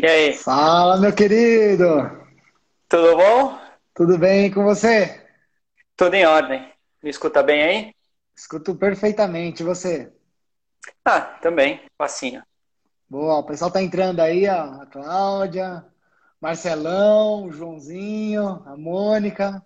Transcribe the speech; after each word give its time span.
E 0.00 0.06
aí? 0.06 0.32
Fala, 0.32 0.96
meu 0.96 1.12
querido! 1.12 1.84
Tudo 2.88 3.16
bom? 3.16 3.58
Tudo 3.92 4.16
bem 4.16 4.48
com 4.48 4.62
você? 4.62 5.26
Tudo 5.96 6.14
em 6.14 6.24
ordem. 6.24 6.72
Me 7.02 7.10
escuta 7.10 7.42
bem 7.42 7.64
aí? 7.64 7.94
Escuto 8.36 8.76
perfeitamente. 8.76 9.64
E 9.64 9.66
você? 9.66 10.12
Ah, 11.04 11.20
também. 11.20 11.82
Facinho. 11.98 12.44
Boa, 13.10 13.38
o 13.38 13.42
pessoal 13.42 13.72
tá 13.72 13.82
entrando 13.82 14.20
aí, 14.20 14.48
ó. 14.48 14.82
A 14.82 14.86
Cláudia, 14.86 15.84
Marcelão, 16.40 17.46
o 17.46 17.50
Joãozinho, 17.50 18.62
a 18.66 18.76
Mônica. 18.76 19.60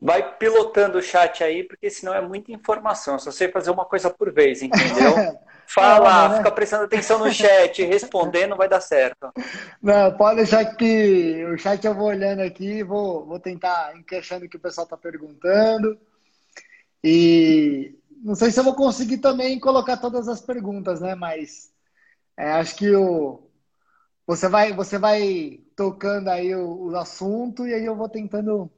Vai 0.00 0.38
pilotando 0.38 0.96
o 0.96 1.02
chat 1.02 1.44
aí, 1.44 1.62
porque 1.62 1.90
senão 1.90 2.14
é 2.14 2.22
muita 2.22 2.52
informação. 2.52 3.18
Só 3.18 3.30
sei 3.30 3.48
fazer 3.48 3.70
uma 3.70 3.84
coisa 3.84 4.08
por 4.08 4.32
vez, 4.32 4.62
entendeu? 4.62 5.14
Fala, 5.66 6.28
né? 6.28 6.36
fica 6.38 6.50
prestando 6.50 6.84
atenção 6.84 7.18
no 7.18 7.32
chat, 7.32 7.82
responder 7.84 8.46
não 8.46 8.56
vai 8.56 8.68
dar 8.68 8.80
certo. 8.80 9.32
Não, 9.82 10.16
pode 10.16 10.36
deixar 10.36 10.64
que 10.76 11.44
o 11.46 11.56
chat 11.58 11.84
eu 11.84 11.94
vou 11.94 12.08
olhando 12.08 12.40
aqui, 12.40 12.82
vou, 12.82 13.24
vou 13.26 13.40
tentar 13.40 13.96
encaixando 13.96 14.46
o 14.46 14.48
que 14.48 14.56
o 14.56 14.60
pessoal 14.60 14.84
está 14.84 14.96
perguntando. 14.96 15.98
E 17.02 17.98
não 18.22 18.34
sei 18.34 18.50
se 18.50 18.58
eu 18.58 18.64
vou 18.64 18.74
conseguir 18.74 19.18
também 19.18 19.60
colocar 19.60 19.96
todas 19.98 20.28
as 20.28 20.40
perguntas, 20.40 21.00
né? 21.00 21.14
Mas 21.14 21.72
é, 22.36 22.52
acho 22.52 22.76
que 22.76 22.94
o, 22.94 23.42
você, 24.26 24.48
vai, 24.48 24.72
você 24.72 24.98
vai 24.98 25.60
tocando 25.76 26.28
aí 26.28 26.54
o, 26.54 26.90
o 26.90 26.96
assunto 26.96 27.66
e 27.66 27.74
aí 27.74 27.84
eu 27.84 27.94
vou 27.94 28.08
tentando 28.08 28.70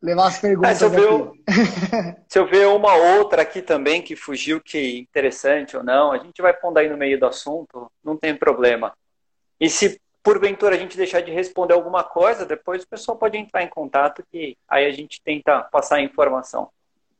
levar 0.00 0.26
as 0.28 0.38
perguntas. 0.38 0.78
se, 0.78 0.84
eu 0.84 0.90
ver, 0.90 1.30
se 2.28 2.38
eu 2.38 2.46
ver 2.46 2.66
uma 2.68 2.94
outra 2.94 3.42
aqui 3.42 3.60
também 3.60 4.00
que 4.00 4.16
fugiu, 4.16 4.60
que 4.60 4.78
é 4.78 4.98
interessante 4.98 5.76
ou 5.76 5.82
não, 5.82 6.12
a 6.12 6.18
gente 6.18 6.40
vai 6.40 6.52
pondo 6.52 6.78
aí 6.78 6.88
no 6.88 6.96
meio 6.96 7.18
do 7.18 7.26
assunto, 7.26 7.90
não 8.02 8.16
tem 8.16 8.34
problema. 8.34 8.92
E 9.60 9.68
se 9.68 10.00
porventura 10.22 10.76
a 10.76 10.78
gente 10.78 10.96
deixar 10.96 11.20
de 11.20 11.30
responder 11.30 11.74
alguma 11.74 12.04
coisa, 12.04 12.44
depois 12.44 12.82
o 12.82 12.88
pessoal 12.88 13.16
pode 13.16 13.36
entrar 13.36 13.62
em 13.62 13.68
contato 13.68 14.22
que 14.30 14.56
aí 14.68 14.86
a 14.86 14.92
gente 14.92 15.20
tenta 15.22 15.62
passar 15.62 15.96
a 15.96 16.02
informação. 16.02 16.70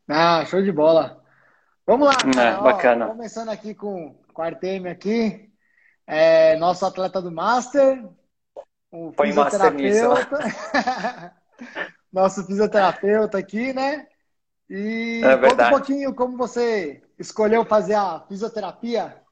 Ah, 0.08 0.44
show 0.46 0.62
de 0.62 0.72
bola. 0.72 1.22
Vamos 1.86 2.06
lá, 2.06 2.14
É, 2.42 2.62
bacana. 2.62 3.06
Ó, 3.06 3.08
começando 3.10 3.48
aqui 3.48 3.74
com 3.74 4.14
o 4.34 4.42
Artemio 4.42 4.92
aqui, 4.92 5.50
é, 6.06 6.54
nosso 6.56 6.84
atleta 6.84 7.20
do 7.20 7.32
Master, 7.32 8.04
o 8.90 9.10
Põe 9.12 9.32
Master 9.32 9.72
nisso. 9.72 10.06
nosso 12.12 12.44
fisioterapeuta 12.44 13.38
aqui, 13.38 13.72
né? 13.72 14.06
E 14.68 15.22
é 15.24 15.36
conta 15.36 15.66
um 15.66 15.70
pouquinho 15.70 16.14
como 16.14 16.36
você 16.36 17.02
escolheu 17.18 17.64
fazer 17.64 17.94
a 17.94 18.20
fisioterapia. 18.28 19.22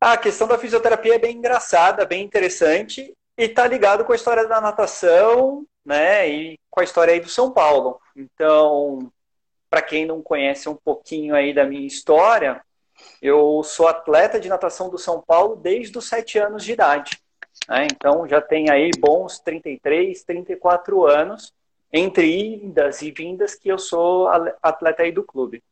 A 0.00 0.16
questão 0.16 0.46
da 0.46 0.58
fisioterapia 0.58 1.14
é 1.14 1.18
bem 1.18 1.36
engraçada, 1.36 2.04
bem 2.04 2.24
interessante 2.24 3.14
e 3.36 3.48
tá 3.48 3.66
ligado 3.66 4.04
com 4.04 4.12
a 4.12 4.16
história 4.16 4.46
da 4.46 4.60
natação, 4.60 5.66
né? 5.84 6.28
E 6.28 6.58
com 6.70 6.80
a 6.80 6.84
história 6.84 7.14
aí 7.14 7.20
do 7.20 7.28
São 7.28 7.50
Paulo. 7.50 8.00
Então, 8.14 9.10
para 9.70 9.82
quem 9.82 10.04
não 10.04 10.22
conhece 10.22 10.68
um 10.68 10.74
pouquinho 10.74 11.34
aí 11.34 11.54
da 11.54 11.64
minha 11.64 11.86
história, 11.86 12.62
eu 13.22 13.62
sou 13.62 13.88
atleta 13.88 14.38
de 14.38 14.48
natação 14.48 14.90
do 14.90 14.98
São 14.98 15.22
Paulo 15.22 15.56
desde 15.56 15.96
os 15.96 16.08
sete 16.08 16.38
anos 16.38 16.64
de 16.64 16.72
idade. 16.72 17.18
Né? 17.70 17.86
Então 17.86 18.26
já 18.26 18.40
tem 18.40 18.68
aí 18.68 18.90
bons 18.98 19.38
33, 19.38 20.24
34 20.24 21.06
anos, 21.06 21.54
entre 21.92 22.26
idas 22.64 23.00
e 23.00 23.12
vindas, 23.12 23.54
que 23.54 23.68
eu 23.68 23.78
sou 23.78 24.28
atleta 24.60 25.04
aí 25.04 25.12
do 25.12 25.22
clube. 25.22 25.62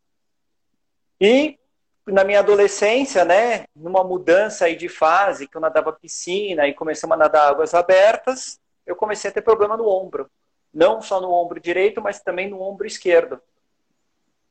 E 1.20 1.58
na 2.06 2.24
minha 2.24 2.38
adolescência, 2.38 3.24
né, 3.24 3.66
numa 3.74 4.02
mudança 4.02 4.64
aí 4.64 4.76
de 4.76 4.88
fase, 4.88 5.46
que 5.46 5.56
eu 5.56 5.60
nadava 5.60 5.92
piscina 5.92 6.66
e 6.66 6.72
começamos 6.72 7.14
a 7.14 7.18
nadar 7.18 7.48
águas 7.48 7.74
abertas, 7.74 8.58
eu 8.86 8.96
comecei 8.96 9.30
a 9.30 9.34
ter 9.34 9.42
problema 9.42 9.76
no 9.76 9.88
ombro. 9.88 10.30
Não 10.72 11.02
só 11.02 11.20
no 11.20 11.30
ombro 11.30 11.60
direito, 11.60 12.00
mas 12.00 12.20
também 12.20 12.48
no 12.48 12.62
ombro 12.62 12.86
esquerdo. 12.86 13.40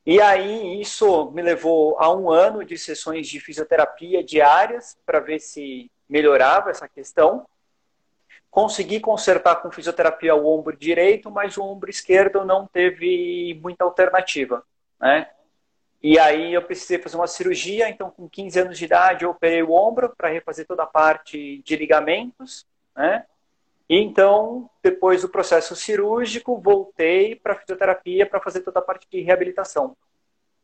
E 0.06 0.20
aí 0.20 0.80
isso 0.80 1.30
me 1.32 1.42
levou 1.42 1.98
a 1.98 2.14
um 2.14 2.30
ano 2.30 2.64
de 2.64 2.78
sessões 2.78 3.26
de 3.26 3.40
fisioterapia 3.40 4.22
diárias 4.22 4.96
para 5.04 5.20
ver 5.20 5.40
se 5.40 5.90
melhorava 6.08 6.70
essa 6.70 6.88
questão. 6.88 7.46
Consegui 8.50 8.98
consertar 8.98 9.56
com 9.56 9.70
fisioterapia 9.70 10.34
o 10.34 10.46
ombro 10.46 10.76
direito, 10.76 11.30
mas 11.30 11.56
o 11.56 11.62
ombro 11.62 11.90
esquerdo 11.90 12.44
não 12.44 12.66
teve 12.66 13.58
muita 13.62 13.84
alternativa, 13.84 14.64
né? 15.00 15.28
E 16.02 16.18
aí 16.18 16.54
eu 16.54 16.62
precisei 16.62 16.98
fazer 16.98 17.16
uma 17.16 17.26
cirurgia, 17.26 17.88
então 17.88 18.10
com 18.10 18.28
15 18.28 18.60
anos 18.60 18.78
de 18.78 18.84
idade 18.84 19.24
eu 19.24 19.30
operei 19.30 19.62
o 19.62 19.72
ombro 19.72 20.14
para 20.16 20.28
refazer 20.28 20.64
toda 20.66 20.84
a 20.84 20.86
parte 20.86 21.60
de 21.62 21.76
ligamentos, 21.76 22.64
né? 22.96 23.26
E 23.88 23.96
então, 23.96 24.68
depois 24.82 25.22
do 25.22 25.28
processo 25.28 25.74
cirúrgico, 25.74 26.60
voltei 26.60 27.34
para 27.34 27.54
fisioterapia 27.54 28.26
para 28.26 28.40
fazer 28.40 28.60
toda 28.60 28.80
a 28.80 28.82
parte 28.82 29.08
de 29.10 29.20
reabilitação. 29.22 29.96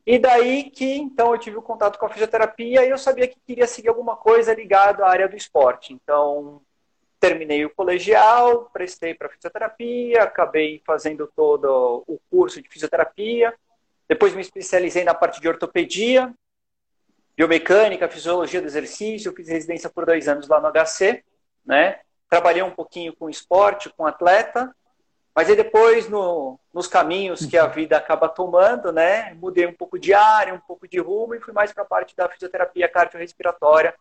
E 0.07 0.19
daí 0.19 0.71
que 0.71 0.97
então 0.97 1.33
eu 1.33 1.39
tive 1.39 1.57
o 1.57 1.63
contato 1.63 1.99
com 1.99 2.07
a 2.07 2.11
fisioterapia 2.11 2.85
e 2.85 2.91
eu 2.91 2.99
sabia 2.99 3.27
que 3.27 3.41
queria 3.47 3.67
seguir 3.67 3.89
alguma 3.89 4.17
coisa 4.17 4.55
ligado 4.55 5.03
à 5.03 5.09
área 5.09 5.29
do 5.29 5.37
esporte. 5.37 5.95
Então, 5.95 6.61
terminei 7.19 7.65
o 7.65 7.71
colegial, 7.71 8.69
prestei 8.71 9.15
para 9.15 9.31
fisioterapia, 9.31 10.23
acabei 10.23 10.83
fazendo 10.85 11.27
todo 11.35 12.05
o 12.07 12.21
curso 12.31 12.61
de 12.61 12.69
fisioterapia. 12.69 13.55
Depois 14.07 14.35
me 14.35 14.43
especializei 14.43 15.05
na 15.05 15.15
parte 15.15 15.41
de 15.41 15.49
ortopedia, 15.49 16.35
biomecânica, 17.35 18.09
fisiologia 18.09 18.61
do 18.61 18.67
exercício. 18.67 19.33
fiz 19.35 19.49
residência 19.49 19.89
por 19.89 20.05
dois 20.05 20.29
anos 20.29 20.49
lá 20.49 20.61
no 20.61 20.71
HC, 20.71 21.25
né? 21.65 22.01
Trabalhei 22.29 22.63
um 22.63 22.71
pouquinho 22.71 23.15
com 23.17 23.31
esporte, 23.31 23.89
com 23.89 24.07
atleta. 24.07 24.75
Mas 25.35 25.51
aí 25.51 25.57
depois, 25.57 26.09
no, 26.09 26.61
nos 26.73 26.87
caminhos 26.87 27.45
que 27.45 27.59
a 27.59 27.67
vida 27.67 27.97
acaba 27.97 28.29
tomando, 28.29 28.93
né, 28.93 29.35
mudei 29.35 29.67
um 29.67 29.73
pouco 29.73 29.99
de 29.99 30.15
área, 30.15 30.55
um 30.55 30.61
pouco 30.61 30.87
de 30.87 31.01
rumo 31.01 31.35
e 31.35 31.41
fui 31.41 31.53
mais 31.53 31.73
para 31.73 31.83
a 31.83 31.87
parte 31.87 32.15
da 32.15 32.29
fisioterapia 32.29 32.89
cardiorrespiratória, 32.89 33.95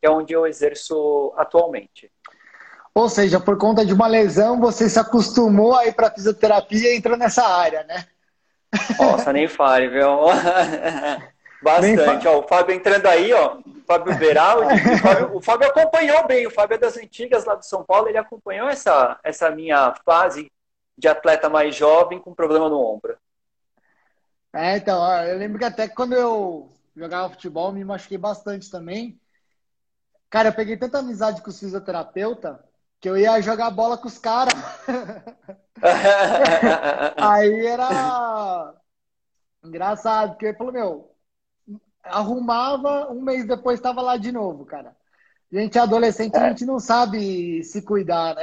que 0.00 0.06
é 0.06 0.10
onde 0.10 0.32
eu 0.32 0.46
exerço 0.46 1.34
atualmente. 1.36 2.10
Ou 2.94 3.08
seja, 3.08 3.40
por 3.40 3.58
conta 3.58 3.84
de 3.84 3.92
uma 3.92 4.06
lesão, 4.06 4.60
você 4.60 4.88
se 4.88 4.98
acostumou 4.98 5.76
a 5.76 5.86
ir 5.86 5.92
para 5.92 6.10
fisioterapia 6.10 6.94
e 6.94 6.96
entrou 6.96 7.16
nessa 7.16 7.44
área, 7.44 7.82
né? 7.84 8.06
Nossa, 8.98 9.32
nem 9.32 9.48
fale, 9.48 9.88
viu? 9.88 10.06
Bastante. 11.62 12.28
Ó, 12.28 12.38
o 12.38 12.42
Fábio 12.44 12.74
entrando 12.74 13.06
aí, 13.06 13.32
ó. 13.32 13.58
Fábio 13.86 14.16
Beraldi. 14.16 14.74
O 14.94 14.98
Fábio, 14.98 15.36
o 15.36 15.42
Fábio 15.42 15.68
acompanhou 15.68 16.26
bem, 16.26 16.46
o 16.46 16.50
Fábio 16.50 16.76
é 16.76 16.78
das 16.78 16.96
antigas 16.96 17.44
lá 17.44 17.54
do 17.56 17.64
São 17.64 17.84
Paulo, 17.84 18.08
ele 18.08 18.18
acompanhou 18.18 18.68
essa, 18.68 19.18
essa 19.22 19.50
minha 19.50 19.94
fase 20.04 20.50
de 20.96 21.08
atleta 21.08 21.48
mais 21.48 21.74
jovem 21.74 22.20
com 22.20 22.34
problema 22.34 22.68
no 22.68 22.80
ombro. 22.80 23.16
É, 24.52 24.76
então, 24.76 25.06
eu 25.24 25.36
lembro 25.36 25.58
que 25.58 25.64
até 25.64 25.86
quando 25.86 26.14
eu 26.14 26.72
jogava 26.96 27.30
futebol, 27.30 27.72
me 27.72 27.84
machuquei 27.84 28.16
bastante 28.16 28.70
também. 28.70 29.20
Cara, 30.30 30.48
eu 30.48 30.54
peguei 30.54 30.76
tanta 30.76 30.98
amizade 30.98 31.42
com 31.42 31.50
os 31.50 31.58
fisioterapeuta 31.58 32.64
que 33.00 33.08
eu 33.08 33.16
ia 33.16 33.40
jogar 33.40 33.70
bola 33.70 33.98
com 33.98 34.08
os 34.08 34.18
caras. 34.18 34.54
Aí 37.16 37.66
era 37.66 38.74
engraçado, 39.62 40.30
porque 40.30 40.46
ele 40.46 40.56
falou, 40.56 40.72
meu, 40.72 41.14
arrumava, 42.02 43.12
um 43.12 43.20
mês 43.20 43.46
depois 43.46 43.78
estava 43.78 44.00
lá 44.00 44.16
de 44.16 44.32
novo, 44.32 44.64
cara. 44.64 44.96
Gente 45.52 45.78
adolescente, 45.78 46.34
é. 46.34 46.38
a 46.38 46.48
gente 46.48 46.64
não 46.64 46.80
sabe 46.80 47.62
se 47.62 47.82
cuidar, 47.82 48.34
né? 48.34 48.42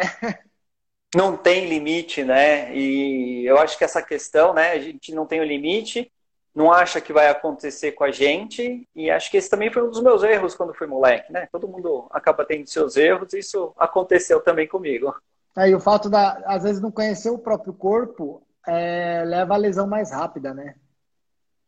Não 1.16 1.38
tem 1.38 1.68
limite, 1.68 2.24
né? 2.24 2.75
E 2.75 3.46
eu 3.46 3.57
acho 3.59 3.78
que 3.78 3.84
essa 3.84 4.01
questão, 4.01 4.53
né? 4.53 4.72
A 4.72 4.79
gente 4.79 5.13
não 5.13 5.25
tem 5.25 5.40
o 5.40 5.46
limite, 5.46 6.12
não 6.56 6.72
acha 6.72 7.01
que 7.01 7.13
vai 7.13 7.28
acontecer 7.29 7.94
com 7.94 8.03
a 8.03 8.12
gente, 8.12 8.88
e 8.96 9.09
acho 9.09 9.31
que 9.31 9.38
esse 9.38 9.50
também 9.50 9.72
foi 9.72 9.84
um 9.84 9.90
dos 9.90 10.01
meus 10.01 10.24
erros 10.24 10.56
quando 10.56 10.74
fui 10.74 10.88
moleque, 10.88 11.31
né? 11.31 11.48
Todo 11.51 11.68
mundo 11.68 12.07
acaba 12.12 12.45
tendo 12.45 12.68
seus 12.68 12.95
erros, 12.95 13.33
e 13.33 13.39
isso 13.39 13.74
aconteceu 13.77 14.39
também 14.42 14.68
comigo. 14.68 15.15
É, 15.56 15.69
e 15.69 15.75
o 15.75 15.80
fato 15.80 16.10
da, 16.10 16.42
às 16.45 16.63
vezes, 16.63 16.81
não 16.81 16.92
conhecer 16.92 17.30
o 17.30 17.38
próprio 17.38 17.74
corpo 17.74 18.42
é, 18.68 19.24
leva 19.25 19.54
a 19.54 19.57
lesão 19.57 19.88
mais 19.88 20.12
rápida, 20.12 20.54
né? 20.54 20.75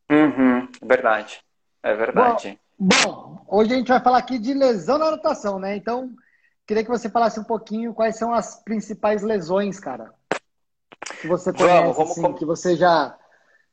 Uhum, 0.09 0.67
verdade. 0.83 1.39
É 1.83 1.93
verdade. 1.93 2.59
Bom, 2.77 2.87
bom, 3.03 3.45
hoje 3.47 3.73
a 3.73 3.77
gente 3.77 3.87
vai 3.87 4.01
falar 4.01 4.19
aqui 4.19 4.39
de 4.39 4.53
lesão 4.53 4.97
na 4.97 5.11
natação, 5.11 5.59
né? 5.59 5.75
Então, 5.75 6.11
Queria 6.67 6.83
que 6.83 6.89
você 6.89 7.09
falasse 7.09 7.39
um 7.39 7.43
pouquinho 7.43 7.93
quais 7.93 8.17
são 8.17 8.33
as 8.33 8.63
principais 8.63 9.21
lesões, 9.21 9.79
cara, 9.79 10.13
que 11.21 11.27
você 11.27 11.53
conhece, 11.53 11.81
vamos, 11.81 11.97
vamos, 11.97 12.11
assim, 12.11 12.33
que 12.33 12.45
você 12.45 12.75
já 12.75 13.15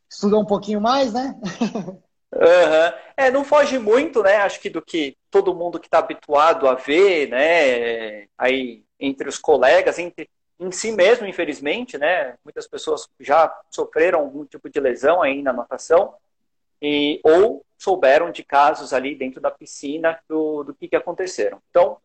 estudou 0.09 0.43
um 0.43 0.47
pouquinho 0.47 0.81
mais, 0.81 1.13
né? 1.13 1.35
Uhum. 2.35 2.99
É, 3.15 3.31
não 3.31 3.45
foge 3.45 3.79
muito, 3.79 4.23
né? 4.23 4.37
Acho 4.37 4.59
que 4.59 4.71
do 4.71 4.81
que 4.81 5.19
todo 5.31 5.55
mundo 5.55 5.79
que 5.79 5.87
está 5.87 5.99
habituado 5.99 6.67
a 6.67 6.75
ver, 6.75 7.29
né? 7.29 8.27
Aí 8.39 8.83
entre 8.99 9.29
os 9.29 9.39
colegas, 9.39 9.99
entre 9.99 10.31
em 10.59 10.71
si 10.73 10.93
mesmo, 10.93 11.27
infelizmente, 11.27 11.99
né? 11.99 12.35
Muitas 12.43 12.67
pessoas 12.67 13.07
já 13.21 13.55
sofreram 13.71 14.21
algum 14.21 14.47
tipo 14.47 14.71
de 14.71 14.81
lesão 14.81 15.21
aí 15.21 15.43
na 15.43 15.53
natação 15.53 16.15
e 16.81 17.21
ou 17.23 17.65
souberam 17.77 18.31
de 18.31 18.43
casos 18.43 18.95
ali 18.95 19.15
dentro 19.15 19.41
da 19.41 19.51
piscina 19.51 20.19
do, 20.27 20.65
do 20.65 20.75
que, 20.75 20.89
que 20.89 20.97
aconteceram. 20.97 21.61
Então, 21.69 21.99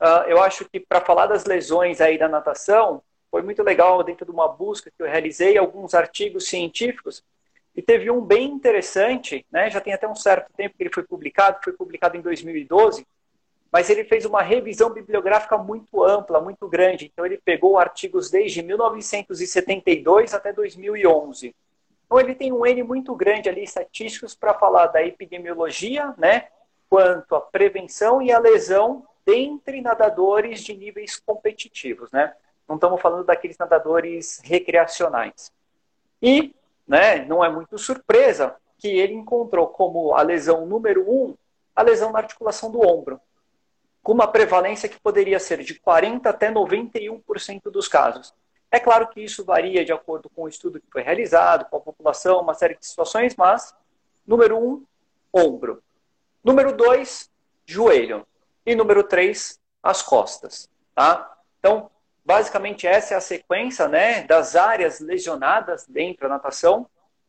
uh, 0.00 0.28
eu 0.28 0.40
acho 0.42 0.64
que 0.68 0.80
para 0.80 1.00
falar 1.00 1.26
das 1.26 1.44
lesões 1.44 2.00
aí 2.00 2.18
da 2.18 2.28
natação, 2.28 3.02
foi 3.30 3.42
muito 3.42 3.62
legal 3.62 4.02
dentro 4.02 4.24
de 4.24 4.32
uma 4.32 4.48
busca 4.48 4.90
que 4.90 5.02
eu 5.02 5.06
realizei 5.06 5.56
alguns 5.56 5.94
artigos 5.94 6.48
científicos 6.48 7.22
e 7.74 7.80
teve 7.80 8.10
um 8.10 8.20
bem 8.20 8.50
interessante, 8.50 9.46
né? 9.50 9.70
Já 9.70 9.80
tem 9.80 9.92
até 9.92 10.08
um 10.08 10.14
certo 10.14 10.52
tempo 10.56 10.76
que 10.76 10.82
ele 10.82 10.92
foi 10.92 11.04
publicado, 11.04 11.60
foi 11.62 11.72
publicado 11.72 12.16
em 12.16 12.20
2012, 12.20 13.06
mas 13.70 13.88
ele 13.88 14.04
fez 14.04 14.24
uma 14.24 14.42
revisão 14.42 14.90
bibliográfica 14.90 15.56
muito 15.56 16.02
ampla, 16.02 16.40
muito 16.40 16.66
grande. 16.68 17.06
Então 17.06 17.24
ele 17.24 17.38
pegou 17.38 17.78
artigos 17.78 18.28
desde 18.28 18.62
1972 18.62 20.34
até 20.34 20.52
2011. 20.52 21.54
Então 22.04 22.18
ele 22.18 22.34
tem 22.34 22.52
um 22.52 22.66
N 22.66 22.82
muito 22.82 23.14
grande 23.14 23.48
ali 23.48 23.62
estatísticos 23.62 24.34
para 24.34 24.54
falar 24.54 24.88
da 24.88 25.00
epidemiologia, 25.04 26.12
né? 26.18 26.48
Quanto 26.88 27.36
à 27.36 27.40
prevenção 27.40 28.20
e 28.20 28.32
a 28.32 28.40
lesão 28.40 29.06
dentre 29.30 29.80
nadadores 29.80 30.64
de 30.64 30.76
níveis 30.76 31.20
competitivos, 31.24 32.10
né? 32.10 32.34
Não 32.68 32.74
estamos 32.74 33.00
falando 33.00 33.24
daqueles 33.24 33.56
nadadores 33.56 34.40
recreacionais. 34.42 35.52
E 36.20 36.52
né, 36.86 37.24
não 37.24 37.44
é 37.44 37.48
muito 37.48 37.78
surpresa 37.78 38.56
que 38.76 38.88
ele 38.88 39.14
encontrou 39.14 39.68
como 39.68 40.14
a 40.14 40.22
lesão 40.22 40.66
número 40.66 41.08
um 41.08 41.36
a 41.76 41.82
lesão 41.82 42.10
na 42.10 42.18
articulação 42.18 42.70
do 42.70 42.80
ombro, 42.80 43.20
com 44.02 44.12
uma 44.12 44.26
prevalência 44.26 44.88
que 44.88 44.98
poderia 44.98 45.38
ser 45.38 45.62
de 45.62 45.74
40% 45.74 46.26
até 46.26 46.50
91% 46.50 47.70
dos 47.70 47.86
casos. 47.86 48.34
É 48.70 48.80
claro 48.80 49.08
que 49.08 49.20
isso 49.20 49.44
varia 49.44 49.84
de 49.84 49.92
acordo 49.92 50.28
com 50.28 50.42
o 50.42 50.48
estudo 50.48 50.80
que 50.80 50.90
foi 50.90 51.02
realizado, 51.02 51.64
com 51.70 51.76
a 51.76 51.80
população, 51.80 52.40
uma 52.40 52.54
série 52.54 52.76
de 52.76 52.84
situações, 52.84 53.36
mas 53.36 53.74
número 54.26 54.58
um, 54.58 54.84
ombro. 55.32 55.82
Número 56.42 56.76
dois, 56.76 57.30
joelho. 57.64 58.26
E 58.64 58.74
número 58.74 59.02
três, 59.02 59.58
as 59.82 60.02
costas. 60.02 60.68
Tá? 60.94 61.36
Então, 61.58 61.90
Basicamente, 62.30 62.86
essa 62.86 63.14
é 63.14 63.16
a 63.16 63.20
sequência 63.20 63.88
né, 63.88 64.22
das 64.22 64.54
áreas 64.54 65.00
lesionadas 65.00 65.84
dentro 65.88 66.28
da 66.28 66.34
natação. 66.34 66.86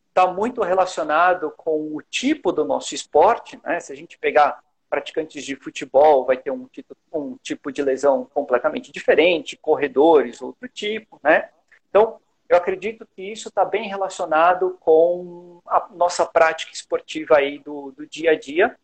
Está 0.08 0.26
muito 0.28 0.62
relacionado 0.62 1.52
com 1.56 1.96
o 1.96 2.02
tipo 2.02 2.52
do 2.52 2.64
nosso 2.64 2.94
esporte. 2.94 3.58
Né? 3.64 3.80
Se 3.80 3.92
a 3.92 3.96
gente 3.96 4.16
pegar 4.16 4.60
praticantes 4.88 5.44
de 5.44 5.56
futebol, 5.56 6.24
vai 6.24 6.36
ter 6.36 6.52
um 6.52 6.66
tipo, 6.66 6.94
um 7.12 7.36
tipo 7.42 7.72
de 7.72 7.82
lesão 7.82 8.28
completamente 8.32 8.92
diferente, 8.92 9.56
corredores, 9.56 10.40
outro 10.40 10.68
tipo. 10.68 11.18
Né? 11.20 11.48
Então, 11.88 12.20
eu 12.48 12.56
acredito 12.56 13.04
que 13.16 13.22
isso 13.22 13.48
está 13.48 13.64
bem 13.64 13.88
relacionado 13.88 14.76
com 14.78 15.60
a 15.66 15.88
nossa 15.92 16.24
prática 16.24 16.72
esportiva 16.72 17.38
aí 17.38 17.58
do, 17.58 17.90
do 17.90 18.06
dia 18.06 18.30
a 18.32 18.38
dia, 18.38 18.78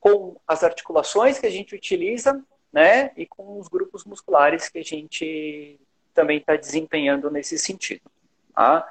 com 0.00 0.36
as 0.46 0.62
articulações 0.62 1.38
que 1.38 1.46
a 1.46 1.50
gente 1.50 1.74
utiliza 1.74 2.42
né? 2.72 3.10
E 3.16 3.26
com 3.26 3.58
os 3.58 3.68
grupos 3.68 4.04
musculares 4.04 4.68
que 4.68 4.78
a 4.78 4.84
gente 4.84 5.78
também 6.14 6.38
está 6.38 6.56
desempenhando 6.56 7.30
nesse 7.30 7.58
sentido. 7.58 8.10
Tá? 8.54 8.88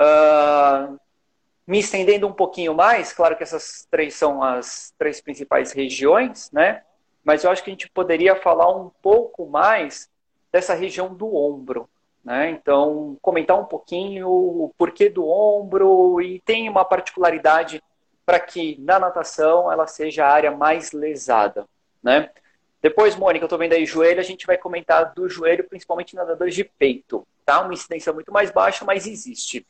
Uh, 0.00 0.98
me 1.66 1.80
estendendo 1.80 2.26
um 2.26 2.32
pouquinho 2.32 2.74
mais, 2.74 3.12
claro 3.12 3.36
que 3.36 3.42
essas 3.42 3.86
três 3.90 4.14
são 4.14 4.42
as 4.42 4.94
três 4.98 5.20
principais 5.20 5.72
regiões, 5.72 6.50
né? 6.52 6.82
Mas 7.24 7.42
eu 7.42 7.50
acho 7.50 7.64
que 7.64 7.70
a 7.70 7.72
gente 7.72 7.90
poderia 7.90 8.36
falar 8.36 8.70
um 8.70 8.90
pouco 9.02 9.46
mais 9.46 10.08
dessa 10.52 10.74
região 10.74 11.12
do 11.12 11.34
ombro, 11.34 11.88
né? 12.24 12.50
Então, 12.50 13.18
comentar 13.20 13.58
um 13.58 13.64
pouquinho 13.64 14.28
o 14.28 14.72
porquê 14.78 15.08
do 15.08 15.26
ombro 15.26 16.20
e 16.20 16.40
tem 16.40 16.68
uma 16.68 16.84
particularidade 16.84 17.82
para 18.26 18.40
que 18.40 18.76
na 18.80 18.98
natação 18.98 19.70
ela 19.70 19.86
seja 19.86 20.26
a 20.26 20.32
área 20.32 20.50
mais 20.50 20.90
lesada, 20.90 21.64
né? 22.02 22.28
Depois, 22.82 23.16
Mônica, 23.16 23.44
eu 23.44 23.46
estou 23.46 23.58
vendo 23.58 23.72
aí 23.72 23.86
joelho, 23.86 24.20
a 24.20 24.24
gente 24.24 24.46
vai 24.46 24.58
comentar 24.58 25.14
do 25.14 25.28
joelho, 25.28 25.68
principalmente 25.68 26.14
nadadores 26.14 26.54
de 26.54 26.64
peito, 26.64 27.26
tá? 27.44 27.60
Uma 27.60 27.72
incidência 27.72 28.12
muito 28.12 28.32
mais 28.32 28.50
baixa, 28.50 28.84
mas 28.84 29.06
existe. 29.06 29.66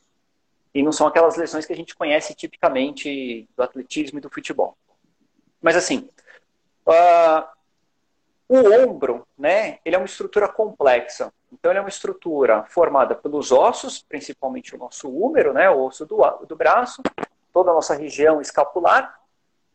E 0.74 0.82
não 0.82 0.90
são 0.90 1.06
aquelas 1.06 1.36
lesões 1.36 1.66
que 1.66 1.72
a 1.72 1.76
gente 1.76 1.94
conhece 1.94 2.34
tipicamente 2.34 3.48
do 3.56 3.62
atletismo 3.62 4.18
e 4.18 4.22
do 4.22 4.30
futebol. 4.30 4.76
Mas 5.62 5.76
assim, 5.76 6.08
uh, 6.86 7.46
o 8.48 8.58
ombro, 8.82 9.26
né, 9.38 9.78
ele 9.84 9.96
é 9.96 9.98
uma 9.98 10.06
estrutura 10.06 10.48
complexa. 10.48 11.32
Então, 11.52 11.70
ele 11.70 11.78
é 11.78 11.82
uma 11.82 11.88
estrutura 11.88 12.64
formada 12.64 13.14
pelos 13.14 13.52
ossos, 13.52 14.02
principalmente 14.02 14.74
o 14.74 14.78
nosso 14.78 15.08
húmero, 15.08 15.52
né, 15.52 15.70
o 15.70 15.84
osso 15.84 16.04
do, 16.04 16.18
do 16.46 16.56
braço, 16.56 17.02
toda 17.56 17.70
a 17.70 17.74
nossa 17.74 17.94
região 17.94 18.38
escapular, 18.38 19.18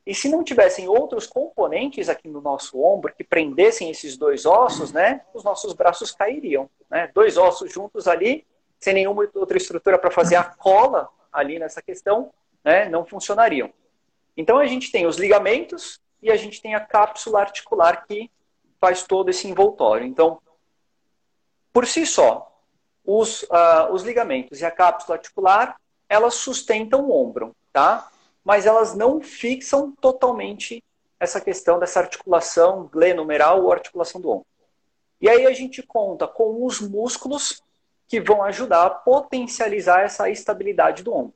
e 0.06 0.14
se 0.14 0.30
não 0.30 0.44
tivessem 0.44 0.88
outros 0.88 1.26
componentes 1.26 2.10
aqui 2.10 2.28
no 2.28 2.40
nosso 2.40 2.80
ombro 2.80 3.12
que 3.12 3.24
prendessem 3.24 3.90
esses 3.90 4.16
dois 4.16 4.46
ossos, 4.46 4.92
né, 4.92 5.22
os 5.34 5.44
nossos 5.44 5.74
braços 5.74 6.12
cairiam. 6.12 6.70
Né? 6.88 7.10
Dois 7.12 7.38
ossos 7.38 7.74
juntos 7.74 8.08
ali, 8.08 8.46
sem 8.80 8.94
nenhuma 8.94 9.28
outra 9.34 9.58
estrutura 9.58 9.98
para 9.98 10.12
fazer 10.12 10.36
a 10.36 10.44
cola 10.44 11.10
ali 11.34 11.58
nessa 11.58 11.82
questão, 11.82 12.32
né, 12.64 12.88
não 12.88 13.04
funcionariam. 13.04 13.74
Então 14.38 14.60
a 14.60 14.68
gente 14.68 14.92
tem 14.92 15.08
os 15.08 15.18
ligamentos 15.18 16.00
e 16.22 16.30
a 16.30 16.36
gente 16.36 16.62
tem 16.62 16.76
a 16.76 16.80
cápsula 16.80 17.40
articular 17.40 18.06
que 18.06 18.30
faz 18.80 19.02
todo 19.02 19.30
esse 19.30 19.48
envoltório. 19.48 20.06
Então, 20.06 20.40
por 21.74 21.88
si 21.88 22.06
só, 22.06 22.62
os, 23.04 23.42
uh, 23.42 23.92
os 23.92 24.04
ligamentos 24.04 24.62
e 24.62 24.66
a 24.66 24.70
cápsula 24.70 25.18
articular, 25.18 25.82
elas 26.08 26.36
sustentam 26.36 27.06
o 27.06 27.12
ombro, 27.12 27.56
tá? 27.72 28.12
mas 28.44 28.66
elas 28.66 28.96
não 28.96 29.22
fixam 29.22 29.92
totalmente 29.92 30.84
essa 31.20 31.40
questão 31.40 31.80
dessa 31.80 32.00
articulação 32.00 32.90
glenumeral 32.92 33.64
ou 33.64 33.72
articulação 33.72 34.20
do 34.20 34.30
ombro. 34.30 34.46
E 35.20 35.30
aí 35.30 35.46
a 35.46 35.54
gente 35.54 35.84
conta 35.84 36.28
com 36.28 36.66
os 36.66 36.82
músculos 36.82 37.62
que 38.08 38.20
vão 38.20 38.44
ajudar 38.44 38.86
a 38.86 38.90
potencializar 38.90 40.02
essa 40.02 40.30
estabilidade 40.30 41.04
do 41.04 41.14
ombro. 41.14 41.34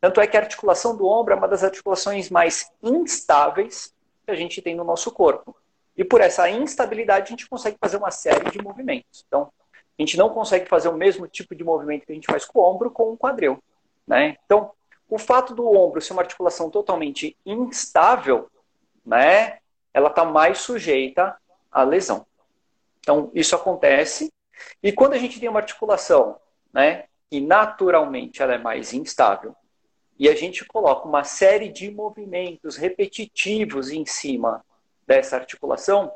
Tanto 0.00 0.20
é 0.20 0.26
que 0.26 0.36
a 0.36 0.40
articulação 0.40 0.96
do 0.96 1.06
ombro 1.06 1.32
é 1.32 1.36
uma 1.36 1.48
das 1.48 1.62
articulações 1.62 2.28
mais 2.28 2.70
instáveis 2.82 3.94
que 4.24 4.30
a 4.30 4.34
gente 4.34 4.60
tem 4.60 4.74
no 4.74 4.84
nosso 4.84 5.10
corpo. 5.12 5.56
E 5.96 6.04
por 6.04 6.20
essa 6.20 6.50
instabilidade 6.50 7.28
a 7.28 7.30
gente 7.30 7.48
consegue 7.48 7.78
fazer 7.80 7.96
uma 7.96 8.10
série 8.10 8.50
de 8.50 8.60
movimentos. 8.60 9.24
Então, 9.26 9.50
a 9.96 10.02
gente 10.02 10.18
não 10.18 10.28
consegue 10.28 10.68
fazer 10.68 10.88
o 10.88 10.96
mesmo 10.96 11.28
tipo 11.28 11.54
de 11.54 11.62
movimento 11.62 12.04
que 12.04 12.12
a 12.12 12.14
gente 12.14 12.26
faz 12.26 12.44
com 12.44 12.58
o 12.58 12.62
ombro 12.62 12.90
com 12.90 13.12
o 13.12 13.16
quadril. 13.16 13.62
Né? 14.06 14.36
Então, 14.44 14.72
o 15.14 15.18
fato 15.18 15.54
do 15.54 15.70
ombro 15.70 16.00
ser 16.00 16.12
uma 16.12 16.22
articulação 16.22 16.68
totalmente 16.68 17.36
instável, 17.46 18.50
né, 19.06 19.58
ela 19.92 20.08
está 20.08 20.24
mais 20.24 20.58
sujeita 20.58 21.36
à 21.70 21.84
lesão. 21.84 22.26
Então, 22.98 23.30
isso 23.32 23.54
acontece. 23.54 24.32
E 24.82 24.90
quando 24.90 25.12
a 25.12 25.18
gente 25.18 25.38
tem 25.38 25.48
uma 25.48 25.60
articulação, 25.60 26.40
né, 26.72 27.04
que 27.30 27.40
naturalmente 27.40 28.42
ela 28.42 28.54
é 28.54 28.58
mais 28.58 28.92
instável, 28.92 29.54
e 30.18 30.28
a 30.28 30.34
gente 30.34 30.64
coloca 30.64 31.06
uma 31.06 31.22
série 31.22 31.68
de 31.68 31.92
movimentos 31.92 32.76
repetitivos 32.76 33.90
em 33.90 34.04
cima 34.04 34.64
dessa 35.06 35.36
articulação, 35.36 36.12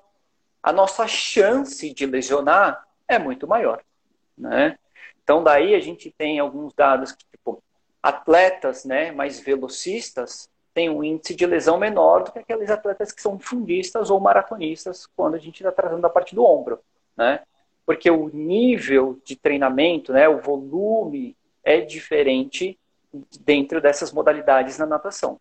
a 0.61 0.73
nossa 0.73 1.07
chance 1.07 1.95
de 1.95 2.05
lesionar 2.05 2.85
é 3.07 3.17
muito 3.17 3.47
maior. 3.47 3.81
Né? 4.37 4.77
Então, 5.23 5.45
daí 5.45 5.77
a 5.77 5.81
gente 5.81 6.11
tem 6.11 6.41
alguns 6.41 6.75
dados 6.75 7.13
que, 7.13 7.25
tipo, 7.31 7.63
atletas 8.03 8.85
né, 8.85 9.11
mais 9.13 9.41
velocistas 9.41 10.49
têm 10.73 10.89
um 10.89 11.03
índice 11.03 11.35
de 11.35 11.45
lesão 11.45 11.77
menor 11.77 12.23
do 12.23 12.33
que 12.33 12.39
aqueles 12.39 12.71
atletas 12.71 13.11
que 13.11 13.21
são 13.21 13.39
fundistas 13.39 14.11
ou 14.11 14.21
maratonistas 14.21 15.07
quando 15.17 15.35
a 15.35 15.39
gente 15.39 15.57
está 15.57 15.73
tratando 15.73 16.03
da 16.03 16.11
parte 16.11 16.35
do 16.35 16.45
ombro. 16.45 16.79
Né? 17.17 17.41
Porque 17.85 18.11
o 18.11 18.29
nível 18.29 19.19
de 19.25 19.35
treinamento, 19.35 20.13
né, 20.13 20.29
o 20.29 20.41
volume 20.41 21.37
é 21.65 21.81
diferente 21.81 22.79
dentro 23.41 23.81
dessas 23.81 24.13
modalidades 24.13 24.79
na 24.79 24.87
natação. 24.87 25.41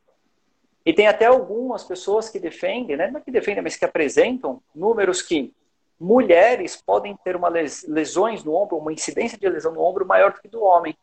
E 0.86 0.94
tem 0.94 1.08
até 1.08 1.26
algumas 1.26 1.84
pessoas 1.84 2.30
que 2.30 2.40
defendem, 2.40 2.96
né, 2.96 3.12
não 3.12 3.20
é 3.20 3.24
que 3.24 3.30
defendem, 3.30 3.62
mas 3.62 3.76
que 3.76 3.86
apresentam 3.86 4.62
números 4.74 5.22
que 5.22 5.54
mulheres 6.00 6.76
podem 6.76 7.16
ter 7.24 7.36
uma 7.36 7.50
les 7.50 7.86
lesões 7.88 8.44
no 8.44 8.54
ombro, 8.54 8.78
uma 8.78 8.94
incidência 8.94 9.38
de 9.38 9.50
lesão 9.50 9.74
no 9.74 9.82
ombro 9.82 10.06
maior 10.06 10.32
do 10.32 10.42
que 10.42 10.48
do 10.48 10.64
homem 10.64 10.96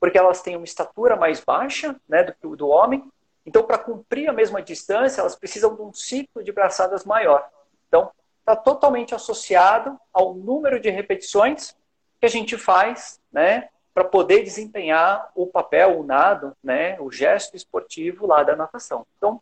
porque 0.00 0.18
elas 0.18 0.42
têm 0.42 0.56
uma 0.56 0.64
estatura 0.64 1.16
mais 1.16 1.40
baixa 1.40 1.96
né, 2.08 2.22
do 2.42 2.56
do 2.56 2.68
homem. 2.68 3.10
Então, 3.44 3.62
para 3.62 3.78
cumprir 3.78 4.28
a 4.28 4.32
mesma 4.32 4.60
distância, 4.60 5.20
elas 5.20 5.36
precisam 5.36 5.74
de 5.74 5.82
um 5.82 5.92
ciclo 5.92 6.42
de 6.42 6.52
braçadas 6.52 7.04
maior. 7.04 7.48
Então, 7.88 8.10
está 8.40 8.56
totalmente 8.56 9.14
associado 9.14 9.98
ao 10.12 10.34
número 10.34 10.80
de 10.80 10.90
repetições 10.90 11.76
que 12.20 12.26
a 12.26 12.28
gente 12.28 12.56
faz 12.56 13.20
né, 13.32 13.68
para 13.94 14.04
poder 14.04 14.42
desempenhar 14.42 15.30
o 15.34 15.46
papel, 15.46 16.00
o 16.00 16.04
nado, 16.04 16.56
né, 16.62 17.00
o 17.00 17.10
gesto 17.10 17.56
esportivo 17.56 18.26
lá 18.26 18.42
da 18.42 18.54
natação. 18.54 19.06
Então, 19.16 19.40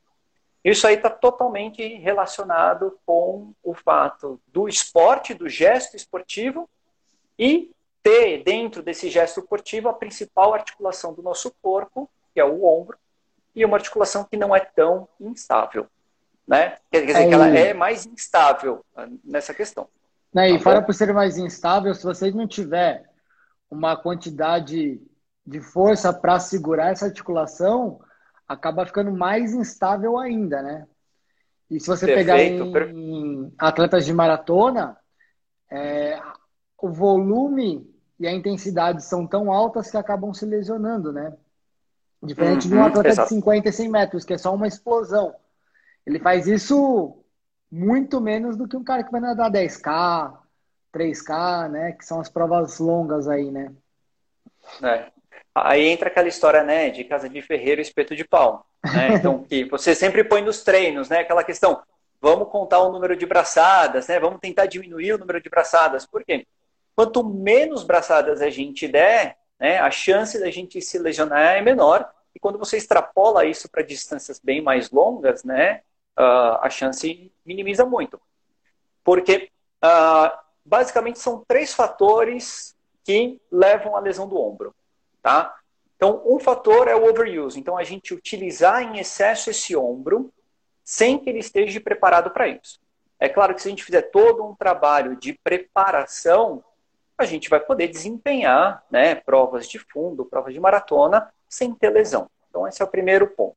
isso 0.64 0.86
aí 0.86 0.94
está 0.94 1.10
totalmente 1.10 1.82
relacionado 1.96 2.98
com 3.04 3.52
o 3.62 3.74
fato 3.74 4.40
do 4.46 4.66
esporte, 4.66 5.34
do 5.34 5.48
gesto 5.48 5.96
esportivo 5.96 6.68
e 7.38 7.70
ter 8.04 8.44
dentro 8.44 8.82
desse 8.82 9.08
gesto 9.08 9.40
esportivo 9.40 9.88
a 9.88 9.94
principal 9.94 10.52
articulação 10.52 11.14
do 11.14 11.22
nosso 11.22 11.50
corpo, 11.62 12.08
que 12.34 12.38
é 12.38 12.44
o 12.44 12.62
ombro, 12.64 12.98
e 13.56 13.64
uma 13.64 13.78
articulação 13.78 14.24
que 14.24 14.36
não 14.36 14.54
é 14.54 14.60
tão 14.60 15.08
instável. 15.18 15.86
Né? 16.46 16.76
Quer 16.92 17.06
dizer, 17.06 17.26
que 17.26 17.32
ela 17.32 17.48
é 17.48 17.72
mais 17.72 18.04
instável 18.04 18.84
ah, 18.94 19.08
nessa 19.24 19.54
questão. 19.54 19.88
Né, 20.34 20.50
e 20.50 20.58
tá 20.58 20.64
fora 20.64 20.82
por 20.82 20.94
ser 20.94 21.14
mais 21.14 21.38
instável, 21.38 21.94
se 21.94 22.04
você 22.04 22.30
não 22.30 22.46
tiver 22.46 23.08
uma 23.70 23.96
quantidade 23.96 25.00
de 25.46 25.60
força 25.60 26.12
para 26.12 26.38
segurar 26.38 26.90
essa 26.90 27.06
articulação, 27.06 28.00
acaba 28.46 28.84
ficando 28.84 29.12
mais 29.12 29.54
instável 29.54 30.18
ainda, 30.18 30.60
né? 30.60 30.86
E 31.70 31.80
se 31.80 31.86
você 31.86 32.04
Perfeito. 32.04 32.26
pegar 32.72 32.90
em, 32.92 33.52
atletas 33.58 34.04
de 34.04 34.12
maratona, 34.12 34.96
é, 35.70 36.20
o 36.78 36.90
volume 36.90 37.93
e 38.18 38.26
a 38.26 38.32
intensidade 38.32 39.04
são 39.04 39.26
tão 39.26 39.52
altas 39.52 39.90
que 39.90 39.96
acabam 39.96 40.32
se 40.32 40.44
lesionando, 40.44 41.12
né? 41.12 41.32
Diferente 42.22 42.64
uhum, 42.64 42.70
de 42.70 42.74
um 42.74 42.78
uhum, 42.78 42.86
atleta 42.86 43.08
exato. 43.08 43.28
de 43.28 43.34
50 43.34 43.68
e 43.68 43.72
100 43.72 43.88
metros, 43.88 44.24
que 44.24 44.32
é 44.32 44.38
só 44.38 44.54
uma 44.54 44.66
explosão. 44.66 45.34
Ele 46.06 46.18
faz 46.18 46.46
isso 46.46 47.18
muito 47.70 48.20
menos 48.20 48.56
do 48.56 48.68
que 48.68 48.76
um 48.76 48.84
cara 48.84 49.02
que 49.02 49.10
vai 49.12 49.20
nadar 49.20 49.50
10K, 49.50 50.32
3K, 50.92 51.70
né? 51.70 51.92
Que 51.92 52.04
são 52.04 52.20
as 52.20 52.28
provas 52.28 52.78
longas 52.78 53.28
aí, 53.28 53.50
né? 53.50 53.72
É. 54.82 55.12
Aí 55.54 55.86
entra 55.86 56.08
aquela 56.08 56.28
história, 56.28 56.64
né, 56.64 56.90
de 56.90 57.04
casa 57.04 57.28
de 57.28 57.40
ferreiro 57.40 57.80
e 57.80 57.82
espeto 57.82 58.16
de 58.16 58.24
pau. 58.24 58.66
Né? 58.84 59.14
Então, 59.18 59.44
que 59.44 59.64
você 59.64 59.94
sempre 59.94 60.24
põe 60.24 60.42
nos 60.42 60.62
treinos, 60.62 61.08
né? 61.08 61.20
Aquela 61.20 61.44
questão, 61.44 61.82
vamos 62.20 62.48
contar 62.48 62.80
o 62.80 62.92
número 62.92 63.16
de 63.16 63.24
braçadas, 63.24 64.08
né? 64.08 64.18
Vamos 64.18 64.40
tentar 64.40 64.66
diminuir 64.66 65.12
o 65.12 65.18
número 65.18 65.40
de 65.40 65.48
braçadas. 65.48 66.06
Por 66.06 66.24
quê? 66.24 66.46
Quanto 66.94 67.24
menos 67.24 67.82
braçadas 67.82 68.40
a 68.40 68.50
gente 68.50 68.86
der, 68.86 69.36
né, 69.58 69.78
a 69.78 69.90
chance 69.90 70.38
da 70.38 70.50
gente 70.50 70.80
se 70.80 70.98
lesionar 70.98 71.56
é 71.56 71.60
menor. 71.60 72.08
E 72.34 72.40
quando 72.40 72.58
você 72.58 72.76
extrapola 72.76 73.44
isso 73.44 73.68
para 73.68 73.82
distâncias 73.82 74.38
bem 74.38 74.60
mais 74.60 74.90
longas, 74.90 75.44
né, 75.44 75.82
uh, 76.18 76.58
a 76.60 76.70
chance 76.70 77.32
minimiza 77.44 77.84
muito. 77.84 78.20
Porque 79.02 79.50
uh, 79.84 80.38
basicamente 80.64 81.18
são 81.18 81.44
três 81.46 81.74
fatores 81.74 82.74
que 83.04 83.40
levam 83.50 83.96
à 83.96 84.00
lesão 84.00 84.28
do 84.28 84.40
ombro. 84.40 84.74
Tá? 85.22 85.54
Então, 85.96 86.22
um 86.26 86.38
fator 86.38 86.88
é 86.88 86.94
o 86.94 87.08
overuse. 87.08 87.58
Então, 87.58 87.76
a 87.76 87.84
gente 87.84 88.14
utilizar 88.14 88.82
em 88.82 88.98
excesso 88.98 89.50
esse 89.50 89.76
ombro 89.76 90.32
sem 90.82 91.18
que 91.18 91.30
ele 91.30 91.38
esteja 91.38 91.80
preparado 91.80 92.30
para 92.30 92.48
isso. 92.48 92.80
É 93.18 93.28
claro 93.28 93.54
que 93.54 93.62
se 93.62 93.68
a 93.68 93.70
gente 93.70 93.84
fizer 93.84 94.02
todo 94.02 94.44
um 94.44 94.54
trabalho 94.54 95.16
de 95.16 95.32
preparação, 95.42 96.62
a 97.16 97.24
gente 97.24 97.48
vai 97.48 97.60
poder 97.60 97.88
desempenhar 97.88 98.84
né, 98.90 99.14
provas 99.14 99.68
de 99.68 99.78
fundo, 99.78 100.24
provas 100.24 100.52
de 100.52 100.60
maratona, 100.60 101.32
sem 101.48 101.72
ter 101.74 101.90
lesão. 101.90 102.28
Então, 102.48 102.66
esse 102.66 102.82
é 102.82 102.84
o 102.84 102.88
primeiro 102.88 103.28
ponto. 103.28 103.56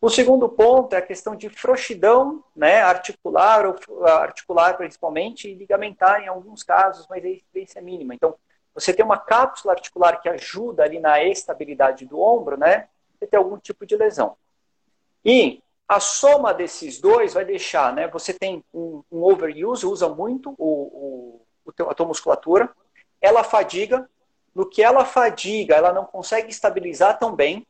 O 0.00 0.10
segundo 0.10 0.48
ponto 0.48 0.94
é 0.94 0.98
a 0.98 1.02
questão 1.02 1.36
de 1.36 1.48
frouxidão 1.48 2.42
né, 2.56 2.82
articular, 2.82 3.64
ou 3.66 4.04
articular 4.04 4.76
principalmente, 4.76 5.48
e 5.48 5.54
ligamentar 5.54 6.22
em 6.22 6.26
alguns 6.26 6.64
casos, 6.64 7.06
mas 7.08 7.24
a 7.24 7.28
incidência 7.28 7.78
é 7.78 7.82
mínima. 7.82 8.12
Então, 8.12 8.34
você 8.74 8.92
tem 8.92 9.04
uma 9.04 9.18
cápsula 9.18 9.74
articular 9.74 10.20
que 10.20 10.28
ajuda 10.28 10.82
ali 10.82 10.98
na 10.98 11.22
estabilidade 11.22 12.04
do 12.04 12.20
ombro, 12.20 12.56
né? 12.56 12.88
Você 13.14 13.26
tem 13.28 13.38
algum 13.38 13.58
tipo 13.58 13.86
de 13.86 13.96
lesão. 13.96 14.36
E 15.24 15.62
a 15.86 16.00
soma 16.00 16.52
desses 16.54 17.00
dois 17.00 17.34
vai 17.34 17.44
deixar, 17.44 17.92
né? 17.92 18.08
Você 18.08 18.32
tem 18.32 18.64
um, 18.72 19.04
um 19.12 19.22
overuse, 19.22 19.86
usa 19.86 20.08
muito 20.08 20.54
o, 20.58 20.64
o, 20.64 21.41
a 21.88 21.94
tua 21.94 22.06
musculatura, 22.06 22.70
ela 23.20 23.44
fadiga, 23.44 24.08
no 24.54 24.68
que 24.68 24.82
ela 24.82 25.04
fadiga, 25.04 25.74
ela 25.74 25.92
não 25.92 26.04
consegue 26.04 26.50
estabilizar 26.50 27.18
tão 27.18 27.34
bem. 27.34 27.66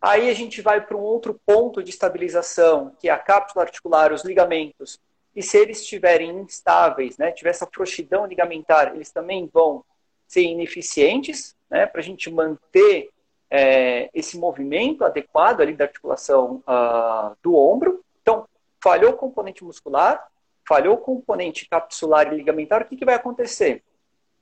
Aí 0.00 0.28
a 0.28 0.34
gente 0.34 0.60
vai 0.60 0.80
para 0.80 0.96
um 0.96 1.00
outro 1.00 1.40
ponto 1.46 1.82
de 1.82 1.90
estabilização, 1.90 2.94
que 3.00 3.08
é 3.08 3.12
a 3.12 3.18
cápsula 3.18 3.64
articular, 3.64 4.12
os 4.12 4.24
ligamentos. 4.24 5.00
E 5.34 5.42
se 5.42 5.56
eles 5.56 5.80
estiverem 5.80 6.30
instáveis, 6.40 7.16
né, 7.16 7.32
tiver 7.32 7.50
essa 7.50 7.68
frouxidão 7.72 8.26
ligamentar, 8.26 8.94
eles 8.94 9.10
também 9.10 9.48
vão 9.52 9.84
ser 10.28 10.42
ineficientes, 10.42 11.56
né, 11.70 11.86
para 11.86 12.00
a 12.00 12.04
gente 12.04 12.30
manter 12.30 13.10
é, 13.50 14.08
esse 14.14 14.38
movimento 14.38 15.04
adequado 15.04 15.60
ali 15.60 15.74
da 15.74 15.84
articulação 15.84 16.62
uh, 16.66 17.36
do 17.42 17.54
ombro. 17.54 18.02
Então, 18.22 18.48
falhou 18.82 19.12
o 19.12 19.16
componente 19.16 19.62
muscular, 19.62 20.26
falhou 20.66 20.94
o 20.94 20.98
componente 20.98 21.68
capsular 21.68 22.32
e 22.32 22.36
ligamentar, 22.36 22.82
o 22.82 22.84
que, 22.84 22.96
que 22.96 23.04
vai 23.04 23.14
acontecer? 23.14 23.82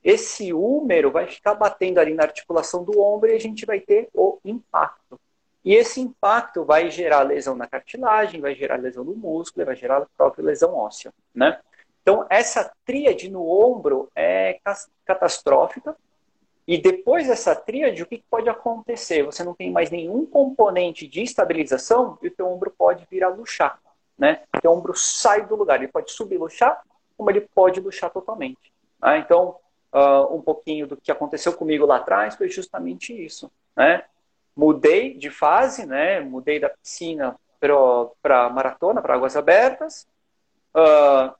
Esse 0.03 0.51
húmero 0.51 1.11
vai 1.11 1.27
ficar 1.27 1.53
batendo 1.53 1.99
ali 1.99 2.13
na 2.13 2.23
articulação 2.23 2.83
do 2.83 2.99
ombro 2.99 3.29
e 3.29 3.35
a 3.35 3.39
gente 3.39 3.65
vai 3.65 3.79
ter 3.79 4.09
o 4.13 4.39
impacto. 4.43 5.19
E 5.63 5.75
esse 5.75 6.01
impacto 6.01 6.65
vai 6.65 6.89
gerar 6.89 7.21
lesão 7.21 7.55
na 7.55 7.67
cartilagem, 7.67 8.41
vai 8.41 8.55
gerar 8.55 8.77
lesão 8.77 9.03
no 9.03 9.15
músculo, 9.15 9.65
vai 9.65 9.75
gerar 9.75 9.97
a 9.97 10.07
própria 10.17 10.43
lesão 10.43 10.73
óssea, 10.73 11.13
né? 11.35 11.59
Então, 12.01 12.25
essa 12.31 12.71
tríade 12.83 13.29
no 13.29 13.47
ombro 13.47 14.09
é 14.15 14.59
catastrófica. 15.05 15.95
E 16.67 16.79
depois 16.79 17.27
dessa 17.27 17.55
tríade, 17.55 18.01
o 18.01 18.07
que 18.07 18.23
pode 18.29 18.49
acontecer? 18.49 19.23
Você 19.23 19.43
não 19.43 19.53
tem 19.53 19.71
mais 19.71 19.91
nenhum 19.91 20.25
componente 20.25 21.07
de 21.07 21.21
estabilização 21.21 22.17
e 22.23 22.27
o 22.27 22.31
teu 22.31 22.47
ombro 22.47 22.73
pode 22.75 23.05
vir 23.09 23.23
a 23.23 23.29
luxar. 23.29 23.79
Né? 24.21 24.43
O 24.55 24.61
teu 24.61 24.71
ombro 24.71 24.93
sai 24.95 25.47
do 25.47 25.55
lugar. 25.55 25.77
Ele 25.81 25.91
pode 25.91 26.11
subir 26.11 26.37
luxar, 26.37 26.79
como 27.17 27.31
ele 27.31 27.41
pode 27.41 27.79
luxar 27.79 28.11
totalmente. 28.11 28.71
Né? 29.01 29.17
Então, 29.17 29.55
uh, 29.91 30.35
um 30.35 30.39
pouquinho 30.39 30.85
do 30.85 30.95
que 30.95 31.11
aconteceu 31.11 31.53
comigo 31.53 31.87
lá 31.87 31.95
atrás 31.95 32.35
foi 32.35 32.47
justamente 32.47 33.11
isso. 33.11 33.51
Né? 33.75 34.03
Mudei 34.55 35.15
de 35.17 35.31
fase, 35.31 35.87
né? 35.87 36.19
mudei 36.19 36.59
da 36.59 36.69
piscina 36.69 37.35
para 37.59 38.47
maratona, 38.51 39.01
para 39.01 39.15
águas 39.15 39.35
abertas. 39.35 40.07
Uh, 40.75 41.33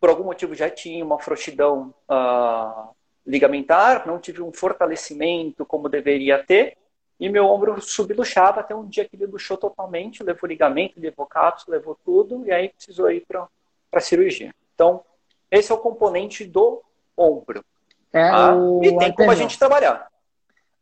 por 0.00 0.10
algum 0.10 0.24
motivo 0.24 0.52
já 0.52 0.68
tinha 0.68 1.04
uma 1.04 1.20
frouxidão 1.20 1.94
uh, 2.10 2.92
ligamentar, 3.24 4.04
não 4.04 4.18
tive 4.18 4.42
um 4.42 4.52
fortalecimento 4.52 5.64
como 5.64 5.88
deveria 5.88 6.42
ter, 6.42 6.76
e 7.20 7.28
meu 7.28 7.44
ombro 7.44 7.80
subluxava 7.82 8.60
até 8.60 8.74
um 8.74 8.88
dia 8.88 9.06
que 9.06 9.14
ele 9.14 9.26
luxou 9.26 9.58
totalmente, 9.58 10.22
levou 10.22 10.48
ligamento, 10.48 10.98
levou 10.98 11.26
cápsula, 11.26 11.76
levou 11.76 11.96
tudo, 12.02 12.46
e 12.46 12.50
aí 12.50 12.70
precisou 12.70 13.10
ir 13.10 13.26
para 13.28 13.46
a 13.92 14.00
cirurgia. 14.00 14.54
Então, 14.74 15.04
esse 15.50 15.70
é 15.70 15.74
o 15.74 15.78
componente 15.78 16.46
do 16.46 16.82
ombro. 17.14 17.62
É, 18.10 18.30
tá? 18.30 18.56
o... 18.56 18.82
E 18.82 18.96
tem 18.96 19.12
como 19.12 19.30
a 19.30 19.34
gente 19.34 19.58
trabalhar. 19.58 20.08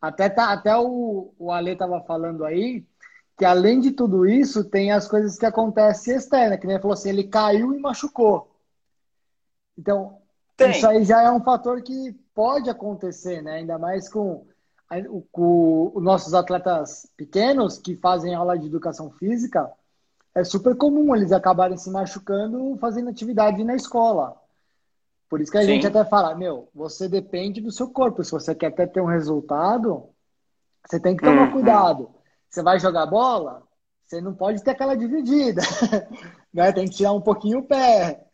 Até, 0.00 0.28
tá, 0.28 0.52
até 0.52 0.76
o, 0.76 1.35
o 1.37 1.50
Ale 1.50 1.73
estava 1.73 2.00
falando 2.02 2.45
aí 2.45 2.87
que 3.37 3.45
além 3.45 3.80
de 3.80 3.92
tudo 3.92 4.26
isso, 4.26 4.64
tem 4.64 4.90
as 4.90 5.07
coisas 5.07 5.38
que 5.38 5.47
acontecem 5.47 6.16
externa, 6.16 6.59
que 6.59 6.66
nem 6.66 6.75
ele 6.75 6.83
falou 6.83 6.95
assim, 6.95 7.11
ele 7.11 7.23
caiu 7.23 7.73
e 7.73 7.78
machucou. 7.78 8.52
Então, 9.76 10.18
Tem. 10.57 10.73
isso 10.73 10.87
aí 10.87 11.04
já 11.04 11.23
é 11.23 11.30
um 11.30 11.42
fator 11.42 11.80
que 11.80 12.12
pode 12.35 12.68
acontecer, 12.68 13.40
né? 13.40 13.59
Ainda 13.59 13.78
mais 13.78 14.09
com 14.09 14.45
os 14.90 16.02
nossos 16.02 16.33
atletas 16.35 17.11
pequenos 17.16 17.78
que 17.78 17.95
fazem 17.95 18.35
aula 18.35 18.59
de 18.59 18.66
educação 18.66 19.11
física. 19.11 19.71
É 20.35 20.45
super 20.45 20.76
comum 20.76 21.14
eles 21.14 21.33
acabarem 21.33 21.76
se 21.76 21.90
machucando 21.90 22.76
fazendo 22.78 23.11
atividade 23.11 23.62
na 23.64 23.75
escola. 23.75 24.37
Por 25.28 25.40
isso 25.40 25.52
que 25.52 25.59
a 25.59 25.62
Sim. 25.62 25.68
gente 25.68 25.87
até 25.87 26.04
fala, 26.04 26.35
meu, 26.35 26.68
você 26.75 27.09
depende 27.09 27.61
do 27.61 27.71
seu 27.71 27.90
corpo. 27.90 28.25
Se 28.25 28.30
você 28.30 28.54
quer 28.54 28.68
até 28.68 28.87
ter 28.87 29.00
um 29.00 29.07
resultado, 29.07 30.09
você 30.87 30.99
tem 30.99 31.16
que 31.16 31.23
tomar 31.23 31.47
uhum. 31.47 31.52
cuidado. 31.52 32.11
Você 32.49 32.62
vai 32.62 32.80
jogar 32.80 33.04
bola, 33.07 33.62
você 34.07 34.23
não 34.23 34.35
pode 34.35 34.62
ter 34.64 34.71
aquela 34.71 34.95
dividida. 34.95 35.61
né? 36.52 36.73
Tem 36.73 36.87
que 36.87 36.97
tirar 36.97 37.12
um 37.12 37.21
pouquinho 37.21 37.59
o 37.59 37.66
pé. 37.66 38.25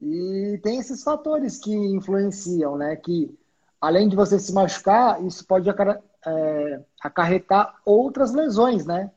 E 0.00 0.58
tem 0.62 0.78
esses 0.78 1.02
fatores 1.02 1.58
que 1.58 1.74
influenciam, 1.74 2.78
né? 2.78 2.96
Que 2.96 3.38
além 3.80 4.08
de 4.08 4.16
você 4.16 4.38
se 4.38 4.52
machucar, 4.52 5.24
isso 5.24 5.46
pode 5.46 5.68
é, 5.70 6.80
acarretar 7.00 7.76
outras 7.84 8.32
lesões, 8.32 8.84
né? 8.84 9.10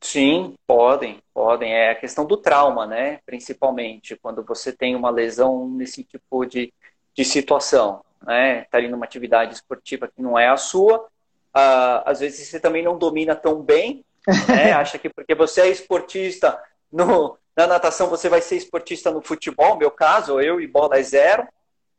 Sim, 0.00 0.54
podem, 0.66 1.20
podem. 1.34 1.72
É 1.72 1.90
a 1.90 1.94
questão 1.94 2.24
do 2.24 2.36
trauma, 2.36 2.86
né? 2.86 3.18
Principalmente 3.26 4.16
quando 4.16 4.44
você 4.44 4.72
tem 4.72 4.94
uma 4.94 5.10
lesão 5.10 5.68
nesse 5.68 6.04
tipo 6.04 6.46
de, 6.46 6.72
de 7.14 7.24
situação, 7.24 8.04
né? 8.22 8.64
Tá 8.70 8.78
ali 8.78 8.88
numa 8.88 9.04
atividade 9.04 9.54
esportiva 9.54 10.08
que 10.08 10.22
não 10.22 10.38
é 10.38 10.48
a 10.48 10.56
sua, 10.56 10.98
uh, 10.98 12.02
às 12.04 12.20
vezes 12.20 12.48
você 12.48 12.60
também 12.60 12.82
não 12.82 12.96
domina 12.96 13.34
tão 13.34 13.60
bem, 13.60 14.04
né? 14.48 14.72
Acha 14.72 14.98
que 14.98 15.08
porque 15.08 15.34
você 15.34 15.62
é 15.62 15.68
esportista 15.68 16.62
no, 16.90 17.36
na 17.56 17.66
natação 17.66 18.08
você 18.08 18.28
vai 18.28 18.40
ser 18.40 18.56
esportista 18.56 19.10
no 19.10 19.20
futebol, 19.20 19.76
meu 19.76 19.90
caso, 19.90 20.40
eu 20.40 20.60
e 20.60 20.66
bola 20.66 20.96
é 20.98 21.02
zero. 21.02 21.46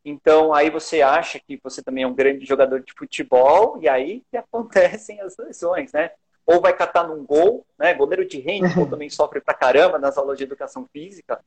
Então 0.10 0.54
aí 0.54 0.70
você 0.70 1.02
acha 1.02 1.40
que 1.40 1.60
você 1.64 1.84
também 1.84 2.04
é 2.04 2.08
um 2.08 2.14
grande 2.14 2.46
jogador 2.46 2.82
de 2.82 2.94
futebol 2.94 3.78
e 3.80 3.88
aí 3.88 4.24
que 4.32 4.38
acontecem 4.38 5.22
as 5.22 5.38
lesões, 5.38 5.92
né? 5.92 6.12
Ou 6.46 6.60
vai 6.60 6.74
catar 6.74 7.08
num 7.08 7.24
gol, 7.24 7.64
né? 7.78 7.94
Goleiro 7.94 8.28
de 8.28 8.40
handball 8.40 8.88
também 8.90 9.10
sofre 9.10 9.40
pra 9.40 9.54
caramba 9.54 10.00
nas 10.00 10.18
aulas 10.18 10.38
de 10.38 10.44
educação 10.44 10.88
física. 10.92 11.40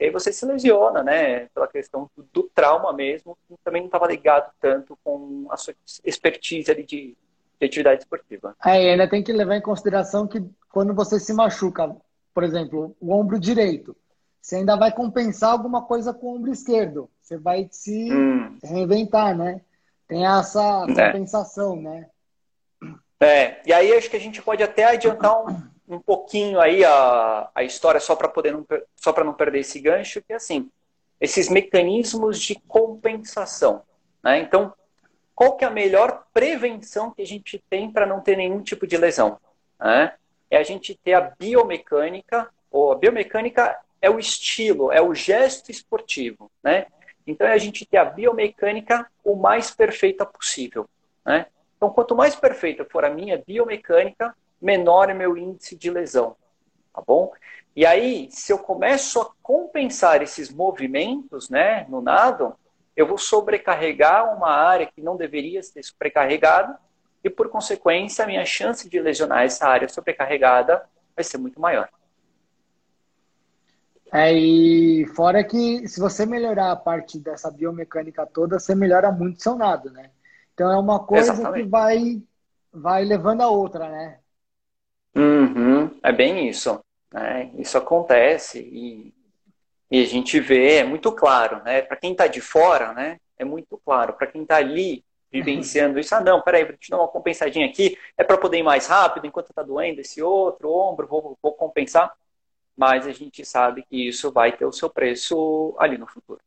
E 0.00 0.06
aí 0.06 0.10
você 0.10 0.32
se 0.32 0.44
lesiona, 0.44 1.02
né? 1.02 1.46
Pela 1.46 1.68
questão 1.68 2.10
do, 2.32 2.42
trauma 2.54 2.92
mesmo, 2.92 3.38
que 3.46 3.54
também 3.62 3.82
não 3.82 3.86
estava 3.86 4.06
ligado 4.06 4.50
tanto 4.60 4.98
com 5.04 5.46
a 5.50 5.56
sua 5.56 5.74
expertise 6.04 6.70
ali 6.70 6.84
de, 6.84 7.16
de 7.60 7.66
atividade 7.66 8.02
esportiva. 8.02 8.56
É, 8.64 8.92
ainda 8.92 9.08
tem 9.08 9.22
que 9.22 9.32
levar 9.32 9.56
em 9.56 9.62
consideração 9.62 10.26
que 10.26 10.42
quando 10.72 10.92
você 10.92 11.20
se 11.20 11.32
machuca, 11.32 11.96
por 12.34 12.42
exemplo, 12.42 12.96
o 13.00 13.12
ombro 13.12 13.38
direito, 13.38 13.96
você 14.40 14.56
ainda 14.56 14.76
vai 14.76 14.92
compensar 14.92 15.50
alguma 15.50 15.82
coisa 15.82 16.14
com 16.14 16.26
o 16.26 16.36
ombro 16.36 16.50
esquerdo. 16.50 17.10
Você 17.28 17.36
vai 17.36 17.68
se 17.70 18.10
hum. 18.10 18.56
reinventar, 18.64 19.36
né? 19.36 19.60
Tem 20.06 20.26
essa 20.26 20.86
é. 20.88 21.12
compensação, 21.12 21.76
é. 21.76 21.80
né? 21.82 22.06
É, 23.20 23.60
e 23.66 23.72
aí 23.72 23.92
acho 23.92 24.08
que 24.08 24.16
a 24.16 24.20
gente 24.20 24.40
pode 24.40 24.62
até 24.62 24.84
adiantar 24.84 25.44
um, 25.44 25.60
um 25.86 26.00
pouquinho 26.00 26.58
aí 26.58 26.82
a, 26.82 27.50
a 27.54 27.62
história 27.62 28.00
só 28.00 28.16
para 28.16 28.30
poder 28.30 28.54
não, 28.54 28.66
só 28.96 29.12
para 29.12 29.24
não 29.24 29.34
perder 29.34 29.58
esse 29.58 29.78
gancho, 29.78 30.22
que 30.22 30.32
é 30.32 30.36
assim, 30.36 30.70
esses 31.20 31.50
mecanismos 31.50 32.40
de 32.40 32.54
compensação. 32.66 33.82
Né? 34.24 34.38
Então, 34.38 34.72
qual 35.34 35.54
que 35.54 35.66
é 35.66 35.68
a 35.68 35.70
melhor 35.70 36.24
prevenção 36.32 37.10
que 37.10 37.20
a 37.20 37.26
gente 37.26 37.62
tem 37.68 37.90
para 37.90 38.06
não 38.06 38.22
ter 38.22 38.38
nenhum 38.38 38.62
tipo 38.62 38.86
de 38.86 38.96
lesão? 38.96 39.38
Né? 39.78 40.14
É 40.50 40.56
a 40.56 40.62
gente 40.62 40.98
ter 41.04 41.12
a 41.12 41.20
biomecânica, 41.38 42.48
ou 42.70 42.90
a 42.90 42.94
biomecânica 42.94 43.78
é 44.00 44.08
o 44.08 44.18
estilo, 44.18 44.90
é 44.90 45.02
o 45.02 45.14
gesto 45.14 45.70
esportivo, 45.70 46.50
né? 46.62 46.86
Então 47.28 47.46
é 47.46 47.52
a 47.52 47.58
gente 47.58 47.84
ter 47.84 47.98
a 47.98 48.06
biomecânica 48.06 49.06
o 49.22 49.36
mais 49.36 49.70
perfeita 49.70 50.24
possível, 50.24 50.88
né? 51.24 51.46
Então 51.76 51.90
quanto 51.90 52.16
mais 52.16 52.34
perfeita 52.34 52.86
for 52.86 53.04
a 53.04 53.10
minha 53.10 53.36
biomecânica, 53.46 54.34
menor 54.60 55.10
é 55.10 55.14
meu 55.14 55.36
índice 55.36 55.76
de 55.76 55.90
lesão, 55.90 56.34
tá 56.92 57.02
bom? 57.06 57.30
E 57.76 57.84
aí, 57.84 58.28
se 58.30 58.50
eu 58.50 58.58
começo 58.58 59.20
a 59.20 59.30
compensar 59.42 60.22
esses 60.22 60.50
movimentos, 60.50 61.48
né, 61.48 61.86
no 61.88 62.00
nado, 62.00 62.56
eu 62.96 63.06
vou 63.06 63.18
sobrecarregar 63.18 64.34
uma 64.34 64.50
área 64.50 64.86
que 64.86 65.00
não 65.00 65.16
deveria 65.16 65.62
ser 65.62 65.84
sobrecarregada 65.84 66.76
e, 67.22 67.30
por 67.30 67.48
consequência, 67.50 68.24
a 68.24 68.26
minha 68.26 68.44
chance 68.44 68.88
de 68.88 68.98
lesionar 68.98 69.44
essa 69.44 69.68
área 69.68 69.88
sobrecarregada 69.88 70.88
vai 71.14 71.22
ser 71.22 71.38
muito 71.38 71.60
maior. 71.60 71.88
É, 74.12 74.32
e 74.32 75.06
fora 75.14 75.44
que 75.44 75.86
se 75.86 76.00
você 76.00 76.24
melhorar 76.24 76.72
a 76.72 76.76
parte 76.76 77.18
dessa 77.18 77.50
biomecânica 77.50 78.26
toda, 78.26 78.58
você 78.58 78.74
melhora 78.74 79.12
muito 79.12 79.42
seu 79.42 79.54
nado, 79.54 79.90
né? 79.90 80.10
Então 80.54 80.70
é 80.70 80.76
uma 80.78 81.04
coisa 81.04 81.32
Exatamente. 81.32 81.64
que 81.64 81.68
vai, 81.68 82.22
vai 82.72 83.04
levando 83.04 83.42
a 83.42 83.48
outra, 83.48 83.88
né? 83.88 84.18
Uhum, 85.14 85.98
é 86.02 86.12
bem 86.12 86.48
isso. 86.48 86.80
Né? 87.12 87.50
Isso 87.58 87.76
acontece 87.76 88.60
e, 88.60 89.14
e 89.90 90.02
a 90.02 90.06
gente 90.06 90.40
vê, 90.40 90.76
é 90.76 90.84
muito 90.84 91.12
claro, 91.12 91.62
né? 91.62 91.82
Para 91.82 91.96
quem 91.96 92.12
está 92.12 92.26
de 92.26 92.40
fora, 92.40 92.92
né? 92.94 93.18
É 93.38 93.44
muito 93.44 93.78
claro. 93.84 94.14
Para 94.14 94.26
quem 94.26 94.42
está 94.42 94.56
ali 94.56 95.04
vivenciando 95.30 95.98
isso, 95.98 96.14
ah, 96.14 96.20
não, 96.20 96.40
peraí, 96.40 96.64
vou 96.64 96.76
te 96.76 96.90
dar 96.90 96.98
uma 96.98 97.08
compensadinha 97.08 97.66
aqui, 97.66 97.98
é 98.16 98.24
para 98.24 98.38
poder 98.38 98.58
ir 98.58 98.62
mais 98.62 98.86
rápido 98.86 99.26
enquanto 99.26 99.50
está 99.50 99.62
doendo 99.62 100.00
esse 100.00 100.22
outro 100.22 100.72
ombro, 100.72 101.06
vou, 101.06 101.38
vou 101.42 101.52
compensar 101.52 102.10
mas 102.78 103.08
a 103.08 103.12
gente 103.12 103.44
sabe 103.44 103.82
que 103.82 104.08
isso 104.08 104.30
vai 104.30 104.56
ter 104.56 104.64
o 104.64 104.72
seu 104.72 104.88
preço 104.88 105.74
ali 105.80 105.98
no 105.98 106.06
futuro. 106.06 106.40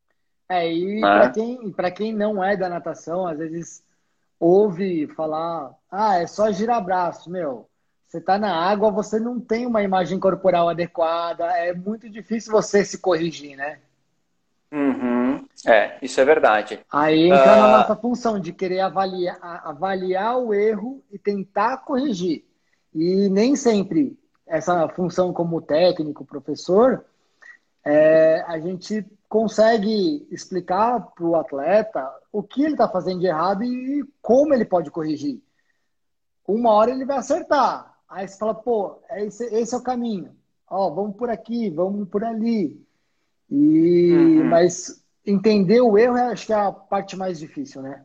É, 0.47 0.73
e 0.73 1.01
né? 1.01 1.01
para 1.01 1.29
quem, 1.29 1.73
quem 1.93 2.13
não 2.13 2.41
é 2.41 2.55
da 2.55 2.69
natação, 2.69 3.27
às 3.27 3.38
vezes 3.38 3.83
ouve 4.39 5.07
falar, 5.07 5.75
ah, 5.91 6.19
é 6.19 6.25
só 6.25 6.50
girar 6.50 6.81
braço, 6.83 7.29
meu. 7.29 7.67
Você 8.07 8.19
está 8.19 8.38
na 8.39 8.53
água, 8.53 8.89
você 8.89 9.19
não 9.19 9.41
tem 9.41 9.65
uma 9.65 9.83
imagem 9.83 10.19
corporal 10.19 10.69
adequada, 10.69 11.45
é 11.57 11.73
muito 11.73 12.09
difícil 12.09 12.53
você 12.53 12.83
se 12.85 13.00
corrigir, 13.00 13.57
né? 13.57 13.79
Uhum. 14.71 15.45
É, 15.67 15.97
isso 16.01 16.19
é 16.19 16.23
verdade. 16.23 16.79
Aí 16.89 17.25
entra 17.25 17.57
uh... 17.57 17.61
na 17.61 17.71
nossa 17.79 17.95
função 17.95 18.39
de 18.39 18.53
querer 18.53 18.79
avaliar, 18.79 19.38
avaliar 19.41 20.38
o 20.38 20.53
erro 20.53 21.03
e 21.11 21.19
tentar 21.19 21.79
corrigir. 21.79 22.45
E 22.93 23.29
nem 23.29 23.55
sempre 23.55 24.17
essa 24.51 24.89
função 24.89 25.31
como 25.31 25.62
técnico, 25.62 26.25
professor, 26.25 27.05
é, 27.86 28.43
a 28.46 28.60
gente 28.60 29.05
consegue 29.29 30.27
explicar 30.29 31.00
para 31.16 31.25
o 31.25 31.37
atleta 31.37 32.11
o 32.33 32.44
que 32.44 32.61
ele 32.61 32.74
está 32.74 32.87
fazendo 32.87 33.22
de 33.22 33.27
errado 33.27 33.64
e 33.64 34.05
como 34.22 34.53
ele 34.53 34.66
pode 34.66 34.92
corrigir. 34.92 35.42
Uma 36.46 36.72
hora 36.74 36.92
ele 36.92 37.05
vai 37.05 37.18
acertar. 37.18 37.98
Aí 38.09 38.27
você 38.27 38.37
fala, 38.37 38.53
pô, 38.53 39.00
esse, 39.11 39.46
esse 39.46 39.74
é 39.74 39.77
o 39.77 39.83
caminho. 39.83 40.35
Ó, 40.70 40.90
vamos 40.90 41.16
por 41.16 41.29
aqui, 41.29 41.70
vamos 41.70 42.09
por 42.09 42.22
ali. 42.22 42.85
E, 43.50 44.11
uhum. 44.11 44.50
Mas 44.50 45.01
entender 45.25 45.79
o 45.79 45.98
erro, 45.98 46.18
acho 46.18 46.46
que 46.46 46.51
é 46.51 46.57
a 46.57 46.74
parte 46.74 47.16
mais 47.16 47.40
difícil, 47.40 47.81
né? 47.81 48.03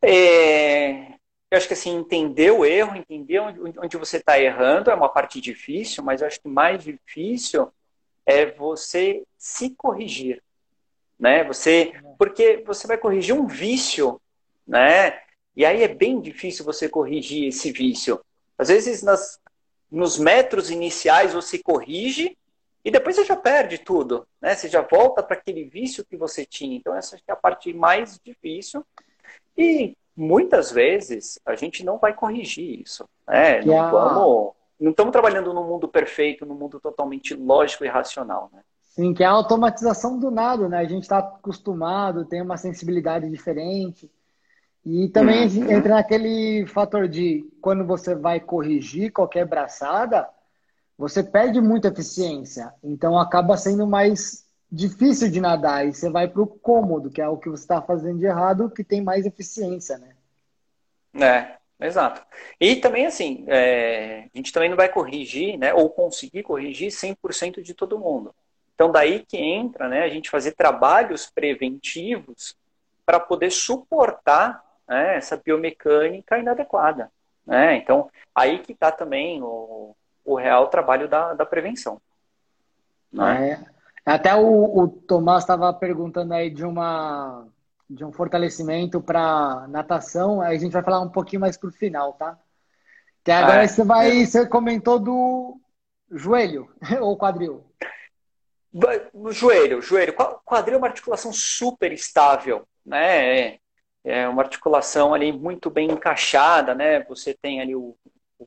É, 0.00 1.17
eu 1.50 1.56
acho 1.56 1.66
que 1.66 1.74
assim, 1.74 1.96
entender 1.96 2.50
o 2.50 2.64
erro, 2.64 2.96
entender 2.96 3.38
onde, 3.40 3.78
onde 3.78 3.96
você 3.96 4.18
está 4.18 4.38
errando 4.38 4.90
é 4.90 4.94
uma 4.94 5.08
parte 5.08 5.40
difícil, 5.40 6.04
mas 6.04 6.20
eu 6.20 6.26
acho 6.26 6.40
que 6.40 6.48
mais 6.48 6.84
difícil 6.84 7.72
é 8.26 8.46
você 8.46 9.22
se 9.38 9.70
corrigir. 9.70 10.42
Né? 11.18 11.42
Você, 11.44 11.94
porque 12.18 12.62
você 12.66 12.86
vai 12.86 12.98
corrigir 12.98 13.34
um 13.34 13.46
vício, 13.46 14.20
né? 14.66 15.20
E 15.56 15.64
aí 15.64 15.82
é 15.82 15.88
bem 15.88 16.20
difícil 16.20 16.64
você 16.64 16.88
corrigir 16.88 17.48
esse 17.48 17.72
vício. 17.72 18.20
Às 18.56 18.68
vezes 18.68 19.02
nas, 19.02 19.40
nos 19.90 20.18
metros 20.18 20.70
iniciais 20.70 21.32
você 21.32 21.58
corrige 21.58 22.36
e 22.84 22.90
depois 22.90 23.16
você 23.16 23.24
já 23.24 23.34
perde 23.34 23.78
tudo, 23.78 24.28
né? 24.40 24.54
Você 24.54 24.68
já 24.68 24.82
volta 24.82 25.22
para 25.22 25.36
aquele 25.36 25.64
vício 25.64 26.04
que 26.04 26.16
você 26.16 26.44
tinha. 26.44 26.76
Então 26.76 26.94
essa 26.94 27.16
é 27.16 27.32
a 27.32 27.36
parte 27.36 27.72
mais 27.72 28.20
difícil. 28.22 28.84
E 29.56 29.96
muitas 30.18 30.72
vezes 30.72 31.38
a 31.46 31.54
gente 31.54 31.84
não 31.84 31.96
vai 31.96 32.12
corrigir 32.12 32.80
isso. 32.80 33.08
Né? 33.26 33.60
Não, 33.62 33.78
a... 33.78 33.90
vamos, 33.90 34.52
não 34.80 34.90
estamos 34.90 35.12
trabalhando 35.12 35.54
num 35.54 35.64
mundo 35.64 35.86
perfeito, 35.86 36.44
num 36.44 36.56
mundo 36.56 36.80
totalmente 36.80 37.34
lógico 37.34 37.84
e 37.84 37.88
racional. 37.88 38.50
Né? 38.52 38.60
Sim, 38.82 39.14
que 39.14 39.22
é 39.22 39.26
a 39.26 39.30
automatização 39.30 40.18
do 40.18 40.28
nada, 40.28 40.68
né? 40.68 40.78
A 40.78 40.84
gente 40.84 41.04
está 41.04 41.18
acostumado, 41.18 42.24
tem 42.24 42.42
uma 42.42 42.56
sensibilidade 42.56 43.30
diferente. 43.30 44.10
E 44.84 45.08
também 45.08 45.46
uhum. 45.46 45.70
entra 45.70 45.94
naquele 45.94 46.66
fator 46.66 47.06
de 47.06 47.48
quando 47.60 47.86
você 47.86 48.14
vai 48.16 48.40
corrigir 48.40 49.12
qualquer 49.12 49.46
braçada, 49.46 50.28
você 50.96 51.22
perde 51.22 51.60
muita 51.60 51.88
eficiência. 51.88 52.74
Então 52.82 53.16
acaba 53.16 53.56
sendo 53.56 53.86
mais 53.86 54.47
difícil 54.70 55.30
de 55.30 55.40
nadar 55.40 55.86
e 55.86 55.94
você 55.94 56.10
vai 56.10 56.28
para 56.28 56.42
o 56.42 56.46
cômodo, 56.46 57.10
que 57.10 57.20
é 57.20 57.28
o 57.28 57.36
que 57.36 57.48
você 57.48 57.62
está 57.62 57.80
fazendo 57.80 58.18
de 58.18 58.26
errado, 58.26 58.70
que 58.70 58.84
tem 58.84 59.02
mais 59.02 59.24
eficiência, 59.24 59.98
né? 59.98 60.14
É, 61.14 61.86
exato. 61.86 62.22
E 62.60 62.76
também, 62.76 63.06
assim, 63.06 63.44
é, 63.48 64.28
a 64.32 64.36
gente 64.36 64.52
também 64.52 64.68
não 64.68 64.76
vai 64.76 64.88
corrigir, 64.88 65.58
né, 65.58 65.72
ou 65.72 65.88
conseguir 65.88 66.42
corrigir 66.42 66.90
100% 66.90 67.62
de 67.62 67.74
todo 67.74 67.98
mundo. 67.98 68.34
Então, 68.74 68.92
daí 68.92 69.24
que 69.26 69.36
entra 69.36 69.88
né, 69.88 70.04
a 70.04 70.08
gente 70.08 70.30
fazer 70.30 70.52
trabalhos 70.52 71.26
preventivos 71.26 72.56
para 73.04 73.18
poder 73.18 73.50
suportar 73.50 74.62
né, 74.86 75.16
essa 75.16 75.36
biomecânica 75.36 76.38
inadequada. 76.38 77.10
Né? 77.44 77.76
Então, 77.76 78.10
aí 78.34 78.58
que 78.60 78.72
está 78.72 78.92
também 78.92 79.42
o, 79.42 79.96
o 80.24 80.36
real 80.36 80.68
trabalho 80.68 81.08
da, 81.08 81.34
da 81.34 81.46
prevenção. 81.46 82.00
Né? 83.10 83.52
É. 83.52 83.77
Até 84.08 84.34
o, 84.34 84.78
o 84.78 84.88
Tomás 84.88 85.44
estava 85.44 85.72
perguntando 85.72 86.32
aí 86.32 86.48
de 86.48 86.64
uma 86.64 87.46
de 87.88 88.04
um 88.04 88.12
fortalecimento 88.12 89.00
para 89.00 89.66
natação. 89.68 90.40
Aí 90.40 90.56
a 90.56 90.58
gente 90.58 90.72
vai 90.72 90.82
falar 90.82 91.00
um 91.00 91.10
pouquinho 91.10 91.40
mais 91.40 91.56
pro 91.56 91.70
final, 91.70 92.12
tá? 92.14 92.38
Que 93.24 93.30
agora 93.30 93.62
ah, 93.62 93.68
você 93.68 93.84
vai, 93.84 94.24
você 94.24 94.46
comentou 94.46 94.98
do 94.98 95.60
joelho 96.10 96.70
ou 97.00 97.16
quadril. 97.16 97.64
Joelho, 99.30 99.80
joelho. 99.80 100.14
Quadril 100.44 100.76
é 100.76 100.78
uma 100.78 100.86
articulação 100.86 101.32
super 101.32 101.92
estável, 101.92 102.66
né? 102.84 103.38
É, 103.38 103.60
é 104.04 104.28
uma 104.28 104.42
articulação 104.42 105.12
ali 105.12 105.32
muito 105.32 105.70
bem 105.70 105.90
encaixada, 105.90 106.74
né? 106.74 107.02
Você 107.04 107.34
tem 107.34 107.60
ali 107.60 107.74
o, 107.74 107.96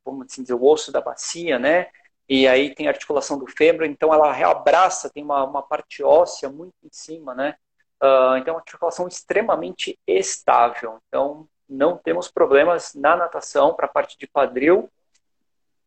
vamos 0.05 0.27
assim 0.27 0.41
dizer, 0.41 0.53
o 0.53 0.63
osso 0.63 0.91
da 0.91 1.01
bacia, 1.01 1.59
né? 1.59 1.87
E 2.33 2.47
aí 2.47 2.73
tem 2.73 2.87
articulação 2.87 3.37
do 3.37 3.45
fêmur, 3.45 3.83
então 3.83 4.13
ela 4.13 4.31
reabraça, 4.31 5.09
tem 5.09 5.21
uma, 5.21 5.43
uma 5.43 5.61
parte 5.61 6.01
óssea 6.01 6.49
muito 6.49 6.75
em 6.81 6.87
cima, 6.89 7.35
né? 7.35 7.55
Uh, 8.01 8.37
então, 8.37 8.47
é 8.47 8.51
uma 8.53 8.59
articulação 8.59 9.05
extremamente 9.05 9.99
estável. 10.07 10.97
Então, 11.09 11.45
não 11.67 11.97
temos 11.97 12.31
problemas 12.31 12.93
na 12.95 13.17
natação 13.17 13.73
para 13.73 13.85
a 13.85 13.89
parte 13.89 14.17
de 14.17 14.27
quadril. 14.27 14.89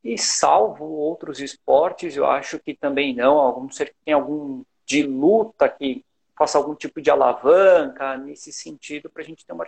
E 0.05 0.19
salvo 0.19 0.85
outros 0.85 1.41
esportes, 1.41 2.15
eu 2.15 2.27
acho 2.27 2.59
que 2.59 2.75
também 2.75 3.15
não. 3.15 3.39
Algum 3.39 3.71
ser 3.71 3.87
que 3.87 4.05
tem 4.05 4.13
algum 4.13 4.63
de 4.85 5.03
luta 5.03 5.67
que 5.67 6.05
faça 6.37 6.59
algum 6.59 6.75
tipo 6.75 7.01
de 7.01 7.11
alavanca 7.11 8.19
nesse 8.19 8.53
sentido 8.53 9.09
para 9.09 9.23
a 9.23 9.25
gente 9.25 9.47
ter 9.47 9.55
uma 9.55 9.67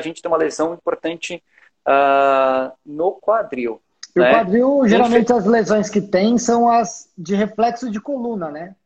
gente 0.00 0.22
ter 0.22 0.28
uma 0.28 0.38
lesão 0.38 0.72
importante 0.72 1.44
uh, 1.86 2.72
no 2.82 3.12
quadril. 3.12 3.83
E 4.14 4.20
né? 4.20 4.30
o 4.30 4.34
quadril, 4.34 4.88
geralmente 4.88 5.32
as 5.32 5.44
lesões 5.44 5.90
que 5.90 6.00
tem 6.00 6.38
são 6.38 6.68
as 6.68 7.10
de 7.16 7.34
reflexo 7.34 7.90
de 7.90 8.00
coluna, 8.00 8.50
né? 8.50 8.76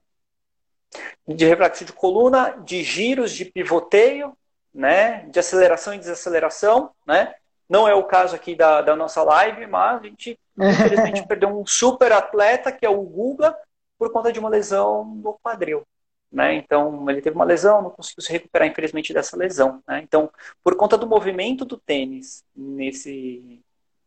De 1.26 1.44
reflexo 1.44 1.84
de 1.84 1.92
coluna, 1.92 2.56
de 2.64 2.82
giros 2.82 3.32
de 3.32 3.44
pivoteio, 3.44 4.36
né? 4.72 5.26
De 5.28 5.38
aceleração 5.38 5.94
e 5.94 5.98
desaceleração, 5.98 6.90
né? 7.06 7.34
Não 7.68 7.86
é 7.86 7.94
o 7.94 8.04
caso 8.04 8.34
aqui 8.34 8.54
da, 8.54 8.80
da 8.80 8.96
nossa 8.96 9.22
live, 9.22 9.66
mas 9.66 10.00
a 10.00 10.06
gente, 10.06 10.38
infelizmente, 10.56 11.26
perdeu 11.26 11.50
um 11.50 11.66
super 11.66 12.12
atleta, 12.12 12.72
que 12.72 12.86
é 12.86 12.88
o 12.88 13.02
Guga, 13.02 13.54
por 13.98 14.10
conta 14.10 14.32
de 14.32 14.38
uma 14.38 14.48
lesão 14.48 15.04
no 15.04 15.38
quadril. 15.42 15.86
Né? 16.30 16.54
Então, 16.54 17.08
ele 17.10 17.22
teve 17.22 17.34
uma 17.34 17.44
lesão, 17.44 17.82
não 17.82 17.90
conseguiu 17.90 18.22
se 18.22 18.32
recuperar, 18.32 18.68
infelizmente, 18.68 19.12
dessa 19.12 19.36
lesão. 19.36 19.82
Né? 19.86 20.00
Então, 20.02 20.30
por 20.62 20.76
conta 20.76 20.96
do 20.96 21.06
movimento 21.06 21.64
do 21.64 21.76
tênis 21.76 22.44
nesse, 22.54 23.62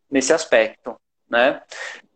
nesse 0.10 0.31
aspecto. 0.34 0.95
Né? 1.32 1.63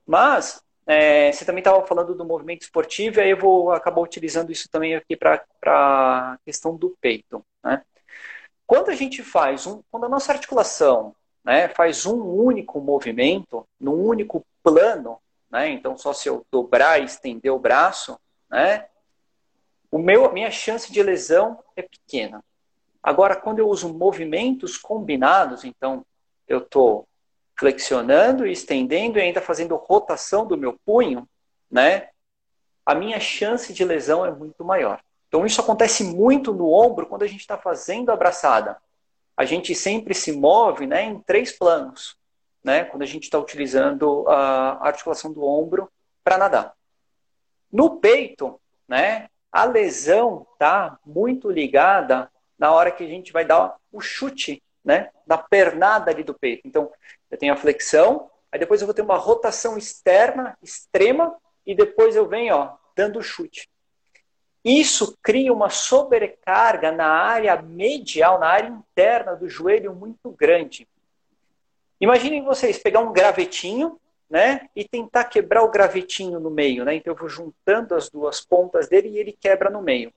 Mas, 0.06 0.62
é, 0.86 1.32
você 1.32 1.46
também 1.46 1.62
estava 1.62 1.88
falando 1.88 2.14
do 2.14 2.26
movimento 2.26 2.64
esportivo, 2.64 3.18
e 3.18 3.22
aí 3.22 3.30
eu 3.30 3.38
vou 3.38 3.72
acabar 3.72 4.02
utilizando 4.02 4.52
isso 4.52 4.68
também 4.70 4.94
aqui 4.94 5.16
para 5.16 5.42
a 5.66 6.38
questão 6.46 6.76
do 6.76 6.96
peito. 7.00 7.44
Né? 7.64 7.82
Quando 8.68 8.90
a 8.90 8.96
gente 8.96 9.24
faz 9.24 9.66
um, 9.66 9.82
quando 9.90 10.06
a 10.06 10.10
nossa 10.10 10.34
articulação 10.34 11.16
né, 11.44 11.70
faz 11.70 12.06
um 12.06 12.22
único 12.22 12.82
movimento, 12.82 13.66
num 13.80 13.94
único 13.94 14.46
plano, 14.62 15.18
né, 15.50 15.70
então 15.70 15.98
só 15.98 16.12
se 16.12 16.28
eu 16.28 16.46
dobrar 16.52 17.02
e 17.02 17.06
estender 17.06 17.54
o 17.54 17.60
braço, 17.60 18.20
né, 18.50 18.88
o 19.90 19.98
meu, 19.98 20.26
a 20.26 20.34
minha 20.34 20.52
chance 20.52 20.92
de 20.92 21.02
lesão 21.02 21.64
é 21.76 21.82
pequena. 21.82 22.44
Agora, 23.02 23.36
quando 23.36 23.60
eu 23.60 23.70
uso 23.70 23.94
movimentos 23.94 24.76
combinados, 24.76 25.64
então 25.64 26.04
eu 26.48 26.58
estou 26.58 27.08
flexionando 27.58 28.46
e 28.46 28.52
estendendo 28.52 29.18
e 29.18 29.22
ainda 29.22 29.42
fazendo 29.42 29.76
rotação 29.76 30.46
do 30.46 30.58
meu 30.58 30.80
punho, 30.86 31.28
né, 31.70 32.10
a 32.86 32.94
minha 32.94 33.20
chance 33.20 33.74
de 33.74 33.84
lesão 33.84 34.26
é 34.26 34.32
muito 34.32 34.64
maior. 34.64 35.02
Então, 35.28 35.46
isso 35.46 35.60
acontece 35.60 36.04
muito 36.04 36.54
no 36.54 36.72
ombro 36.72 37.08
quando 37.08 37.24
a 37.24 37.28
gente 37.28 37.42
está 37.42 37.58
fazendo 37.58 38.12
abraçada 38.12 38.78
a 39.38 39.44
gente 39.44 39.76
sempre 39.76 40.14
se 40.14 40.32
move 40.32 40.88
né, 40.88 41.04
em 41.04 41.20
três 41.20 41.52
planos, 41.52 42.18
né, 42.64 42.86
quando 42.86 43.04
a 43.04 43.06
gente 43.06 43.24
está 43.24 43.38
utilizando 43.38 44.28
a 44.28 44.88
articulação 44.88 45.32
do 45.32 45.44
ombro 45.44 45.92
para 46.24 46.38
nadar. 46.38 46.74
No 47.72 47.98
peito, 47.98 48.60
né, 48.88 49.28
a 49.52 49.66
lesão 49.66 50.48
está 50.54 50.98
muito 51.06 51.50
ligada 51.50 52.32
na 52.58 52.72
hora 52.72 52.92
que 52.92 53.04
a 53.04 53.08
gente 53.08 53.34
vai 53.34 53.44
dar 53.44 53.76
o 53.92 54.00
chute 54.00 54.64
né, 54.84 55.10
na 55.28 55.38
pernada 55.38 56.12
ali 56.12 56.24
do 56.24 56.34
peito. 56.34 56.66
Então, 56.66 56.90
eu 57.36 57.40
tenho 57.40 57.54
a 57.54 57.58
flexão, 57.58 58.30
aí 58.52 58.58
depois 58.58 58.82
eu 58.82 58.88
vou 58.88 58.94
ter 58.94 59.02
uma 59.02 59.18
rotação 59.18 59.78
externa, 59.78 60.58
extrema, 60.64 61.36
e 61.66 61.76
depois 61.76 62.16
eu 62.16 62.28
venho 62.28 62.56
ó, 62.56 62.78
dando 62.96 63.22
chute. 63.22 63.70
Isso 64.64 65.18
cria 65.22 65.54
uma 65.54 65.70
sobrecarga 65.70 66.92
na 66.92 67.08
área 67.08 67.62
medial, 67.62 68.40
na 68.40 68.48
área 68.48 68.70
interna 68.70 69.36
do 69.36 69.48
joelho 69.48 69.94
muito 69.94 70.32
grande. 70.32 70.88
Imaginem 72.02 72.44
vocês 72.44 72.80
pegar 72.80 73.02
um 73.02 73.14
gravetinho, 73.14 74.00
né, 74.28 74.68
e 74.76 74.84
tentar 74.84 75.26
quebrar 75.26 75.62
o 75.62 75.70
gravetinho 75.70 76.40
no 76.40 76.50
meio, 76.50 76.84
né? 76.84 76.96
Então 76.96 77.14
eu 77.14 77.18
vou 77.18 77.30
juntando 77.30 77.94
as 77.94 78.10
duas 78.10 78.44
pontas 78.44 78.88
dele 78.88 79.10
e 79.10 79.20
ele 79.20 79.32
quebra 79.32 79.70
no 79.70 79.84
meio. 79.84 80.12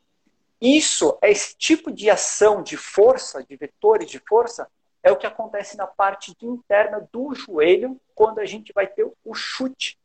Isso 0.60 1.18
é 1.20 1.30
esse 1.30 1.54
tipo 1.56 1.92
de 1.92 2.08
ação 2.08 2.62
de 2.62 2.76
força, 2.76 3.44
de 3.44 3.54
vetores 3.54 4.10
de 4.10 4.18
força, 4.18 4.66
é 5.02 5.12
o 5.12 5.16
que 5.16 5.26
acontece 5.26 5.76
na 5.76 5.86
parte 5.86 6.34
interna 6.42 7.08
do 7.12 7.34
joelho 7.34 8.00
quando 8.14 8.40
a 8.40 8.44
gente 8.44 8.72
vai 8.72 8.86
ter 8.86 9.04
o 9.24 9.34
chute, 9.34 9.98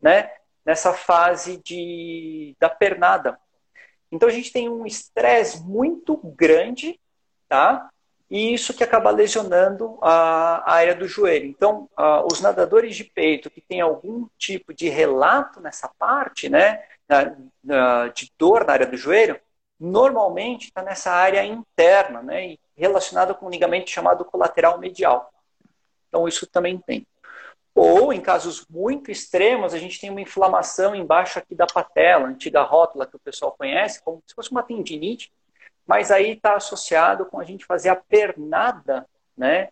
né? 0.00 0.30
Nessa 0.64 0.92
fase 0.92 1.58
de, 1.58 2.56
da 2.58 2.68
pernada. 2.68 3.38
Então 4.10 4.28
a 4.28 4.32
gente 4.32 4.52
tem 4.52 4.68
um 4.68 4.86
estresse 4.86 5.62
muito 5.62 6.16
grande, 6.16 6.98
tá? 7.48 7.90
E 8.28 8.52
isso 8.52 8.74
que 8.74 8.82
acaba 8.82 9.10
lesionando 9.10 9.98
a, 10.02 10.72
área 10.72 10.94
do 10.94 11.06
joelho. 11.06 11.46
Então, 11.46 11.88
uh, 11.96 12.26
os 12.30 12.40
nadadores 12.40 12.96
de 12.96 13.04
peito 13.04 13.48
que 13.48 13.60
têm 13.60 13.80
algum 13.80 14.26
tipo 14.36 14.74
de 14.74 14.88
relato 14.88 15.60
nessa 15.60 15.88
parte, 15.96 16.48
né, 16.48 16.82
na, 17.08 17.36
na, 17.62 18.08
de 18.08 18.32
dor 18.36 18.64
na 18.64 18.72
área 18.72 18.86
do 18.86 18.96
joelho, 18.96 19.40
normalmente 19.78 20.66
está 20.66 20.82
nessa 20.82 21.12
área 21.12 21.44
interna, 21.44 22.20
né, 22.20 22.56
relacionada 22.76 23.34
com 23.34 23.46
um 23.46 23.50
ligamento 23.50 23.90
chamado 23.90 24.24
colateral 24.24 24.78
medial. 24.78 25.32
Então, 26.08 26.28
isso 26.28 26.46
também 26.46 26.78
tem. 26.78 27.06
Ou, 27.74 28.12
em 28.12 28.20
casos 28.20 28.66
muito 28.70 29.10
extremos, 29.10 29.74
a 29.74 29.78
gente 29.78 30.00
tem 30.00 30.08
uma 30.08 30.20
inflamação 30.20 30.94
embaixo 30.94 31.38
aqui 31.38 31.54
da 31.54 31.66
patela, 31.66 32.26
antiga 32.26 32.62
rótula 32.62 33.06
que 33.06 33.16
o 33.16 33.20
pessoal 33.20 33.52
conhece, 33.52 34.02
como 34.02 34.22
se 34.26 34.34
fosse 34.34 34.50
uma 34.50 34.62
tendinite, 34.62 35.30
mas 35.86 36.10
aí 36.10 36.32
está 36.32 36.54
associado 36.54 37.26
com 37.26 37.38
a 37.38 37.44
gente 37.44 37.66
fazer 37.66 37.90
a 37.90 37.96
pernada 37.96 39.06
né, 39.36 39.68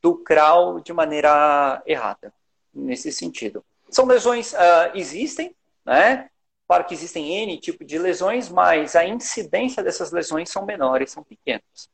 do 0.00 0.16
crawl 0.16 0.78
de 0.80 0.92
maneira 0.92 1.82
errada, 1.84 2.32
nesse 2.72 3.10
sentido. 3.10 3.64
São 3.90 4.06
lesões, 4.06 4.52
uh, 4.52 4.94
existem, 4.94 5.54
né? 5.84 6.30
Claro 6.68 6.84
que 6.84 6.94
existem 6.94 7.32
N 7.42 7.58
tipo 7.58 7.84
de 7.84 7.98
lesões, 7.98 8.48
mas 8.48 8.94
a 8.94 9.04
incidência 9.04 9.82
dessas 9.82 10.12
lesões 10.12 10.50
são 10.50 10.64
menores, 10.64 11.10
são 11.10 11.24
pequenas. 11.24 11.88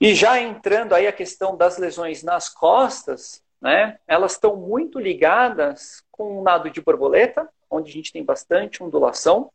E 0.00 0.14
já 0.14 0.40
entrando 0.40 0.94
aí 0.94 1.06
a 1.06 1.12
questão 1.12 1.56
das 1.56 1.76
lesões 1.76 2.22
nas 2.22 2.48
costas, 2.48 3.42
né, 3.60 3.98
elas 4.06 4.32
estão 4.32 4.56
muito 4.56 4.98
ligadas 4.98 6.02
com 6.10 6.40
o 6.40 6.42
nado 6.42 6.70
de 6.70 6.80
borboleta, 6.80 7.48
onde 7.70 7.90
a 7.90 7.92
gente 7.92 8.12
tem 8.12 8.24
bastante 8.24 8.82
ondulação, 8.82 9.52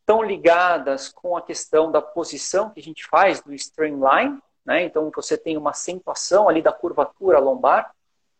estão 0.00 0.22
ligadas 0.22 1.08
com 1.08 1.36
a 1.36 1.42
questão 1.42 1.92
da 1.92 2.02
posição 2.02 2.70
que 2.70 2.80
a 2.80 2.82
gente 2.82 3.06
faz 3.06 3.40
do 3.40 3.54
streamline, 3.54 4.38
né, 4.64 4.82
então 4.82 5.10
você 5.14 5.38
tem 5.38 5.56
uma 5.56 5.70
acentuação 5.70 6.48
ali 6.48 6.60
da 6.60 6.72
curvatura 6.72 7.38
lombar, 7.38 7.94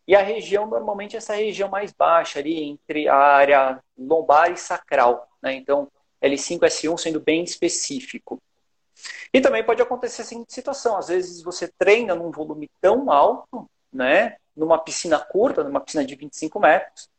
e 0.07 0.15
a 0.15 0.21
região, 0.21 0.67
normalmente, 0.67 1.15
é 1.15 1.17
essa 1.17 1.33
região 1.33 1.69
mais 1.69 1.93
baixa, 1.93 2.39
ali 2.39 2.61
entre 2.61 3.07
a 3.07 3.15
área 3.15 3.81
lombar 3.97 4.51
e 4.51 4.57
sacral. 4.57 5.29
Né? 5.41 5.55
Então, 5.55 5.89
L5, 6.21 6.59
S1 6.59 6.97
sendo 6.97 7.19
bem 7.21 7.43
específico. 7.43 8.41
E 9.33 9.41
também 9.41 9.63
pode 9.63 9.81
acontecer 9.81 10.21
a 10.21 10.25
seguinte 10.25 10.53
situação: 10.53 10.97
às 10.97 11.07
vezes 11.07 11.41
você 11.41 11.67
treina 11.67 12.15
num 12.15 12.31
volume 12.31 12.69
tão 12.81 13.11
alto, 13.11 13.69
né, 13.91 14.37
numa 14.55 14.77
piscina 14.77 15.19
curta, 15.19 15.63
numa 15.63 15.81
piscina 15.81 16.05
de 16.05 16.15
25 16.15 16.59
metros, 16.59 17.09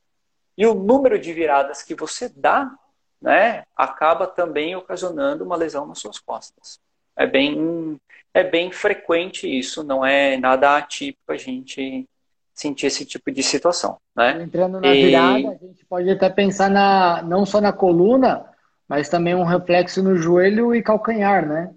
e 0.57 0.67
o 0.67 0.75
número 0.75 1.19
de 1.19 1.33
viradas 1.33 1.83
que 1.83 1.95
você 1.95 2.29
dá, 2.29 2.73
né, 3.21 3.65
acaba 3.77 4.27
também 4.27 4.77
ocasionando 4.77 5.45
uma 5.45 5.57
lesão 5.57 5.87
nas 5.87 5.99
suas 5.99 6.19
costas. 6.19 6.79
É 7.17 7.27
bem, 7.27 7.99
é 8.33 8.43
bem 8.43 8.73
frequente 8.73 9.47
isso, 9.47 9.85
não 9.85 10.05
é 10.05 10.37
nada 10.37 10.77
atípico 10.77 11.33
a 11.33 11.37
gente 11.37 12.09
sentir 12.53 12.87
esse 12.87 13.05
tipo 13.05 13.33
de 13.33 13.43
situação, 13.43 13.99
né? 14.15 14.43
Entrando 14.43 14.81
na 14.81 14.95
e... 14.95 15.07
virada, 15.07 15.49
a 15.51 15.67
gente 15.67 15.85
pode 15.87 16.09
até 16.09 16.31
pensar 16.31 16.71
na, 16.71 17.21
não 17.23 17.45
só 17.45 17.61
na 17.61 17.73
coluna, 17.73 18.49
mas 18.89 19.09
também 19.09 19.35
um 19.35 19.45
reflexo 19.45 20.03
no 20.03 20.17
joelho 20.17 20.75
e 20.75 20.83
calcanhar, 20.83 21.47
né? 21.47 21.75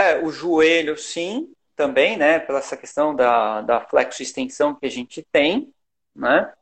É, 0.00 0.18
o 0.22 0.30
joelho, 0.30 0.96
sim, 0.96 1.52
também, 1.76 2.16
né, 2.16 2.38
pela 2.38 2.58
essa 2.58 2.76
questão 2.76 3.14
da, 3.14 3.60
da 3.62 3.80
flexo-extensão 3.80 4.74
que 4.74 4.86
a 4.86 4.90
gente 4.90 5.24
tem, 5.32 5.72
né? 6.14 6.52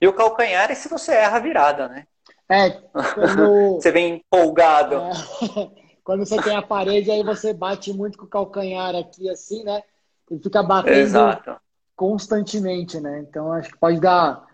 E 0.00 0.06
o 0.06 0.12
calcanhar 0.12 0.70
é 0.70 0.74
se 0.74 0.88
você 0.88 1.12
erra 1.12 1.38
a 1.38 1.40
virada, 1.40 1.88
né? 1.88 2.06
É, 2.48 2.70
quando... 2.70 3.74
você 3.80 3.90
vem 3.90 4.16
empolgado. 4.16 4.96
É, 4.96 5.10
quando 6.02 6.26
você 6.26 6.40
tem 6.42 6.56
a 6.56 6.62
parede, 6.62 7.10
aí 7.10 7.22
você 7.22 7.52
bate 7.52 7.92
muito 7.92 8.18
com 8.18 8.24
o 8.24 8.28
calcanhar 8.28 8.94
aqui, 8.94 9.28
assim, 9.30 9.62
né? 9.64 9.82
E 10.30 10.38
fica 10.38 10.62
batendo 10.62 10.98
Exato. 10.98 11.60
constantemente, 11.96 13.00
né? 13.00 13.20
Então, 13.20 13.52
acho 13.52 13.70
que 13.70 13.78
pode 13.78 14.00
dar, 14.00 14.46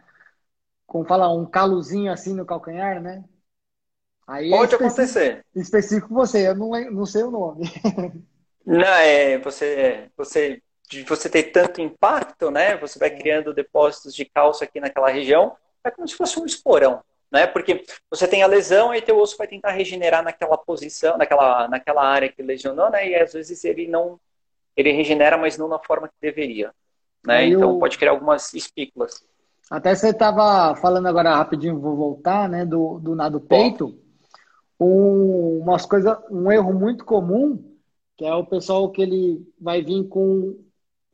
como 0.86 1.04
fala, 1.04 1.32
um 1.32 1.46
calozinho 1.46 2.12
assim 2.12 2.34
no 2.34 2.46
calcanhar, 2.46 3.00
né? 3.00 3.24
Aí 4.26 4.52
é 4.52 4.56
pode 4.56 4.72
é 4.72 4.76
acontecer. 4.76 5.44
Específico 5.54 6.12
você, 6.12 6.48
eu 6.48 6.54
não, 6.54 6.70
não 6.90 7.06
sei 7.06 7.22
o 7.22 7.30
nome. 7.30 7.64
Não, 8.66 8.82
é, 8.82 9.38
você, 9.38 10.10
você, 10.16 10.60
de 10.90 11.04
você 11.04 11.28
ter 11.28 11.44
tanto 11.44 11.80
impacto, 11.80 12.50
né? 12.50 12.76
Você 12.78 12.98
vai 12.98 13.10
criando 13.10 13.54
depósitos 13.54 14.12
de 14.12 14.24
cálcio 14.24 14.64
aqui 14.64 14.80
naquela 14.80 15.08
região, 15.08 15.56
é 15.84 15.90
como 15.90 16.08
se 16.08 16.16
fosse 16.16 16.40
um 16.40 16.44
esporão, 16.44 17.00
né? 17.30 17.46
Porque 17.46 17.84
você 18.10 18.26
tem 18.26 18.42
a 18.42 18.46
lesão 18.48 18.92
e 18.92 19.00
teu 19.00 19.18
osso 19.18 19.36
vai 19.36 19.46
tentar 19.46 19.70
regenerar 19.70 20.20
naquela 20.24 20.58
posição, 20.58 21.16
naquela, 21.16 21.68
naquela 21.68 22.04
área 22.04 22.28
que 22.28 22.42
lesionou, 22.42 22.90
né? 22.90 23.08
E 23.08 23.14
às 23.14 23.34
vezes 23.34 23.64
ele 23.64 23.86
não, 23.86 24.18
ele 24.76 24.90
regenera, 24.90 25.38
mas 25.38 25.56
não 25.56 25.68
na 25.68 25.78
forma 25.78 26.08
que 26.08 26.14
deveria, 26.20 26.72
né? 27.24 27.46
então 27.46 27.78
pode 27.78 27.96
criar 27.96 28.10
algumas 28.10 28.52
espículas. 28.52 29.24
Até 29.70 29.94
você 29.94 30.10
estava 30.10 30.74
falando 30.74 31.06
agora 31.06 31.36
rapidinho, 31.36 31.78
vou 31.78 31.94
voltar, 31.94 32.48
né? 32.48 32.64
Do, 32.64 32.98
do 32.98 33.14
nado 33.14 33.40
peito. 33.40 33.96
Um, 34.78 35.60
umas 35.60 35.86
coisas, 35.86 36.16
um 36.30 36.50
erro 36.52 36.72
muito 36.72 37.04
comum 37.04 37.76
que 38.16 38.24
é 38.24 38.34
o 38.34 38.46
pessoal 38.46 38.90
que 38.90 39.02
ele 39.02 39.46
vai 39.60 39.82
vir 39.82 40.08
com, 40.08 40.58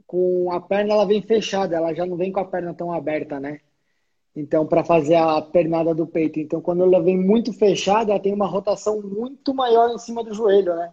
com 0.06 0.52
a 0.52 0.60
perna, 0.60 0.94
ela 0.94 1.06
vem 1.06 1.20
fechada, 1.20 1.76
ela 1.76 1.92
já 1.92 2.06
não 2.06 2.16
vem 2.16 2.30
com 2.30 2.40
a 2.40 2.44
perna 2.44 2.72
tão 2.72 2.92
aberta, 2.92 3.40
né? 3.40 3.60
Então, 4.34 4.66
para 4.66 4.84
fazer 4.84 5.16
a 5.16 5.42
pernada 5.42 5.94
do 5.94 6.06
peito. 6.06 6.38
Então, 6.38 6.60
quando 6.60 6.84
ela 6.84 7.02
vem 7.02 7.18
muito 7.18 7.52
fechada, 7.52 8.12
ela 8.12 8.20
tem 8.20 8.32
uma 8.32 8.46
rotação 8.46 9.02
muito 9.02 9.52
maior 9.52 9.90
em 9.90 9.98
cima 9.98 10.22
do 10.24 10.32
joelho, 10.32 10.74
né? 10.74 10.92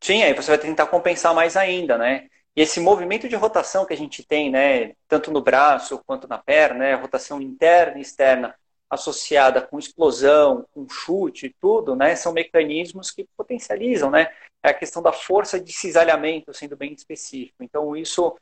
Sim, 0.00 0.22
aí 0.22 0.34
você 0.34 0.50
vai 0.50 0.58
tentar 0.58 0.86
compensar 0.86 1.34
mais 1.34 1.56
ainda, 1.56 1.96
né? 1.96 2.28
E 2.54 2.60
esse 2.60 2.78
movimento 2.78 3.28
de 3.28 3.34
rotação 3.34 3.84
que 3.84 3.94
a 3.94 3.96
gente 3.96 4.22
tem, 4.22 4.50
né, 4.50 4.94
tanto 5.08 5.30
no 5.30 5.42
braço 5.42 6.00
quanto 6.06 6.28
na 6.28 6.38
perna, 6.38 6.78
né, 6.78 6.94
rotação 6.94 7.40
interna 7.40 7.98
e 7.98 8.02
externa, 8.02 8.54
associada 8.88 9.60
com 9.60 9.78
explosão, 9.78 10.64
com 10.72 10.88
chute, 10.88 11.54
tudo, 11.60 11.96
né, 11.96 12.14
são 12.14 12.32
mecanismos 12.32 13.10
que 13.10 13.26
potencializam, 13.36 14.10
né, 14.10 14.30
é 14.62 14.70
a 14.70 14.74
questão 14.74 15.02
da 15.02 15.12
força 15.12 15.60
de 15.60 15.72
cisalhamento, 15.72 16.54
sendo 16.54 16.76
bem 16.76 16.92
específico. 16.92 17.62
Então, 17.62 17.96
isso 17.96 18.36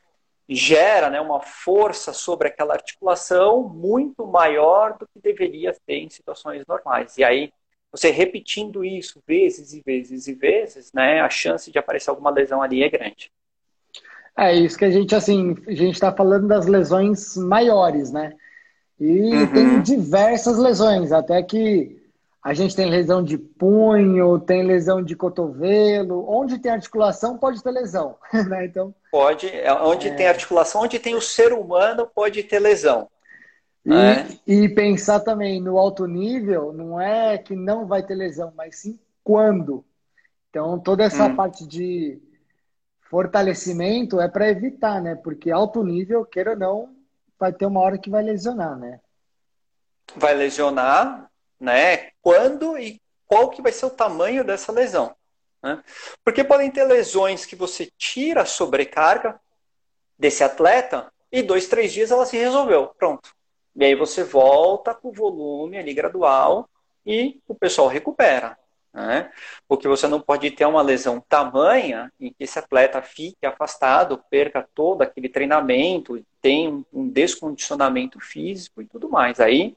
gera 0.48 1.08
né, 1.08 1.20
uma 1.20 1.40
força 1.40 2.12
sobre 2.12 2.48
aquela 2.48 2.74
articulação 2.74 3.68
muito 3.68 4.26
maior 4.26 4.96
do 4.98 5.06
que 5.06 5.20
deveria 5.20 5.74
ter 5.86 5.96
em 5.96 6.10
situações 6.10 6.64
normais. 6.66 7.16
E 7.16 7.24
aí, 7.24 7.52
você 7.90 8.10
repetindo 8.10 8.84
isso 8.84 9.22
vezes 9.26 9.72
e 9.72 9.82
vezes 9.84 10.26
e 10.26 10.34
vezes, 10.34 10.92
né, 10.92 11.20
a 11.20 11.30
chance 11.30 11.70
de 11.70 11.78
aparecer 11.78 12.10
alguma 12.10 12.30
lesão 12.30 12.60
ali 12.60 12.82
é 12.82 12.88
grande. 12.88 13.30
É 14.36 14.52
isso 14.52 14.76
que 14.76 14.84
a 14.84 14.90
gente, 14.90 15.14
assim, 15.14 15.54
a 15.66 15.74
gente 15.74 15.94
está 15.94 16.12
falando 16.12 16.48
das 16.48 16.66
lesões 16.66 17.36
maiores, 17.36 18.10
né? 18.10 18.34
E 18.98 19.34
uhum. 19.34 19.52
tem 19.52 19.82
diversas 19.82 20.56
lesões, 20.56 21.12
até 21.12 21.42
que 21.42 22.00
a 22.44 22.52
gente 22.52 22.76
tem 22.76 22.90
lesão 22.90 23.22
de 23.22 23.38
punho, 23.38 24.38
tem 24.38 24.62
lesão 24.62 25.02
de 25.02 25.16
cotovelo. 25.16 26.28
Onde 26.28 26.58
tem 26.58 26.70
articulação, 26.70 27.38
pode 27.38 27.62
ter 27.62 27.70
lesão. 27.70 28.16
Né? 28.48 28.66
Então, 28.66 28.94
pode. 29.10 29.48
É, 29.48 29.72
onde 29.72 30.08
é... 30.08 30.14
tem 30.14 30.26
articulação, 30.26 30.82
onde 30.82 30.98
tem 30.98 31.14
o 31.14 31.22
ser 31.22 31.54
humano, 31.54 32.06
pode 32.14 32.42
ter 32.42 32.58
lesão. 32.58 33.08
E, 33.86 33.94
é. 33.94 34.26
e, 34.46 34.68
pensar 34.68 35.20
também 35.20 35.60
no 35.60 35.78
alto 35.78 36.06
nível, 36.06 36.72
não 36.72 37.00
é 37.00 37.36
que 37.38 37.54
não 37.54 37.86
vai 37.86 38.02
ter 38.02 38.14
lesão, 38.14 38.52
mas 38.56 38.76
sim 38.76 38.98
quando. 39.22 39.84
Então, 40.50 40.78
toda 40.78 41.04
essa 41.04 41.26
hum. 41.26 41.36
parte 41.36 41.66
de 41.66 42.18
fortalecimento 43.00 44.20
é 44.20 44.28
para 44.28 44.48
evitar, 44.48 45.00
né? 45.00 45.14
Porque 45.14 45.50
alto 45.50 45.82
nível, 45.82 46.24
queira 46.24 46.50
ou 46.50 46.56
não, 46.56 46.88
vai 47.38 47.52
ter 47.52 47.66
uma 47.66 47.80
hora 47.80 47.98
que 47.98 48.10
vai 48.10 48.22
lesionar, 48.22 48.76
né? 48.78 49.00
Vai 50.16 50.34
lesionar, 50.34 51.30
né? 51.58 52.10
Quando 52.20 52.78
e 52.78 53.00
qual 53.26 53.50
que 53.50 53.62
vai 53.62 53.72
ser 53.72 53.86
o 53.86 53.90
tamanho 53.90 54.44
dessa 54.44 54.70
lesão. 54.70 55.14
Né? 55.62 55.82
Porque 56.22 56.44
podem 56.44 56.70
ter 56.70 56.84
lesões 56.84 57.46
que 57.46 57.56
você 57.56 57.90
tira 57.96 58.42
a 58.42 58.46
sobrecarga 58.46 59.40
desse 60.18 60.44
atleta 60.44 61.12
e 61.32 61.42
dois, 61.42 61.66
três 61.66 61.92
dias 61.92 62.10
ela 62.10 62.26
se 62.26 62.36
resolveu. 62.36 62.88
Pronto. 62.88 63.34
E 63.74 63.84
aí 63.84 63.94
você 63.94 64.22
volta 64.22 64.94
com 64.94 65.08
o 65.08 65.12
volume 65.12 65.78
ali 65.78 65.92
gradual 65.92 66.68
e 67.04 67.40
o 67.48 67.54
pessoal 67.54 67.88
recupera. 67.88 68.56
Né? 68.94 69.28
Porque 69.66 69.88
você 69.88 70.06
não 70.06 70.20
pode 70.20 70.48
ter 70.52 70.64
uma 70.66 70.80
lesão 70.80 71.20
tamanha 71.20 72.12
em 72.20 72.32
que 72.32 72.44
esse 72.44 72.56
atleta 72.60 73.02
fique 73.02 73.44
afastado, 73.44 74.22
perca 74.30 74.64
todo 74.72 75.02
aquele 75.02 75.28
treinamento, 75.28 76.24
tem 76.40 76.86
um 76.92 77.08
descondicionamento 77.08 78.20
físico 78.20 78.80
e 78.80 78.86
tudo 78.86 79.10
mais. 79.10 79.40
Aí 79.40 79.76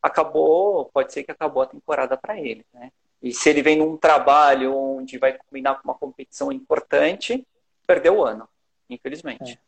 acabou, 0.00 0.88
pode 0.94 1.12
ser 1.12 1.24
que 1.24 1.32
acabou 1.32 1.64
a 1.64 1.66
temporada 1.66 2.16
para 2.16 2.38
ele. 2.38 2.64
Né? 2.72 2.92
E 3.20 3.32
se 3.32 3.50
ele 3.50 3.60
vem 3.60 3.76
num 3.76 3.96
trabalho 3.96 4.72
onde 4.72 5.18
vai 5.18 5.36
combinar 5.36 5.74
com 5.74 5.88
uma 5.88 5.98
competição 5.98 6.52
importante, 6.52 7.44
perdeu 7.84 8.18
o 8.18 8.24
ano, 8.24 8.48
infelizmente. 8.88 9.58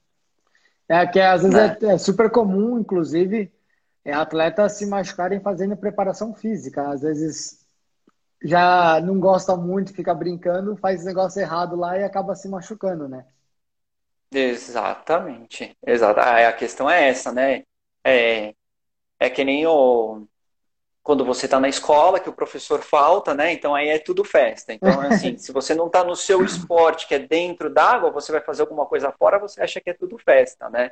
É, 0.88 0.98
é 0.98 1.06
que 1.08 1.18
às 1.18 1.42
vezes 1.42 1.56
né? 1.56 1.76
é, 1.82 1.86
é 1.94 1.98
super 1.98 2.30
comum, 2.30 2.78
inclusive, 2.78 3.52
é 4.04 4.12
atletas 4.12 4.74
se 4.74 4.86
machucarem 4.86 5.40
fazendo 5.40 5.76
preparação 5.76 6.32
física. 6.32 6.88
Às 6.88 7.00
vezes 7.00 7.65
já 8.46 9.00
não 9.00 9.18
gosta 9.18 9.56
muito, 9.56 9.92
fica 9.92 10.14
brincando, 10.14 10.76
faz 10.76 11.04
negócio 11.04 11.40
errado 11.40 11.74
lá 11.76 11.98
e 11.98 12.04
acaba 12.04 12.34
se 12.34 12.48
machucando, 12.48 13.08
né? 13.08 13.26
Exatamente. 14.32 15.76
Exato. 15.84 16.20
A 16.20 16.52
questão 16.52 16.88
é 16.88 17.08
essa, 17.08 17.32
né? 17.32 17.64
É, 18.04 18.54
é 19.18 19.30
que 19.30 19.44
nem 19.44 19.66
o 19.66 20.26
quando 21.02 21.24
você 21.24 21.46
está 21.46 21.60
na 21.60 21.68
escola, 21.68 22.18
que 22.18 22.28
o 22.28 22.32
professor 22.32 22.82
falta, 22.82 23.32
né? 23.32 23.52
Então 23.52 23.76
aí 23.76 23.88
é 23.90 23.98
tudo 23.98 24.24
festa. 24.24 24.72
Então, 24.72 25.00
assim, 25.06 25.38
se 25.38 25.52
você 25.52 25.72
não 25.72 25.86
está 25.86 26.02
no 26.02 26.16
seu 26.16 26.44
esporte, 26.44 27.06
que 27.06 27.14
é 27.14 27.18
dentro 27.20 27.70
d'água, 27.70 28.10
você 28.10 28.32
vai 28.32 28.40
fazer 28.40 28.62
alguma 28.62 28.84
coisa 28.86 29.12
fora, 29.12 29.38
você 29.38 29.62
acha 29.62 29.80
que 29.80 29.88
é 29.88 29.94
tudo 29.94 30.18
festa, 30.18 30.68
né? 30.68 30.90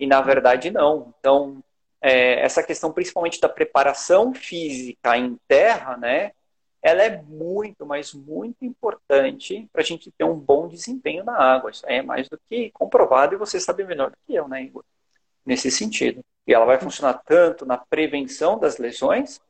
E 0.00 0.06
na 0.06 0.22
verdade 0.22 0.70
não. 0.70 1.12
Então, 1.18 1.62
é, 2.00 2.40
essa 2.40 2.62
questão 2.62 2.92
principalmente 2.92 3.38
da 3.40 3.48
preparação 3.48 4.32
física 4.32 5.18
em 5.18 5.38
terra, 5.46 5.98
né? 5.98 6.32
Ela 6.82 7.02
é 7.02 7.22
muito, 7.22 7.86
mas 7.86 8.12
muito 8.12 8.64
importante 8.64 9.68
para 9.72 9.82
a 9.82 9.84
gente 9.84 10.10
ter 10.10 10.24
um 10.24 10.34
bom 10.34 10.66
desempenho 10.66 11.24
na 11.24 11.36
água. 11.36 11.70
Isso 11.70 11.84
é 11.86 12.02
mais 12.02 12.28
do 12.28 12.38
que 12.50 12.70
comprovado 12.72 13.34
e 13.34 13.38
você 13.38 13.60
sabe 13.60 13.84
melhor 13.84 14.10
do 14.10 14.16
que 14.26 14.34
eu, 14.34 14.48
né, 14.48 14.64
Igor? 14.64 14.84
Nesse 15.46 15.70
sentido. 15.70 16.24
E 16.46 16.52
ela 16.52 16.64
vai 16.64 16.80
funcionar 16.80 17.14
tanto 17.24 17.64
na 17.64 17.78
prevenção 17.78 18.58
das 18.58 18.78
lesões, 18.78 19.40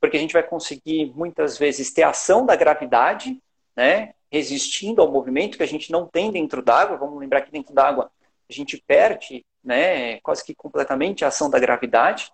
porque 0.00 0.16
a 0.16 0.20
gente 0.20 0.32
vai 0.32 0.42
conseguir 0.42 1.12
muitas 1.14 1.58
vezes 1.58 1.92
ter 1.92 2.04
ação 2.04 2.46
da 2.46 2.56
gravidade, 2.56 3.38
né, 3.76 4.14
resistindo 4.32 5.02
ao 5.02 5.10
movimento 5.10 5.58
que 5.58 5.62
a 5.62 5.68
gente 5.68 5.92
não 5.92 6.06
tem 6.06 6.30
dentro 6.30 6.62
d'água. 6.62 6.96
Vamos 6.96 7.20
lembrar 7.20 7.42
que 7.42 7.52
dentro 7.52 7.74
d'água 7.74 8.10
a 8.48 8.52
gente 8.52 8.82
perde, 8.86 9.44
né, 9.62 10.20
quase 10.20 10.42
que 10.42 10.54
completamente 10.54 11.22
a 11.24 11.28
ação 11.28 11.50
da 11.50 11.58
gravidade. 11.58 12.32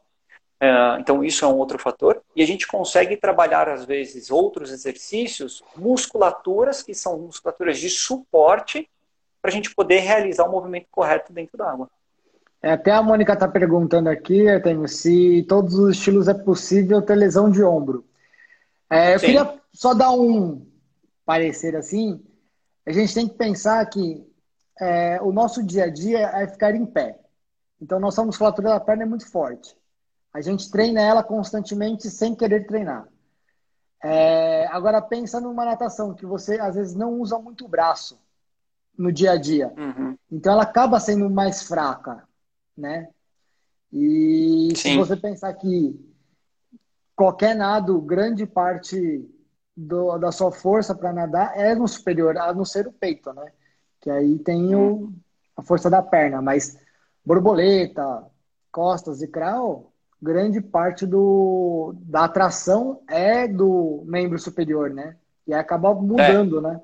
É, 0.65 0.99
então, 0.99 1.23
isso 1.23 1.45
é 1.45 1.49
um 1.49 1.59
outro 1.59 1.79
fator. 1.79 2.23
E 2.35 2.43
a 2.43 2.47
gente 2.47 2.67
consegue 2.67 3.19
trabalhar, 3.19 3.69
às 3.69 3.85
vezes, 3.85 4.31
outros 4.31 4.71
exercícios, 4.73 5.63
musculaturas, 5.77 6.83
que 6.83 6.95
são 6.95 7.19
musculaturas 7.19 7.79
de 7.79 7.91
suporte, 7.91 8.89
para 9.43 9.51
a 9.51 9.53
gente 9.53 9.75
poder 9.75 9.99
realizar 9.99 10.49
o 10.49 10.51
movimento 10.51 10.87
correto 10.91 11.35
dentro 11.35 11.59
da 11.59 11.71
água. 11.71 11.91
É, 12.63 12.73
até 12.73 12.93
a 12.93 13.03
Mônica 13.03 13.35
está 13.35 13.47
perguntando 13.47 14.09
aqui, 14.09 14.47
tenho, 14.63 14.89
se 14.89 15.45
todos 15.47 15.75
os 15.75 15.99
estilos 15.99 16.29
é 16.29 16.35
possível 16.35 17.03
ter 17.03 17.15
lesão 17.15 17.51
de 17.51 17.63
ombro. 17.63 18.07
É, 18.89 19.15
eu 19.15 19.19
Sim. 19.19 19.27
queria 19.27 19.61
só 19.71 19.93
dar 19.93 20.13
um 20.13 20.67
parecer 21.27 21.77
assim. 21.77 22.25
A 22.87 22.93
gente 22.93 23.13
tem 23.13 23.29
que 23.29 23.35
pensar 23.35 23.85
que 23.85 24.27
é, 24.81 25.21
o 25.21 25.31
nosso 25.31 25.63
dia 25.63 25.85
a 25.85 25.91
dia 25.91 26.21
é 26.21 26.49
ficar 26.49 26.75
em 26.75 26.87
pé. 26.87 27.19
Então, 27.83 28.01
nossa 28.01 28.25
musculatura 28.25 28.71
da 28.71 28.81
perna 28.81 29.03
é 29.03 29.07
muito 29.07 29.31
forte. 29.31 29.77
A 30.35 30.41
gente 30.41 30.69
treina 30.69 31.01
ela 31.01 31.23
constantemente 31.23 32.11
sem 32.11 32.35
querer 32.35 32.67
treinar. 32.67 33.09
É, 34.03 34.67
agora 34.67 35.01
pensa 35.01 35.41
numa 35.41 35.65
natação 35.65 36.13
que 36.13 36.27
você 36.27 36.59
às 36.61 36.75
vezes 36.75 36.95
não 36.95 37.21
usa 37.21 37.39
muito 37.39 37.65
o 37.65 37.69
braço 37.69 38.21
no 38.99 39.13
dia 39.13 39.31
a 39.31 39.37
dia. 39.37 39.73
Uhum. 39.79 40.19
Então 40.31 40.53
ela 40.53 40.65
acaba 40.65 40.99
sendo 40.99 41.31
mais 41.31 41.63
fraca, 41.63 42.25
né? 42.77 43.09
E 43.93 44.71
Sim. 44.77 44.91
se 44.91 44.97
você 44.97 45.17
pensar 45.17 45.55
que 45.55 45.99
qualquer 47.15 47.55
nado, 47.55 48.01
grande 48.03 48.45
parte 48.45 49.25
do, 49.77 50.19
da 50.19 50.33
sua 50.33 50.51
força 50.51 50.95
para 50.97 51.13
nadar 51.13 51.57
é 51.57 51.77
no 51.77 51.87
superior, 51.87 52.37
a 52.37 52.53
não 52.53 52.65
ser 52.65 52.89
o 52.89 52.93
peito, 52.93 53.33
né? 53.33 53.53
Que 54.01 54.11
aí 54.11 54.39
tem 54.41 54.75
o, 54.75 54.81
uhum. 54.81 55.15
a 55.57 55.63
força 55.63 55.89
da 55.89 56.03
perna, 56.03 56.43
mas 56.43 56.77
borboleta, 57.25 58.27
costas 58.71 59.23
e 59.23 59.29
crawl, 59.29 59.94
grande 60.25 60.63
parte 60.63 61.05
do, 61.07 61.95
da 61.99 62.25
atração 62.25 63.03
é 63.07 63.47
do 63.47 64.03
membro 64.07 64.39
superior, 64.39 64.89
né? 64.89 65.17
E 65.47 65.53
acaba 65.53 65.95
mudando, 65.95 66.59
é. 66.59 66.63
né? 66.63 66.81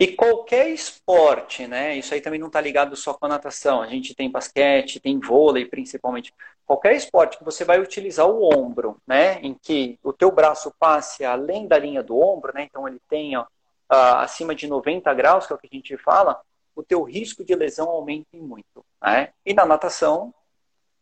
E 0.00 0.08
qualquer 0.08 0.70
esporte, 0.70 1.66
né? 1.66 1.94
Isso 1.96 2.14
aí 2.14 2.22
também 2.22 2.40
não 2.40 2.46
está 2.46 2.60
ligado 2.60 2.96
só 2.96 3.12
com 3.12 3.26
a 3.26 3.28
natação. 3.28 3.82
A 3.82 3.86
gente 3.86 4.14
tem 4.14 4.30
basquete, 4.30 4.98
tem 4.98 5.20
vôlei, 5.20 5.66
principalmente. 5.66 6.32
Qualquer 6.66 6.94
esporte 6.94 7.36
que 7.36 7.44
você 7.44 7.64
vai 7.64 7.78
utilizar 7.78 8.26
o 8.26 8.42
ombro, 8.42 8.96
né? 9.06 9.38
Em 9.42 9.54
que 9.54 9.98
o 10.02 10.12
teu 10.12 10.32
braço 10.32 10.72
passe 10.78 11.22
além 11.22 11.68
da 11.68 11.78
linha 11.78 12.02
do 12.02 12.18
ombro, 12.18 12.52
né? 12.54 12.64
Então 12.64 12.88
ele 12.88 13.00
tenha 13.08 13.46
acima 13.88 14.54
de 14.54 14.66
90 14.66 15.12
graus, 15.12 15.46
que 15.46 15.52
é 15.52 15.56
o 15.56 15.58
que 15.58 15.68
a 15.70 15.76
gente 15.76 15.96
fala, 15.98 16.40
o 16.74 16.82
teu 16.82 17.02
risco 17.02 17.44
de 17.44 17.54
lesão 17.54 17.88
aumenta 17.88 18.36
muito. 18.36 18.84
Né? 19.00 19.28
E 19.44 19.52
na 19.52 19.66
natação, 19.66 20.34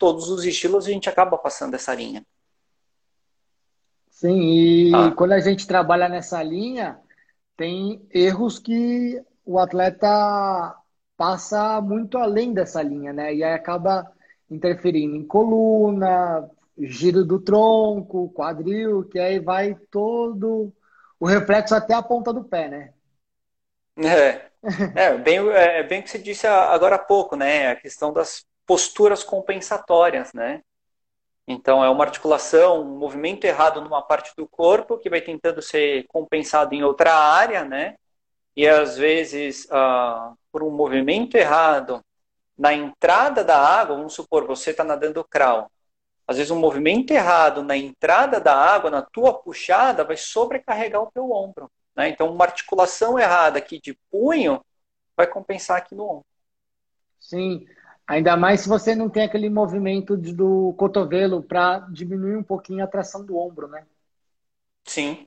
todos 0.03 0.29
os 0.29 0.45
estilos, 0.45 0.85
a 0.85 0.91
gente 0.91 1.09
acaba 1.09 1.39
passando 1.39 1.75
essa 1.75 1.95
linha. 1.95 2.27
Sim, 4.11 4.41
e 4.41 4.93
ah. 4.93 5.13
quando 5.13 5.31
a 5.31 5.39
gente 5.39 5.65
trabalha 5.65 6.09
nessa 6.09 6.43
linha, 6.43 6.99
tem 7.57 8.05
erros 8.13 8.59
que 8.59 9.23
o 9.45 9.61
atleta 9.61 10.77
passa 11.17 11.81
muito 11.81 12.19
além 12.19 12.53
dessa 12.53 12.83
linha, 12.83 13.13
né? 13.13 13.33
E 13.33 13.45
aí 13.45 13.55
acaba 13.55 14.11
interferindo 14.51 15.15
em 15.15 15.25
coluna, 15.25 16.51
giro 16.77 17.25
do 17.25 17.39
tronco, 17.39 18.33
quadril, 18.33 19.05
que 19.05 19.21
aí 19.21 19.39
vai 19.39 19.77
todo 19.89 20.75
o 21.21 21.27
reflexo 21.27 21.77
até 21.77 21.95
a 21.95 22.03
ponta 22.03 22.33
do 22.33 22.43
pé, 22.43 22.69
né? 22.69 22.93
É, 23.99 24.51
é 24.97 25.17
bem, 25.17 25.39
é 25.51 25.83
bem 25.85 26.01
o 26.01 26.03
que 26.03 26.11
você 26.11 26.19
disse 26.19 26.45
agora 26.45 26.97
há 26.97 26.99
pouco, 26.99 27.37
né? 27.37 27.69
A 27.69 27.77
questão 27.77 28.13
das 28.13 28.45
posturas 28.73 29.23
compensatórias, 29.23 30.33
né? 30.33 30.63
Então, 31.47 31.85
é 31.85 31.91
uma 31.91 32.05
articulação, 32.05 32.81
um 32.81 32.99
movimento 32.99 33.45
errado 33.45 33.83
numa 33.83 34.01
parte 34.01 34.33
do 34.35 34.49
corpo 34.49 34.97
que 34.97 35.11
vai 35.11 35.21
tentando 35.21 35.61
ser 35.61 36.07
compensado 36.09 36.75
em 36.75 36.83
outra 36.83 37.15
área, 37.15 37.65
né? 37.65 37.97
e 38.57 38.67
às 38.69 38.97
vezes 38.97 39.67
uh, 39.67 40.37
por 40.51 40.63
um 40.63 40.71
movimento 40.71 41.37
errado 41.37 42.03
na 42.57 42.73
entrada 42.73 43.43
da 43.43 43.59
água, 43.59 43.97
vamos 43.97 44.15
supor, 44.15 44.47
você 44.47 44.71
está 44.71 44.85
nadando 44.85 45.25
crawl, 45.25 45.71
às 46.27 46.37
vezes 46.37 46.51
um 46.51 46.59
movimento 46.59 47.11
errado 47.11 47.63
na 47.63 47.77
entrada 47.77 48.41
da 48.41 48.55
água, 48.57 48.91
na 48.91 49.03
tua 49.03 49.35
puxada, 49.35 50.05
vai 50.05 50.17
sobrecarregar 50.17 51.03
o 51.03 51.11
teu 51.11 51.31
ombro. 51.31 51.71
Né? 51.95 52.09
Então, 52.09 52.33
uma 52.33 52.45
articulação 52.45 53.19
errada 53.19 53.59
aqui 53.59 53.79
de 53.81 53.99
punho 54.11 54.65
vai 55.17 55.27
compensar 55.27 55.79
aqui 55.79 55.95
no 55.95 56.05
ombro. 56.05 56.27
Sim, 57.19 57.67
ainda 58.07 58.37
mais 58.37 58.61
se 58.61 58.69
você 58.69 58.95
não 58.95 59.09
tem 59.09 59.25
aquele 59.25 59.49
movimento 59.49 60.17
do 60.17 60.75
cotovelo 60.77 61.43
para 61.43 61.81
diminuir 61.91 62.37
um 62.37 62.43
pouquinho 62.43 62.85
a 62.85 62.89
tração 62.89 63.25
do 63.25 63.37
ombro, 63.37 63.69
né? 63.69 63.85
Sim, 64.85 65.27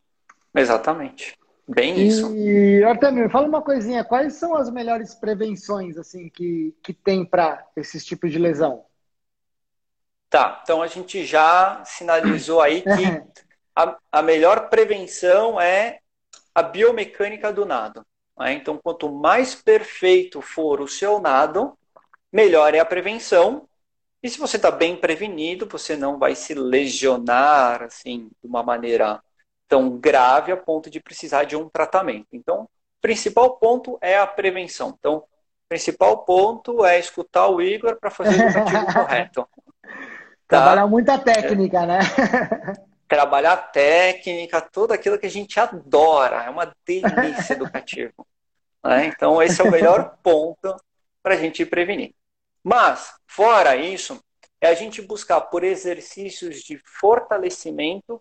exatamente. 0.53 1.37
Bem 1.67 1.97
e, 1.97 2.07
isso. 2.07 2.35
E, 2.35 2.83
Artemio, 2.83 3.29
fala 3.29 3.47
uma 3.47 3.61
coisinha. 3.61 4.03
Quais 4.03 4.33
são 4.35 4.55
as 4.55 4.69
melhores 4.69 5.15
prevenções 5.15 5.97
assim 5.97 6.29
que, 6.29 6.75
que 6.83 6.93
tem 6.93 7.25
para 7.25 7.65
esses 7.75 8.05
tipos 8.05 8.31
de 8.31 8.37
lesão? 8.37 8.85
Tá, 10.29 10.59
então 10.63 10.81
a 10.81 10.87
gente 10.87 11.25
já 11.25 11.83
sinalizou 11.85 12.61
aí 12.61 12.81
que 12.81 12.87
a, 13.75 13.97
a 14.11 14.21
melhor 14.21 14.69
prevenção 14.69 15.59
é 15.59 15.99
a 16.53 16.61
biomecânica 16.61 17.51
do 17.51 17.65
nado. 17.65 18.05
Né? 18.37 18.53
Então, 18.53 18.77
quanto 18.77 19.11
mais 19.11 19.55
perfeito 19.55 20.41
for 20.41 20.81
o 20.81 20.87
seu 20.87 21.19
nado, 21.19 21.77
melhor 22.35 22.75
é 22.75 22.79
a 22.79 22.85
prevenção. 22.85 23.65
E 24.21 24.29
se 24.29 24.37
você 24.37 24.57
está 24.57 24.69
bem 24.69 24.97
prevenido, 24.97 25.65
você 25.65 25.95
não 25.95 26.19
vai 26.19 26.35
se 26.35 26.53
lesionar 26.53 27.83
assim 27.83 28.29
de 28.41 28.47
uma 28.47 28.61
maneira 28.61 29.21
tão 29.67 29.97
grave 29.97 30.51
a 30.51 30.57
ponto 30.57 30.89
de 30.89 30.99
precisar 30.99 31.45
de 31.45 31.55
um 31.55 31.69
tratamento. 31.69 32.27
Então, 32.33 32.63
o 32.63 32.69
principal 33.01 33.57
ponto 33.57 33.97
é 34.01 34.17
a 34.17 34.27
prevenção. 34.27 34.95
Então, 34.99 35.17
o 35.17 35.23
principal 35.69 36.25
ponto 36.25 36.83
é 36.83 36.99
escutar 36.99 37.47
o 37.47 37.61
Igor 37.61 37.97
para 37.99 38.11
fazer 38.11 38.37
o 38.37 38.47
educativo 38.47 38.85
correto. 38.93 39.49
Tá? 40.47 40.57
Trabalhar 40.57 40.87
muita 40.87 41.17
técnica, 41.17 41.85
né? 41.85 41.99
Trabalhar 43.07 43.57
técnica, 43.71 44.59
tudo 44.59 44.91
aquilo 44.91 45.17
que 45.17 45.27
a 45.27 45.31
gente 45.31 45.57
adora. 45.59 46.43
É 46.43 46.49
uma 46.49 46.75
delícia 46.85 47.53
educativo. 47.53 48.27
Né? 48.83 49.05
Então, 49.05 49.41
esse 49.41 49.61
é 49.61 49.63
o 49.63 49.71
melhor 49.71 50.17
ponto 50.21 50.75
para 51.23 51.35
a 51.35 51.37
gente 51.37 51.65
prevenir. 51.65 52.13
Mas, 52.65 53.13
fora 53.27 53.75
isso, 53.75 54.19
é 54.59 54.67
a 54.67 54.73
gente 54.73 55.01
buscar 55.01 55.39
por 55.39 55.63
exercícios 55.63 56.63
de 56.63 56.79
fortalecimento, 56.99 58.19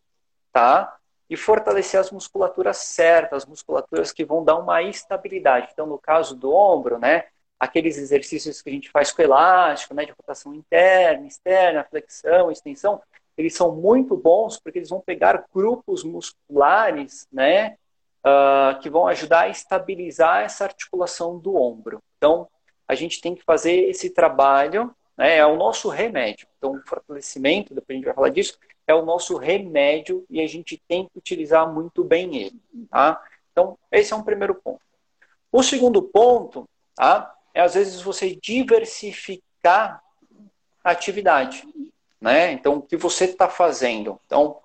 tá? 0.52 0.94
e 1.28 1.36
fortalecer 1.36 1.98
as 1.98 2.10
musculaturas 2.10 2.76
certas, 2.78 3.44
as 3.44 3.48
musculaturas 3.48 4.12
que 4.12 4.24
vão 4.24 4.44
dar 4.44 4.56
uma 4.56 4.82
estabilidade. 4.82 5.70
Então, 5.72 5.86
no 5.86 5.98
caso 5.98 6.36
do 6.36 6.52
ombro, 6.52 6.98
né, 6.98 7.24
aqueles 7.58 7.96
exercícios 7.96 8.60
que 8.60 8.68
a 8.68 8.72
gente 8.72 8.90
faz 8.90 9.10
com 9.10 9.22
elástico, 9.22 9.94
né, 9.94 10.04
de 10.04 10.12
rotação 10.12 10.54
interna, 10.54 11.26
externa, 11.26 11.84
flexão, 11.84 12.50
extensão, 12.50 13.02
eles 13.36 13.54
são 13.54 13.74
muito 13.74 14.16
bons 14.16 14.60
porque 14.60 14.78
eles 14.78 14.90
vão 14.90 15.00
pegar 15.00 15.44
grupos 15.52 16.04
musculares, 16.04 17.26
né, 17.32 17.76
uh, 18.24 18.78
que 18.80 18.90
vão 18.90 19.06
ajudar 19.06 19.42
a 19.42 19.48
estabilizar 19.48 20.42
essa 20.42 20.64
articulação 20.64 21.38
do 21.38 21.56
ombro. 21.56 22.00
Então, 22.18 22.48
a 22.86 22.94
gente 22.94 23.20
tem 23.20 23.34
que 23.34 23.42
fazer 23.42 23.88
esse 23.88 24.10
trabalho, 24.10 24.94
né, 25.16 25.38
é 25.38 25.46
o 25.46 25.56
nosso 25.56 25.88
remédio. 25.88 26.46
Então, 26.58 26.72
o 26.72 26.82
fortalecimento, 26.86 27.74
depois 27.74 27.90
a 27.90 27.96
gente 27.96 28.04
vai 28.04 28.14
falar 28.14 28.28
disso, 28.28 28.58
é 28.86 28.94
o 28.94 29.04
nosso 29.04 29.36
remédio 29.36 30.24
e 30.28 30.40
a 30.40 30.46
gente 30.46 30.80
tem 30.88 31.06
que 31.06 31.18
utilizar 31.18 31.70
muito 31.72 32.04
bem 32.04 32.36
ele. 32.36 32.60
Tá? 32.90 33.22
Então, 33.52 33.78
esse 33.90 34.12
é 34.12 34.16
um 34.16 34.22
primeiro 34.22 34.54
ponto. 34.54 34.80
O 35.50 35.62
segundo 35.62 36.02
ponto 36.02 36.68
tá, 36.94 37.34
é, 37.54 37.60
às 37.60 37.74
vezes, 37.74 38.00
você 38.00 38.34
diversificar 38.34 40.02
a 40.82 40.90
atividade. 40.90 41.66
Né? 42.20 42.52
Então, 42.52 42.76
o 42.76 42.82
que 42.82 42.96
você 42.96 43.24
está 43.26 43.48
fazendo? 43.48 44.20
Então, 44.26 44.58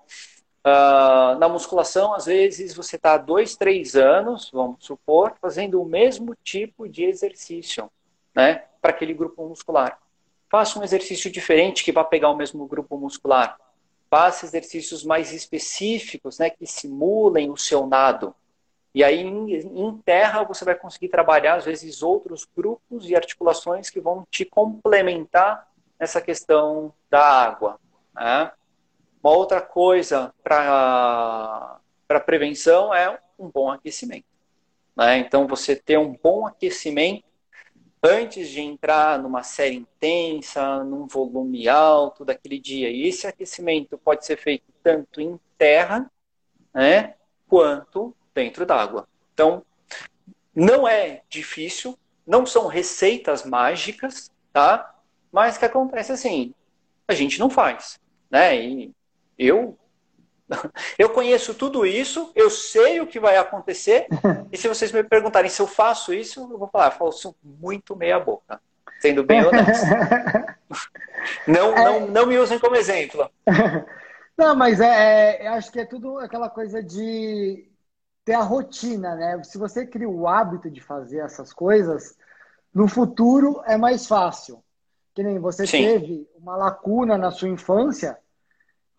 uh, 0.66 1.38
na 1.40 1.48
musculação, 1.48 2.14
às 2.14 2.26
vezes, 2.26 2.74
você 2.74 2.98
está 2.98 3.14
há 3.14 3.18
dois, 3.18 3.56
três 3.56 3.96
anos, 3.96 4.50
vamos 4.52 4.84
supor, 4.86 5.36
fazendo 5.40 5.82
o 5.82 5.86
mesmo 5.86 6.36
tipo 6.44 6.90
de 6.90 7.04
exercício 7.06 7.90
né, 8.40 8.64
para 8.82 8.92
aquele 8.92 9.14
grupo 9.14 9.48
muscular. 9.48 10.00
Faça 10.50 10.80
um 10.80 10.84
exercício 10.84 11.32
diferente 11.32 11.84
que 11.84 11.92
vá 11.92 12.04
pegar 12.04 12.30
o 12.30 12.36
mesmo 12.36 12.66
grupo 12.66 12.98
muscular 12.98 13.58
faça 14.10 14.46
exercícios 14.46 15.04
mais 15.04 15.32
específicos, 15.32 16.40
né, 16.40 16.50
que 16.50 16.66
simulem 16.66 17.52
o 17.52 17.58
seu 17.58 17.86
nado. 17.86 18.36
E 18.94 19.04
aí, 19.04 19.22
em 19.22 19.98
terra, 20.04 20.44
você 20.44 20.66
vai 20.66 20.74
conseguir 20.74 21.10
trabalhar, 21.10 21.56
às 21.56 21.66
vezes, 21.66 22.02
outros 22.02 22.48
grupos 22.58 23.08
e 23.08 23.16
articulações 23.16 23.90
que 23.90 24.02
vão 24.02 24.26
te 24.32 24.44
complementar 24.44 25.68
nessa 26.00 26.20
questão 26.20 26.92
da 27.10 27.24
água. 27.24 27.80
Né? 28.16 28.52
Uma 29.24 29.34
outra 29.36 29.62
coisa 29.62 30.34
para 30.44 31.80
prevenção 32.26 32.92
é 32.92 33.20
um 33.38 33.48
bom 33.48 33.70
aquecimento. 33.70 34.26
Né? 34.98 35.20
Então, 35.20 35.46
você 35.46 35.76
ter 35.76 36.00
um 36.00 36.18
bom 36.22 36.48
aquecimento 36.48 37.24
antes 38.04 38.50
de 38.50 38.62
entrar 38.62 39.20
numa 39.20 39.44
série 39.44 39.76
intensa, 39.76 40.84
num 40.84 41.08
volume 41.08 41.68
alto 41.68 42.24
daquele 42.26 42.60
dia. 42.60 42.90
E 42.90 43.08
esse 43.08 43.28
aquecimento 43.28 43.98
pode 43.98 44.26
ser 44.26 44.38
feito 44.38 44.66
tanto 44.84 45.22
em 45.22 45.40
terra, 45.58 46.10
né, 46.74 47.16
quanto 47.48 48.16
dentro 48.34 48.66
d'água. 48.66 49.08
Então, 49.34 49.66
não 50.56 50.88
é 50.88 51.24
difícil, 51.30 51.98
não 52.26 52.46
são 52.46 52.68
receitas 52.68 53.44
mágicas, 53.44 54.32
tá? 54.52 54.96
Mas 55.32 55.58
que 55.58 55.66
acontece 55.66 56.12
assim, 56.12 56.54
a 57.08 57.14
gente 57.14 57.40
não 57.40 57.50
faz, 57.50 58.00
né? 58.30 58.56
E 58.56 58.94
eu 59.38 59.79
eu 60.98 61.10
conheço 61.10 61.54
tudo 61.54 61.86
isso, 61.86 62.32
eu 62.36 62.50
sei 62.50 63.00
o 63.00 63.08
que 63.08 63.20
vai 63.20 63.38
acontecer, 63.38 64.08
e 64.52 64.58
se 64.58 64.68
vocês 64.68 64.92
me 64.92 65.04
perguntarem 65.04 65.50
se 65.50 65.62
eu 65.62 65.68
faço 65.68 66.14
isso, 66.14 66.42
eu 66.52 66.58
vou 66.58 66.68
falar, 66.68 66.88
eu 66.88 66.92
faço 66.92 67.36
muito 67.44 67.96
meia 67.96 68.20
boca, 68.20 68.60
sendo 69.00 69.24
bem 69.24 69.46
honesto. 69.46 69.86
não, 71.48 71.74
é... 71.74 71.84
não, 71.84 72.08
não 72.08 72.26
me 72.26 72.38
usem 72.38 72.60
como 72.60 72.76
exemplo. 72.76 73.30
Não, 74.38 74.56
mas 74.56 74.80
é, 74.80 75.44
é, 75.44 75.48
acho 75.50 75.70
que 75.70 75.82
é 75.82 75.86
tudo 75.86 76.18
aquela 76.18 76.50
coisa 76.50 76.82
de 76.82 77.70
ter 78.24 78.36
a 78.36 78.42
rotina, 78.42 79.16
né? 79.16 79.44
Se 79.44 79.58
você 79.58 79.86
cria 79.86 80.08
o 80.08 80.30
hábito 80.30 80.72
de 80.72 80.80
fazer 80.80 81.18
essas 81.18 81.52
coisas, 81.52 82.16
no 82.74 82.88
futuro 82.88 83.62
é 83.66 83.78
mais 83.78 84.08
fácil. 84.08 84.64
Que 85.14 85.24
nem 85.24 85.40
você 85.40 85.68
Sim. 85.68 85.84
teve 85.84 86.30
uma 86.38 86.56
lacuna 86.56 87.18
na 87.18 87.32
sua 87.32 87.50
infância, 87.50 88.18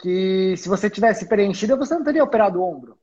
que 0.00 0.56
se 0.56 0.68
você 0.68 0.88
tivesse 0.88 1.26
preenchido, 1.26 1.76
você 1.76 1.94
não 1.94 2.02
teria 2.04 2.24
operado 2.24 2.60
o 2.60 2.64
ombro. 2.64 2.98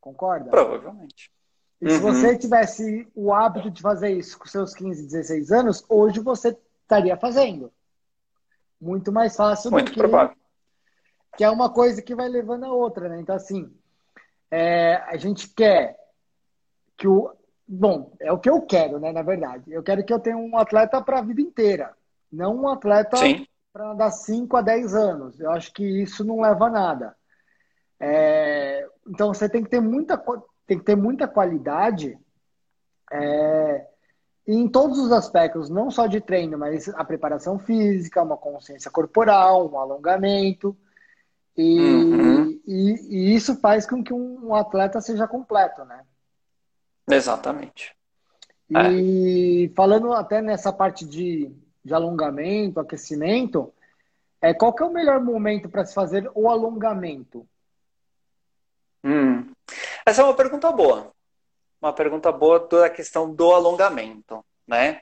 Concorda? 0.00 0.50
Provavelmente. 0.50 1.32
E 1.80 1.86
uhum. 1.86 1.90
se 1.90 1.98
você 1.98 2.38
tivesse 2.38 3.08
o 3.14 3.32
hábito 3.32 3.70
de 3.70 3.80
fazer 3.80 4.10
isso 4.10 4.38
com 4.38 4.46
seus 4.46 4.74
15, 4.74 5.06
16 5.06 5.50
anos, 5.50 5.84
hoje 5.88 6.20
você 6.20 6.56
estaria 6.82 7.16
fazendo. 7.16 7.72
Muito 8.80 9.10
mais 9.10 9.34
fácil 9.34 9.70
Muito 9.70 9.86
do 9.86 9.92
que. 9.92 9.98
provável. 9.98 10.36
Que 11.36 11.44
é 11.44 11.50
uma 11.50 11.72
coisa 11.72 12.02
que 12.02 12.14
vai 12.14 12.28
levando 12.28 12.64
a 12.64 12.72
outra, 12.72 13.08
né? 13.08 13.20
Então, 13.20 13.34
assim, 13.34 13.74
é, 14.50 14.96
a 15.06 15.16
gente 15.16 15.48
quer 15.48 15.96
que 16.96 17.08
o. 17.08 17.34
Bom, 17.66 18.12
é 18.20 18.30
o 18.30 18.38
que 18.38 18.50
eu 18.50 18.60
quero, 18.60 19.00
né? 19.00 19.10
Na 19.10 19.22
verdade. 19.22 19.72
Eu 19.72 19.82
quero 19.82 20.04
que 20.04 20.12
eu 20.12 20.20
tenha 20.20 20.36
um 20.36 20.58
atleta 20.58 21.00
para 21.00 21.20
a 21.20 21.22
vida 21.22 21.40
inteira. 21.40 21.96
Não 22.30 22.54
um 22.54 22.68
atleta 22.68 23.16
Sim 23.16 23.46
para 23.74 23.90
andar 23.90 24.12
5 24.12 24.56
a 24.56 24.62
10 24.62 24.94
anos. 24.94 25.40
Eu 25.40 25.50
acho 25.50 25.72
que 25.72 25.82
isso 25.84 26.24
não 26.24 26.40
leva 26.40 26.66
a 26.66 26.70
nada. 26.70 27.16
É, 27.98 28.88
então 29.08 29.34
você 29.34 29.48
tem 29.48 29.64
que 29.64 29.68
ter 29.68 29.80
muita, 29.80 30.16
tem 30.64 30.78
que 30.78 30.84
ter 30.84 30.94
muita 30.94 31.26
qualidade 31.26 32.16
é, 33.10 33.84
em 34.46 34.68
todos 34.68 34.96
os 34.98 35.10
aspectos, 35.10 35.68
não 35.68 35.90
só 35.90 36.06
de 36.06 36.20
treino, 36.20 36.56
mas 36.56 36.88
a 36.90 37.04
preparação 37.04 37.58
física, 37.58 38.22
uma 38.22 38.36
consciência 38.36 38.92
corporal, 38.92 39.68
um 39.68 39.76
alongamento. 39.76 40.76
E, 41.56 41.80
uhum. 41.80 42.60
e, 42.64 42.94
e 43.10 43.34
isso 43.34 43.56
faz 43.56 43.86
com 43.86 44.04
que 44.04 44.14
um 44.14 44.54
atleta 44.54 45.00
seja 45.00 45.26
completo, 45.26 45.84
né? 45.84 46.04
Exatamente. 47.10 47.92
E 48.70 49.66
é. 49.66 49.74
falando 49.74 50.12
até 50.12 50.40
nessa 50.40 50.72
parte 50.72 51.04
de 51.04 51.52
de 51.84 51.92
alongamento, 51.92 52.80
aquecimento, 52.80 53.72
é, 54.40 54.52
qual 54.54 54.72
que 54.72 54.82
é 54.82 54.86
o 54.86 54.92
melhor 54.92 55.20
momento 55.22 55.68
para 55.68 55.84
se 55.84 55.94
fazer 55.94 56.30
o 56.34 56.48
alongamento? 56.48 57.46
Hum. 59.02 59.52
Essa 60.04 60.22
é 60.22 60.24
uma 60.24 60.34
pergunta 60.34 60.70
boa. 60.72 61.12
Uma 61.80 61.92
pergunta 61.92 62.32
boa 62.32 62.60
toda 62.60 62.86
a 62.86 62.90
questão 62.90 63.32
do 63.34 63.52
alongamento, 63.52 64.44
né? 64.66 65.00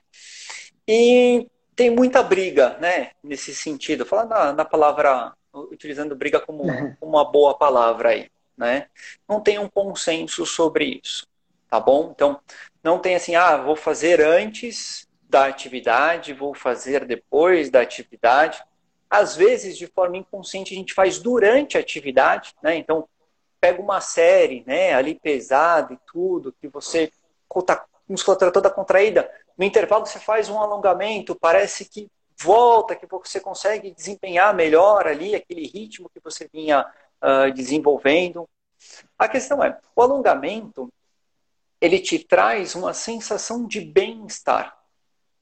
E 0.87 1.49
tem 1.77 1.91
muita 1.91 2.23
briga, 2.23 2.77
né? 2.79 3.11
Nesse 3.23 3.55
sentido. 3.55 4.05
Falar 4.05 4.27
na, 4.27 4.53
na 4.53 4.65
palavra, 4.65 5.33
utilizando 5.53 6.17
briga 6.17 6.41
como 6.41 6.65
uma 7.01 7.25
boa 7.25 7.57
palavra 7.57 8.11
aí, 8.11 8.31
né? 8.57 8.89
Não 9.29 9.41
tem 9.41 9.59
um 9.59 9.69
consenso 9.69 10.45
sobre 10.45 11.01
isso, 11.03 11.27
tá 11.69 11.79
bom? 11.79 12.13
Então, 12.15 12.41
não 12.83 12.99
tem 12.99 13.15
assim, 13.15 13.35
ah, 13.37 13.57
vou 13.57 13.77
fazer 13.77 14.21
antes 14.21 15.09
da 15.33 15.47
atividade, 15.47 16.35
vou 16.35 16.55
fazer 16.55 17.07
depois 17.07 17.71
da 17.71 17.81
atividade. 17.81 18.63
Às 19.09 19.35
vezes, 19.35 19.79
de 19.79 19.87
forma 19.87 20.19
inconsciente, 20.19 20.75
a 20.75 20.77
gente 20.77 20.93
faz 20.93 21.19
durante 21.19 21.79
a 21.79 21.81
atividade, 21.81 22.55
né? 22.63 22.77
Então, 22.77 23.09
pega 23.59 23.81
uma 23.81 24.01
série, 24.03 24.63
né, 24.67 24.93
ali 24.93 25.15
pesada 25.15 25.95
e 25.95 25.99
tudo, 26.07 26.55
que 26.61 26.69
você 26.69 27.11
tá 27.65 27.87
musculatura 28.09 28.53
toda 28.53 28.69
contraída, 28.69 29.31
no 29.57 29.65
intervalo 29.65 30.05
você 30.05 30.19
faz 30.19 30.51
um 30.51 30.59
alongamento, 30.59 31.35
parece 31.35 31.87
que 31.87 32.11
volta, 32.39 32.97
que 32.97 33.07
você 33.07 33.41
consegue 33.41 33.91
desempenhar 33.91 34.53
melhor 34.53 35.07
ali 35.07 35.35
aquele 35.35 35.67
ritmo 35.67 36.11
que 36.11 36.21
você 36.21 36.47
vinha 36.53 36.85
uh, 37.23 37.53
desenvolvendo. 37.53 38.47
A 39.19 39.29
questão 39.29 39.65
é, 39.65 39.79
o 39.95 40.03
alongamento, 40.03 40.93
ele 41.81 42.01
te 42.01 42.19
traz 42.19 42.75
uma 42.75 42.93
sensação 42.93 43.67
de 43.67 43.81
bem-estar. 43.81 44.82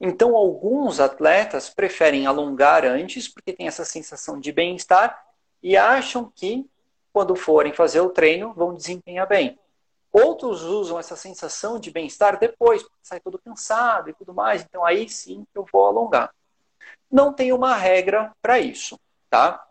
Então, 0.03 0.35
alguns 0.35 0.99
atletas 0.99 1.69
preferem 1.69 2.25
alongar 2.25 2.83
antes, 2.83 3.27
porque 3.27 3.53
tem 3.53 3.67
essa 3.67 3.85
sensação 3.85 4.39
de 4.39 4.51
bem-estar, 4.51 5.23
e 5.61 5.77
acham 5.77 6.31
que, 6.35 6.67
quando 7.13 7.35
forem 7.35 7.71
fazer 7.71 8.01
o 8.01 8.09
treino, 8.09 8.51
vão 8.53 8.73
desempenhar 8.73 9.27
bem. 9.27 9.59
Outros 10.11 10.63
usam 10.63 10.99
essa 10.99 11.15
sensação 11.15 11.79
de 11.79 11.91
bem-estar 11.91 12.39
depois, 12.39 12.81
porque 12.81 12.97
sai 13.03 13.19
todo 13.19 13.39
cansado 13.39 14.09
e 14.09 14.13
tudo 14.13 14.33
mais, 14.33 14.63
então 14.63 14.83
aí 14.83 15.07
sim 15.07 15.45
eu 15.53 15.65
vou 15.71 15.85
alongar. 15.85 16.33
Não 17.09 17.31
tem 17.31 17.53
uma 17.53 17.75
regra 17.75 18.31
para 18.41 18.59
isso, 18.59 18.99
tá? 19.29 19.63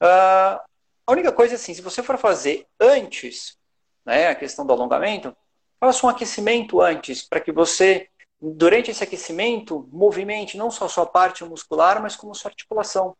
Uh, 0.00 0.60
a 1.06 1.12
única 1.12 1.32
coisa 1.32 1.54
é 1.54 1.56
assim, 1.56 1.72
se 1.72 1.80
você 1.80 2.02
for 2.02 2.18
fazer 2.18 2.66
antes, 2.78 3.56
né, 4.04 4.28
a 4.28 4.34
questão 4.34 4.66
do 4.66 4.72
alongamento, 4.72 5.34
faça 5.80 6.06
um 6.06 6.10
aquecimento 6.10 6.80
antes, 6.80 7.22
para 7.22 7.40
que 7.40 7.50
você, 7.50 8.08
durante 8.40 8.90
esse 8.90 9.02
aquecimento, 9.02 9.88
movimente 9.92 10.56
não 10.56 10.70
só 10.70 10.84
a 10.84 10.88
sua 10.88 11.06
parte 11.06 11.44
muscular, 11.44 12.00
mas 12.00 12.14
como 12.14 12.34
sua 12.34 12.50
articulação. 12.50 13.16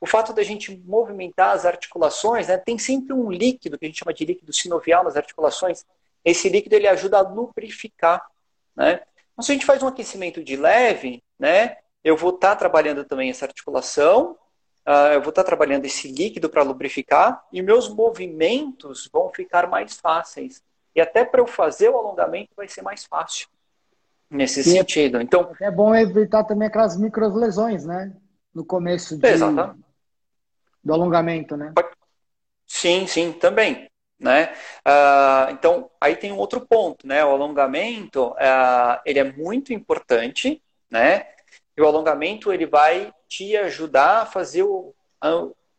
O 0.00 0.06
fato 0.06 0.32
da 0.32 0.42
gente 0.42 0.76
movimentar 0.86 1.50
as 1.54 1.64
articulações, 1.64 2.48
né, 2.48 2.58
tem 2.58 2.78
sempre 2.78 3.12
um 3.12 3.30
líquido, 3.30 3.78
que 3.78 3.86
a 3.86 3.88
gente 3.88 3.98
chama 3.98 4.14
de 4.14 4.24
líquido 4.24 4.52
sinovial 4.52 5.02
nas 5.02 5.16
articulações, 5.16 5.84
esse 6.24 6.48
líquido 6.48 6.74
ele 6.74 6.86
ajuda 6.86 7.18
a 7.18 7.22
lubrificar, 7.22 8.24
né? 8.76 9.00
Então, 9.32 9.42
se 9.42 9.52
a 9.52 9.54
gente 9.54 9.66
faz 9.66 9.82
um 9.82 9.86
aquecimento 9.86 10.42
de 10.42 10.56
leve, 10.56 11.22
né, 11.38 11.78
eu 12.04 12.16
vou 12.16 12.30
estar 12.30 12.50
tá 12.50 12.56
trabalhando 12.56 13.04
também 13.04 13.30
essa 13.30 13.46
articulação, 13.46 14.36
uh, 14.86 15.12
eu 15.14 15.22
vou 15.22 15.30
estar 15.30 15.42
tá 15.42 15.46
trabalhando 15.46 15.84
esse 15.84 16.08
líquido 16.08 16.50
para 16.50 16.62
lubrificar 16.62 17.44
e 17.52 17.62
meus 17.62 17.88
movimentos 17.88 19.08
vão 19.12 19.30
ficar 19.30 19.68
mais 19.68 19.98
fáceis. 19.98 20.62
E 20.94 21.00
até 21.00 21.24
para 21.24 21.40
eu 21.40 21.46
fazer 21.46 21.88
o 21.88 21.96
alongamento 21.96 22.50
vai 22.56 22.68
ser 22.68 22.82
mais 22.82 23.04
fácil 23.04 23.48
nesse 24.30 24.60
é 24.60 24.62
sentido. 24.62 25.20
Então 25.20 25.52
é 25.60 25.70
bom 25.70 25.94
evitar 25.94 26.44
também 26.44 26.68
aquelas 26.68 26.96
micro 26.96 27.28
lesões, 27.34 27.84
né? 27.84 28.12
No 28.54 28.64
começo 28.64 29.16
de, 29.16 29.20
do 30.82 30.92
alongamento, 30.92 31.56
né? 31.56 31.72
Sim, 32.66 33.06
sim, 33.06 33.32
também. 33.32 33.88
Né? 34.18 34.52
Uh, 34.86 35.52
então, 35.52 35.90
aí 36.00 36.16
tem 36.16 36.32
um 36.32 36.38
outro 36.38 36.60
ponto, 36.60 37.06
né? 37.06 37.24
O 37.24 37.30
alongamento, 37.30 38.30
uh, 38.32 39.00
ele 39.06 39.20
é 39.20 39.32
muito 39.32 39.72
importante, 39.72 40.60
né? 40.90 41.26
E 41.76 41.80
o 41.80 41.86
alongamento, 41.86 42.52
ele 42.52 42.66
vai 42.66 43.12
te 43.28 43.56
ajudar 43.56 44.22
a 44.22 44.26
fazer 44.26 44.64
o, 44.64 44.92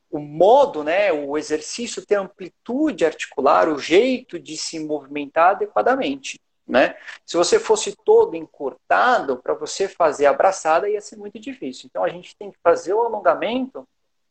o 0.10 0.20
modo, 0.20 0.84
né, 0.84 1.12
o 1.12 1.38
exercício 1.38 2.06
ter 2.06 2.16
amplitude 2.16 3.06
articular, 3.06 3.68
o 3.68 3.78
jeito 3.78 4.40
de 4.40 4.58
se 4.58 4.80
movimentar 4.80 5.52
adequadamente. 5.52 6.40
Né? 6.70 6.96
Se 7.26 7.36
você 7.36 7.60
fosse 7.60 7.96
todo 8.06 8.36
encurtado, 8.36 9.38
para 9.38 9.56
você 9.56 9.88
fazer 9.88 10.28
abraçada 10.28 10.88
ia 10.88 11.02
ser 11.02 11.18
muito 11.18 11.40
difícil. 11.40 11.88
Então 11.90 12.04
a 12.04 12.10
gente 12.10 12.36
tem 12.38 12.52
que 12.52 12.60
fazer 12.64 12.94
o 12.94 13.02
alongamento 13.02 13.88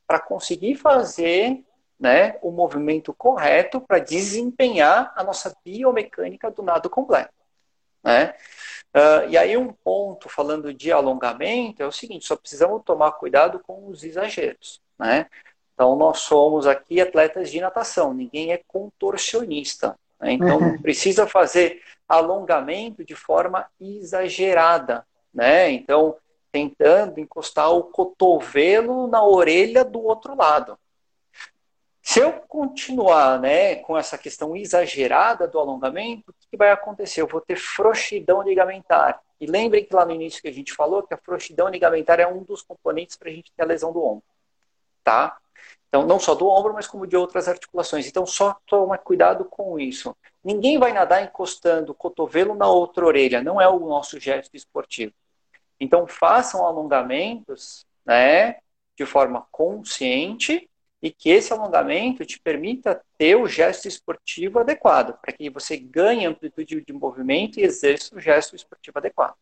para 0.07 0.21
conseguir 0.21 0.77
fazer 0.77 1.65
né, 1.99 2.39
o 2.41 2.53
movimento 2.53 3.13
correto 3.13 3.81
para 3.81 3.99
desempenhar 3.99 5.13
a 5.17 5.25
nossa 5.25 5.53
biomecânica 5.65 6.49
do 6.49 6.63
nado 6.63 6.89
completo. 6.89 7.35
Né? 8.05 8.33
Uh, 8.95 9.29
e 9.29 9.37
aí 9.37 9.57
um 9.57 9.73
ponto 9.73 10.29
falando 10.29 10.73
de 10.73 10.93
alongamento 10.93 11.83
é 11.83 11.87
o 11.87 11.93
seguinte, 11.93 12.25
só 12.25 12.37
precisamos 12.37 12.85
tomar 12.85 13.13
cuidado 13.13 13.59
com 13.59 13.89
os 13.89 14.05
exageros, 14.05 14.81
né? 14.97 15.27
Então 15.75 15.95
nós 15.95 16.21
somos 16.21 16.67
aqui 16.67 17.01
atletas 17.01 17.51
de 17.51 17.61
natação, 17.61 18.15
ninguém 18.15 18.53
é 18.53 18.63
contorcionista, 18.67 19.99
né? 20.21 20.33
então 20.33 20.61
não 20.61 20.79
precisa 20.83 21.27
fazer 21.27 21.83
alongamento 22.09 23.05
de 23.05 23.15
forma 23.15 23.67
exagerada, 23.81 25.07
né? 25.33 25.71
Então 25.71 26.17
tentando 26.51 27.21
encostar 27.21 27.71
o 27.71 27.85
cotovelo 27.85 29.07
na 29.07 29.23
orelha 29.23 29.85
do 29.85 30.03
outro 30.03 30.35
lado. 30.35 30.79
Se 32.03 32.21
eu 32.21 32.33
continuar 32.33 33.39
né, 33.39 33.77
com 33.77 33.99
essa 33.99 34.17
questão 34.17 34.57
exagerada 34.57 35.47
do 35.47 35.59
alongamento, 35.59 36.31
o 36.31 36.35
que 36.51 36.57
vai 36.57 36.71
acontecer? 36.71 37.21
Eu 37.21 37.27
vou 37.27 37.41
ter 37.41 37.57
frouxidão 37.57 38.43
ligamentar. 38.43 39.21
E 39.39 39.47
lembrem 39.47 39.85
que 39.85 39.95
lá 39.95 40.07
no 40.07 40.15
início 40.15 40.41
que 40.41 40.49
a 40.49 40.53
gente 40.53 40.73
falou 40.73 41.03
que 41.03 41.13
a 41.13 41.19
frouxidão 41.19 41.69
ligamentar 41.69 42.19
é 42.19 42.27
um 42.27 42.43
dos 42.43 42.63
componentes 42.63 43.15
para 43.15 43.29
a 43.29 43.33
gente 43.33 43.53
ter 43.53 43.63
a 43.63 43.67
lesão 43.67 43.93
do 43.93 44.03
ombro. 44.03 44.25
Tá? 45.05 45.37
Então, 45.89 46.07
não 46.07 46.21
só 46.21 46.35
do 46.35 46.47
ombro, 46.47 46.75
mas 46.75 46.87
como 46.87 47.07
de 47.07 47.17
outras 47.17 47.49
articulações. 47.49 48.07
Então, 48.07 48.27
só 48.27 48.57
toma 48.67 48.99
cuidado 48.99 49.45
com 49.47 49.79
isso. 49.81 50.15
Ninguém 50.45 50.79
vai 50.79 50.93
nadar 50.93 51.23
encostando 51.23 51.93
o 51.93 51.95
cotovelo 51.95 52.55
na 52.55 52.69
outra 52.69 53.07
orelha. 53.07 53.43
Não 53.43 53.61
é 53.61 53.67
o 53.69 53.79
nosso 53.81 54.21
gesto 54.21 54.55
esportivo. 54.55 55.13
Então, 55.81 56.07
façam 56.07 56.67
alongamentos 56.67 57.87
né, 58.05 58.57
de 58.97 59.07
forma 59.07 59.47
consciente 59.51 60.69
e 61.01 61.11
que 61.11 61.31
esse 61.31 61.53
alongamento 61.53 62.25
te 62.27 62.41
permita 62.41 63.01
ter 63.17 63.37
o 63.37 63.47
gesto 63.47 63.87
esportivo 63.87 64.59
adequado, 64.59 65.19
para 65.21 65.33
que 65.33 65.49
você 65.49 65.77
ganhe 65.77 66.27
amplitude 66.27 66.85
de 66.85 66.93
movimento 66.93 67.59
e 67.59 67.63
exerça 67.63 68.15
o 68.15 68.21
gesto 68.21 68.57
esportivo 68.57 68.99
adequado. 68.99 69.37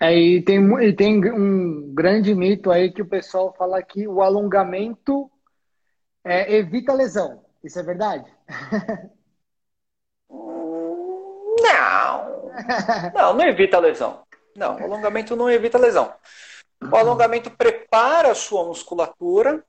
É, 0.00 0.10
tem, 0.42 0.94
tem 0.94 1.32
um 1.32 1.92
grande 1.92 2.34
mito 2.34 2.70
aí 2.70 2.92
que 2.92 3.02
o 3.02 3.08
pessoal 3.08 3.52
fala 3.58 3.82
que 3.82 4.06
o 4.06 4.22
alongamento 4.22 5.30
é, 6.24 6.54
evita 6.54 6.92
lesão. 6.92 7.44
Isso 7.62 7.78
é 7.78 7.82
verdade? 7.82 8.32
Não. 11.60 12.52
Não, 13.14 13.34
não 13.34 13.44
evita 13.46 13.78
lesão. 13.78 14.22
Não, 14.54 14.76
o 14.76 14.84
alongamento 14.84 15.36
não 15.36 15.50
evita 15.50 15.78
lesão. 15.78 16.12
O 16.80 16.96
alongamento 16.96 17.50
prepara 17.50 18.30
a 18.30 18.34
sua 18.34 18.64
musculatura 18.64 19.64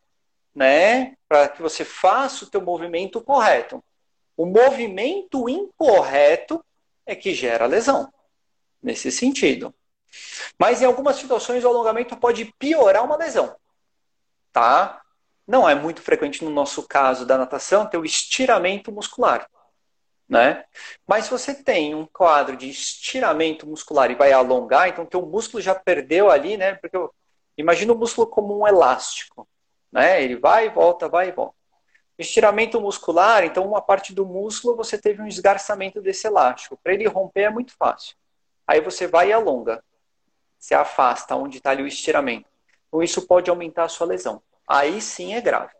né, 0.53 1.15
para 1.27 1.47
que 1.49 1.61
você 1.61 1.85
faça 1.85 2.45
o 2.45 2.49
teu 2.49 2.61
movimento 2.61 3.21
correto. 3.21 3.83
O 4.35 4.45
movimento 4.45 5.49
incorreto 5.49 6.63
é 7.05 7.15
que 7.15 7.33
gera 7.33 7.65
lesão, 7.65 8.11
nesse 8.81 9.11
sentido. 9.11 9.73
Mas 10.57 10.81
em 10.81 10.85
algumas 10.85 11.15
situações 11.15 11.63
o 11.63 11.67
alongamento 11.67 12.17
pode 12.17 12.53
piorar 12.57 13.03
uma 13.03 13.15
lesão, 13.15 13.55
tá? 14.51 15.01
Não 15.47 15.67
é 15.67 15.75
muito 15.75 16.01
frequente 16.01 16.43
no 16.43 16.49
nosso 16.49 16.87
caso 16.87 17.25
da 17.25 17.37
natação 17.37 17.85
ter 17.85 17.97
o 17.97 18.05
estiramento 18.05 18.91
muscular, 18.91 19.49
né? 20.27 20.65
Mas 21.07 21.25
se 21.25 21.31
você 21.31 21.53
tem 21.53 21.95
um 21.95 22.05
quadro 22.05 22.55
de 22.55 22.69
estiramento 22.69 23.67
muscular 23.67 24.11
e 24.11 24.15
vai 24.15 24.31
alongar, 24.31 24.89
então 24.89 25.05
teu 25.05 25.25
músculo 25.25 25.61
já 25.61 25.73
perdeu 25.73 26.29
ali, 26.29 26.55
né? 26.57 26.75
Porque 26.75 26.95
eu, 26.95 27.13
imagina 27.57 27.93
o 27.93 27.97
músculo 27.97 28.27
como 28.27 28.59
um 28.59 28.67
elástico. 28.67 29.47
Né? 29.91 30.23
Ele 30.23 30.35
vai 30.35 30.67
e 30.67 30.69
volta, 30.69 31.09
vai 31.09 31.29
e 31.29 31.31
volta. 31.31 31.55
Estiramento 32.17 32.81
muscular, 32.81 33.45
então 33.45 33.65
uma 33.65 33.81
parte 33.81 34.13
do 34.13 34.25
músculo 34.25 34.75
você 34.75 34.97
teve 34.97 35.21
um 35.21 35.27
esgarçamento 35.27 36.01
desse 36.01 36.27
elástico. 36.27 36.77
Para 36.83 36.93
ele 36.93 37.07
romper 37.07 37.43
é 37.43 37.49
muito 37.49 37.73
fácil. 37.77 38.15
Aí 38.67 38.81
você 38.81 39.07
vai 39.07 39.29
e 39.29 39.33
alonga. 39.33 39.83
Você 40.59 40.75
afasta 40.75 41.35
onde 41.35 41.57
está 41.57 41.71
ali 41.71 41.81
o 41.81 41.87
estiramento. 41.87 42.49
Então 42.87 43.01
isso 43.01 43.25
pode 43.25 43.49
aumentar 43.49 43.85
a 43.85 43.89
sua 43.89 44.07
lesão. 44.07 44.41
Aí 44.67 45.01
sim 45.01 45.33
é 45.33 45.41
grave. 45.41 45.73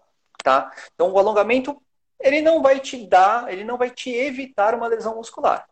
Tá? 0.43 0.71
Então 0.95 1.11
o 1.11 1.19
alongamento 1.19 1.81
ele 2.19 2.41
não 2.41 2.61
vai 2.61 2.79
te 2.79 3.05
dar, 3.05 3.51
ele 3.51 3.63
não 3.63 3.77
vai 3.77 3.89
te 3.89 4.09
evitar 4.09 4.73
uma 4.73 4.87
lesão 4.87 5.15
muscular. 5.15 5.67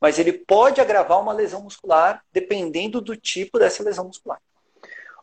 Mas 0.00 0.18
ele 0.18 0.32
pode 0.32 0.80
agravar 0.80 1.20
uma 1.20 1.32
lesão 1.32 1.62
muscular 1.62 2.22
dependendo 2.32 3.00
do 3.00 3.16
tipo 3.16 3.58
dessa 3.58 3.82
lesão 3.82 4.06
muscular. 4.06 4.40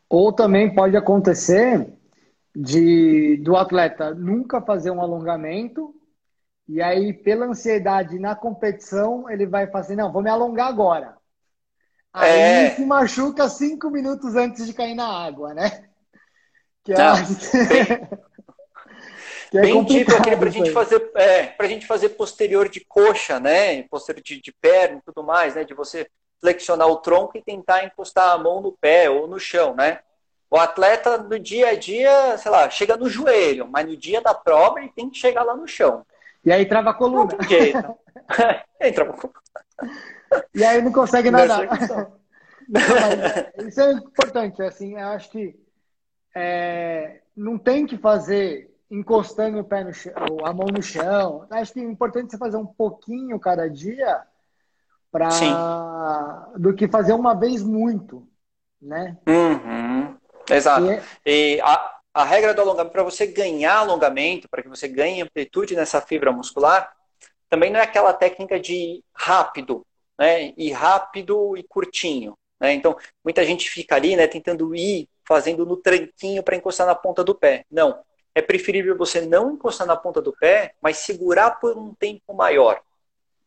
Ou 0.10 0.32
também 0.32 0.74
pode 0.74 0.96
acontecer 0.96 1.92
de 2.56 3.38
do 3.38 3.56
atleta 3.56 4.14
nunca 4.14 4.62
fazer 4.62 4.90
um 4.90 5.02
alongamento 5.02 5.94
e 6.68 6.82
aí 6.82 7.14
pela 7.14 7.46
ansiedade 7.46 8.18
na 8.18 8.36
competição 8.36 9.30
ele 9.30 9.46
vai 9.46 9.68
fazer 9.68 9.96
não 9.96 10.12
vou 10.12 10.24
me 10.24 10.30
alongar 10.30 10.68
agora 10.68 11.17
aí 12.18 12.40
é... 12.40 12.70
se 12.72 12.86
machuca 12.86 13.50
cinco 13.50 13.90
minutos 13.90 14.36
antes 14.36 14.66
de 14.66 14.74
cair 14.74 14.96
na 14.96 15.08
água 15.08 15.54
né 15.54 15.86
que 16.84 16.94
é... 16.94 16.98
não, 16.98 17.16
tem, 17.16 18.10
É 19.54 19.62
Bem 19.62 19.80
aquele 19.82 20.04
para 20.36 20.50
gente 20.50 20.72
fazer, 20.72 21.10
é, 21.16 21.46
pra 21.46 21.68
gente 21.68 21.86
fazer 21.86 22.10
posterior 22.10 22.68
de 22.68 22.82
coxa, 22.82 23.40
né? 23.40 23.82
Posterior 23.84 24.22
de, 24.22 24.42
de 24.42 24.52
perna 24.52 24.98
e 24.98 25.02
tudo 25.02 25.24
mais, 25.26 25.56
né? 25.56 25.64
De 25.64 25.74
você 25.74 26.10
flexionar 26.42 26.88
o 26.88 26.98
tronco 26.98 27.38
e 27.38 27.42
tentar 27.42 27.86
encostar 27.86 28.32
a 28.32 28.38
mão 28.38 28.62
no 28.62 28.74
pé 28.74 29.10
ou 29.10 29.28
no 29.28 29.40
chão, 29.40 29.74
né? 29.74 30.00
O 30.50 30.58
atleta 30.58 31.18
no 31.18 31.40
dia 31.40 31.70
a 31.70 31.76
dia, 31.76 32.38
sei 32.38 32.52
lá, 32.52 32.70
chega 32.70 32.96
no 32.98 33.10
joelho, 33.10 33.68
mas 33.70 33.86
no 33.86 33.96
dia 33.96 34.22
da 34.22 34.34
prova 34.34 34.80
ele 34.80 34.92
tem 34.94 35.10
que 35.10 35.18
chegar 35.18 35.44
lá 35.44 35.56
no 35.56 35.68
chão. 35.68 36.06
E 36.44 36.52
aí 36.52 36.66
trava 36.66 36.92
a 36.92 36.94
coluna. 36.94 37.32
Não 37.32 37.38
tem 37.38 37.50
jeito. 37.50 37.78
trava 38.96 39.12
a 39.12 39.18
coluna. 39.18 39.42
E 40.54 40.64
aí 40.64 40.82
não 40.82 40.92
consegue 40.92 41.32
nadar. 41.32 41.68
Não, 42.68 42.82
é, 42.82 43.54
isso 43.66 43.80
é 43.80 43.94
importante, 43.94 44.62
assim, 44.62 45.00
eu 45.00 45.08
acho 45.08 45.30
que 45.30 45.58
é, 46.36 47.22
não 47.34 47.58
tem 47.58 47.86
que 47.86 47.98
fazer 47.98 48.70
encostando 48.92 49.60
o 49.60 49.64
pé 49.64 49.86
no 49.86 49.94
chão, 49.94 50.14
a 50.44 50.54
mão 50.54 50.68
no 50.68 50.82
chão. 50.82 51.48
Acho 51.50 51.72
que 51.72 51.80
é 51.80 51.84
importante 51.84 52.32
você 52.32 52.38
fazer 52.38 52.58
um 52.58 52.66
pouquinho 52.66 53.40
cada 53.40 53.70
dia 53.70 54.22
para 55.12 56.50
do 56.58 56.74
que 56.74 56.88
fazer 56.88 57.14
uma 57.14 57.34
vez 57.34 57.64
muito, 57.64 58.28
né? 58.82 59.18
Uhum. 59.28 60.16
Exato. 60.50 60.86
E, 60.86 60.90
é 60.90 61.04
e 61.26 61.62
a, 61.62 61.98
a 62.14 62.24
regra 62.24 62.54
do 62.54 62.62
alongamento, 62.62 62.94
para 62.94 63.04
você 63.04 63.28
ganhar 63.28 63.78
alongamento, 63.78 64.50
para 64.50 64.62
que 64.62 64.70
você 64.70 64.88
ganhe 64.88 65.22
amplitude 65.22 65.76
nessa 65.76 66.02
fibra 66.02 66.32
muscular, 66.32 66.92
também 67.50 67.72
não 67.72 67.80
é 67.80 67.84
aquela 67.84 68.14
técnica 68.14 68.60
de 68.60 69.04
rápido, 69.14 69.86
né? 70.18 70.54
E 70.58 70.72
rápido 70.72 71.56
e 71.58 71.64
curtinho. 71.64 72.38
Né? 72.60 72.74
Então, 72.74 72.98
muita 73.24 73.46
gente 73.46 73.70
fica 73.70 73.96
ali, 73.96 74.16
né, 74.16 74.28
tentando 74.28 74.76
ir 74.76 75.08
fazendo 75.26 75.66
no 75.66 75.78
tranquinho 75.78 76.42
para 76.42 76.56
encostar 76.56 76.88
na 76.88 76.96
ponta 76.96 77.24
do 77.24 77.36
pé. 77.36 77.66
Não. 77.70 78.00
É 78.34 78.42
preferível 78.42 78.98
você 78.98 79.22
não 79.22 79.54
encostar 79.54 79.88
na 79.88 79.96
ponta 79.96 80.22
do 80.22 80.32
pé, 80.32 80.74
mas 80.82 80.98
segurar 80.98 81.60
por 81.60 81.78
um 81.78 81.94
tempo 81.94 82.34
maior. 82.34 82.82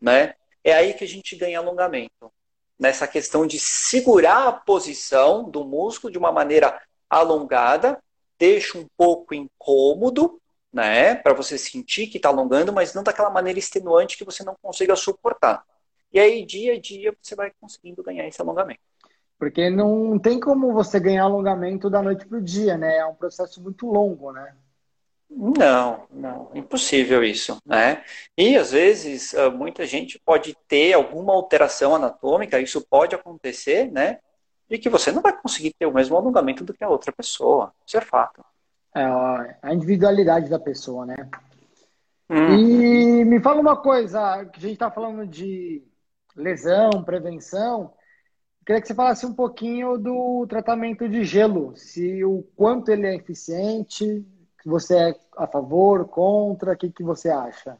Né? 0.00 0.34
É 0.64 0.72
aí 0.72 0.94
que 0.94 1.04
a 1.04 1.08
gente 1.08 1.36
ganha 1.36 1.58
alongamento. 1.58 2.32
Nessa 2.78 3.06
questão 3.06 3.46
de 3.46 3.58
segurar 3.58 4.48
a 4.48 4.52
posição 4.52 5.48
do 5.48 5.64
músculo 5.64 6.12
de 6.12 6.18
uma 6.18 6.32
maneira 6.32 6.80
alongada, 7.08 8.02
deixa 8.38 8.78
um 8.78 8.86
pouco 8.96 9.34
incômodo, 9.34 10.40
né, 10.72 11.16
para 11.16 11.34
você 11.34 11.58
sentir 11.58 12.06
que 12.06 12.16
está 12.16 12.28
alongando, 12.28 12.72
mas 12.72 12.94
não 12.94 13.02
daquela 13.02 13.28
maneira 13.28 13.58
extenuante 13.58 14.16
que 14.16 14.24
você 14.24 14.44
não 14.44 14.56
consiga 14.62 14.94
suportar. 14.94 15.64
E 16.12 16.18
aí, 16.18 16.44
dia 16.44 16.74
a 16.74 16.80
dia, 16.80 17.14
você 17.20 17.34
vai 17.34 17.52
conseguindo 17.60 18.02
ganhar 18.02 18.26
esse 18.26 18.40
alongamento. 18.40 18.80
Porque 19.38 19.70
não 19.70 20.18
tem 20.18 20.38
como 20.38 20.72
você 20.72 21.00
ganhar 21.00 21.24
alongamento 21.24 21.88
da 21.88 22.02
noite 22.02 22.26
para 22.26 22.38
o 22.38 22.42
dia, 22.42 22.76
né? 22.76 22.98
É 22.98 23.06
um 23.06 23.14
processo 23.14 23.62
muito 23.62 23.86
longo, 23.86 24.32
né? 24.32 24.54
Não, 25.30 26.06
não, 26.10 26.50
impossível 26.54 27.22
isso, 27.22 27.56
né? 27.64 28.02
E 28.36 28.56
às 28.56 28.72
vezes 28.72 29.32
muita 29.56 29.86
gente 29.86 30.18
pode 30.18 30.56
ter 30.66 30.92
alguma 30.92 31.32
alteração 31.32 31.94
anatômica, 31.94 32.60
isso 32.60 32.84
pode 32.84 33.14
acontecer, 33.14 33.90
né? 33.92 34.18
e 34.70 34.78
que 34.78 34.88
você 34.88 35.10
não 35.10 35.20
vai 35.20 35.36
conseguir 35.36 35.74
ter 35.76 35.86
o 35.86 35.92
mesmo 35.92 36.16
alongamento 36.16 36.62
do 36.62 36.72
que 36.72 36.84
a 36.84 36.88
outra 36.88 37.10
pessoa. 37.10 37.74
Isso 37.84 37.98
é 37.98 38.00
fato. 38.00 38.44
É 38.94 39.02
a 39.62 39.74
individualidade 39.74 40.48
da 40.48 40.60
pessoa, 40.60 41.04
né? 41.04 41.28
Hum. 42.30 42.54
E 42.54 43.24
me 43.24 43.40
fala 43.40 43.60
uma 43.60 43.76
coisa, 43.76 44.44
que 44.46 44.58
a 44.58 44.62
gente 44.62 44.74
está 44.74 44.90
falando 44.90 45.26
de 45.26 45.82
lesão, 46.36 47.02
prevenção. 47.04 47.92
Queria 48.64 48.80
que 48.80 48.88
você 48.88 48.94
falasse 48.94 49.26
um 49.26 49.34
pouquinho 49.34 49.98
do 49.98 50.46
tratamento 50.48 51.08
de 51.08 51.24
gelo, 51.24 51.76
se 51.76 52.24
o 52.24 52.42
quanto 52.54 52.90
ele 52.90 53.06
é 53.06 53.16
eficiente, 53.16 54.24
se 54.62 54.68
você 54.68 54.96
é 54.96 55.14
a 55.36 55.46
favor, 55.46 56.06
contra, 56.08 56.72
o 56.72 56.76
que, 56.76 56.90
que 56.90 57.02
você 57.02 57.30
acha? 57.30 57.78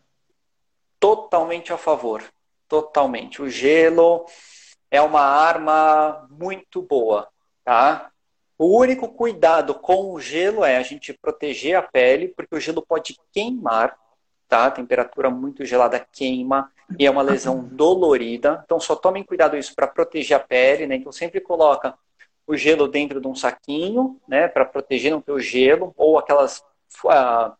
Totalmente 0.98 1.72
a 1.72 1.78
favor, 1.78 2.22
totalmente. 2.66 3.42
O 3.42 3.48
gelo, 3.48 4.26
é 4.90 5.00
uma 5.00 5.20
arma 5.20 6.26
muito 6.30 6.82
boa, 6.82 7.28
tá? 7.64 8.10
O 8.58 8.78
único 8.78 9.08
cuidado 9.08 9.74
com 9.74 10.12
o 10.12 10.20
gelo 10.20 10.64
é 10.64 10.76
a 10.76 10.82
gente 10.82 11.12
proteger 11.12 11.76
a 11.76 11.82
pele, 11.82 12.28
porque 12.28 12.54
o 12.54 12.60
gelo 12.60 12.84
pode 12.84 13.16
queimar, 13.32 13.96
tá? 14.48 14.66
A 14.66 14.70
temperatura 14.70 15.30
muito 15.30 15.64
gelada 15.64 16.04
queima 16.12 16.70
e 16.98 17.06
é 17.06 17.10
uma 17.10 17.22
lesão 17.22 17.62
dolorida. 17.62 18.62
Então 18.64 18.80
só 18.80 18.94
tomem 18.96 19.22
cuidado 19.22 19.56
isso 19.56 19.74
para 19.74 19.86
proteger 19.86 20.36
a 20.36 20.40
pele, 20.40 20.86
né? 20.86 20.96
Então 20.96 21.12
sempre 21.12 21.40
coloca 21.40 21.94
o 22.46 22.56
gelo 22.56 22.88
dentro 22.88 23.20
de 23.20 23.28
um 23.28 23.34
saquinho, 23.34 24.20
né, 24.26 24.48
para 24.48 24.64
proteger 24.64 25.12
não 25.12 25.20
ter 25.20 25.30
o 25.30 25.38
gelo 25.38 25.94
ou 25.96 26.18
aquelas 26.18 26.58
uh, 27.04 27.54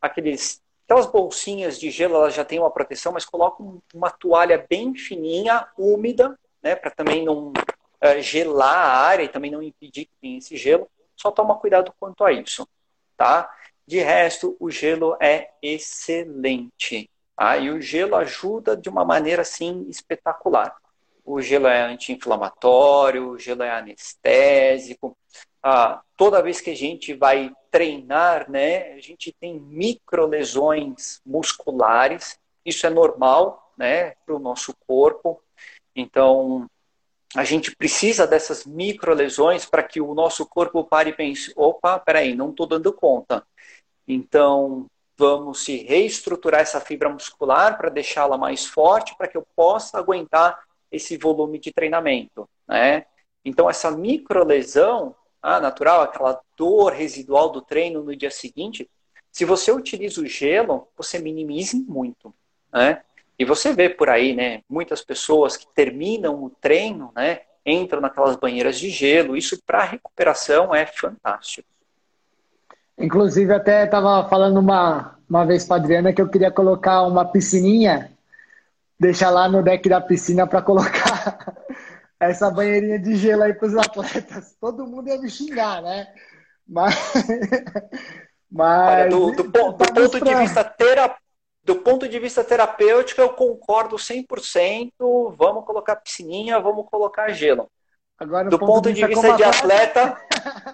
aqueles 0.00 0.60
aquelas 0.84 1.06
bolsinhas 1.06 1.78
de 1.78 1.90
gelo, 1.90 2.16
elas 2.16 2.34
já 2.34 2.44
têm 2.44 2.58
uma 2.58 2.70
proteção, 2.70 3.12
mas 3.12 3.24
coloca 3.24 3.62
uma 3.94 4.10
toalha 4.10 4.64
bem 4.68 4.94
fininha, 4.94 5.68
úmida, 5.76 6.38
né, 6.62 6.74
para 6.76 6.90
também 6.90 7.24
não 7.24 7.48
uh, 7.48 8.20
gelar 8.20 8.76
a 8.76 8.98
área 8.98 9.24
e 9.24 9.28
também 9.28 9.50
não 9.50 9.62
impedir 9.62 10.06
que 10.06 10.16
tenha 10.20 10.38
esse 10.38 10.56
gelo. 10.56 10.88
Só 11.16 11.30
toma 11.30 11.58
cuidado 11.58 11.92
quanto 11.98 12.24
a 12.24 12.32
isso, 12.32 12.68
tá? 13.16 13.50
De 13.86 13.98
resto, 13.98 14.56
o 14.60 14.70
gelo 14.70 15.16
é 15.20 15.50
excelente. 15.62 17.08
Tá? 17.36 17.58
E 17.58 17.70
o 17.70 17.80
gelo 17.80 18.16
ajuda 18.16 18.76
de 18.76 18.88
uma 18.88 19.04
maneira 19.04 19.42
assim 19.42 19.86
espetacular. 19.88 20.74
O 21.24 21.40
gelo 21.40 21.66
é 21.66 21.82
anti-inflamatório, 21.82 23.30
o 23.30 23.38
gelo 23.38 23.62
é 23.62 23.70
anestésico. 23.70 25.16
Ah, 25.62 26.00
toda 26.16 26.42
vez 26.42 26.60
que 26.60 26.70
a 26.70 26.76
gente 26.76 27.12
vai 27.12 27.52
treinar, 27.70 28.50
né, 28.50 28.92
a 28.92 29.00
gente 29.00 29.34
tem 29.38 29.58
micro 29.58 30.26
lesões 30.26 31.20
musculares. 31.26 32.38
Isso 32.64 32.86
é 32.86 32.90
normal, 32.90 33.72
né, 33.76 34.12
para 34.24 34.34
o 34.34 34.38
nosso 34.38 34.74
corpo. 34.86 35.42
Então, 35.94 36.70
a 37.34 37.44
gente 37.44 37.74
precisa 37.74 38.26
dessas 38.26 38.64
micro 38.64 39.12
lesões 39.12 39.66
para 39.66 39.82
que 39.82 40.00
o 40.00 40.14
nosso 40.14 40.46
corpo 40.46 40.84
pare 40.84 41.10
e 41.10 41.12
pense: 41.12 41.52
opa, 41.56 41.98
peraí, 41.98 42.34
não 42.34 42.50
estou 42.50 42.66
dando 42.66 42.92
conta. 42.92 43.44
Então, 44.06 44.86
vamos 45.16 45.64
se 45.64 45.78
reestruturar 45.78 46.60
essa 46.60 46.80
fibra 46.80 47.08
muscular 47.08 47.76
para 47.76 47.88
deixá-la 47.88 48.36
mais 48.36 48.66
forte, 48.66 49.16
para 49.16 49.28
que 49.28 49.36
eu 49.36 49.46
possa 49.54 49.98
aguentar 49.98 50.58
esse 50.90 51.16
volume 51.16 51.58
de 51.58 51.72
treinamento. 51.72 52.48
Né? 52.68 53.06
Então, 53.44 53.68
essa 53.68 53.90
microlesão 53.90 55.14
ah, 55.42 55.60
natural, 55.60 56.02
aquela 56.02 56.40
dor 56.56 56.92
residual 56.92 57.50
do 57.50 57.62
treino 57.62 58.02
no 58.02 58.14
dia 58.14 58.30
seguinte, 58.30 58.88
se 59.30 59.44
você 59.44 59.70
utiliza 59.70 60.20
o 60.20 60.26
gelo, 60.26 60.88
você 60.96 61.18
minimize 61.18 61.76
muito. 61.76 62.34
Né? 62.72 63.02
E 63.38 63.44
você 63.44 63.72
vê 63.72 63.88
por 63.88 64.08
aí, 64.08 64.34
né, 64.34 64.62
muitas 64.68 65.02
pessoas 65.02 65.56
que 65.56 65.66
terminam 65.74 66.42
o 66.42 66.50
treino, 66.50 67.12
né, 67.14 67.42
entram 67.64 68.00
naquelas 68.00 68.36
banheiras 68.36 68.78
de 68.78 68.88
gelo. 68.88 69.36
Isso 69.36 69.60
para 69.64 69.84
recuperação 69.84 70.74
é 70.74 70.86
fantástico. 70.86 71.68
Inclusive, 72.98 73.52
até 73.52 73.84
estava 73.84 74.28
falando 74.28 74.58
uma, 74.58 75.18
uma 75.28 75.44
vez 75.44 75.64
para 75.64 75.76
Adriana 75.76 76.12
que 76.12 76.20
eu 76.20 76.28
queria 76.28 76.50
colocar 76.50 77.02
uma 77.02 77.24
piscininha, 77.24 78.10
deixar 78.98 79.30
lá 79.30 79.48
no 79.48 79.62
deck 79.62 79.88
da 79.88 80.00
piscina 80.00 80.46
para 80.46 80.62
colocar 80.62 81.54
essa 82.18 82.50
banheirinha 82.50 82.98
de 82.98 83.16
gelo 83.16 83.42
aí 83.42 83.52
para 83.52 83.68
os 83.68 83.76
atletas. 83.76 84.56
Todo 84.60 84.86
mundo 84.86 85.08
ia 85.08 85.18
me 85.18 85.28
xingar, 85.28 85.82
né? 85.82 86.06
Mas. 86.66 86.94
Mas. 88.50 88.88
Olha, 88.88 89.10
do, 89.10 89.32
do, 89.32 89.42
do, 89.42 89.72
do 89.72 89.74
ponto 89.74 90.24
de 90.24 90.34
vista 90.34 90.64
terapêutico 90.64 91.26
do 91.66 91.74
ponto 91.74 92.08
de 92.08 92.18
vista 92.20 92.44
terapêutico, 92.44 93.20
eu 93.20 93.30
concordo 93.30 93.96
100%. 93.96 94.92
Vamos 95.36 95.64
colocar 95.64 95.96
piscininha, 95.96 96.60
vamos 96.60 96.86
colocar 96.88 97.28
gelo. 97.30 97.68
Agora, 98.18 98.48
do 98.48 98.58
ponto, 98.58 98.72
ponto 98.72 98.92
de 98.92 99.06
vista, 99.06 99.36
de, 99.36 99.44
atleta, 99.44 100.16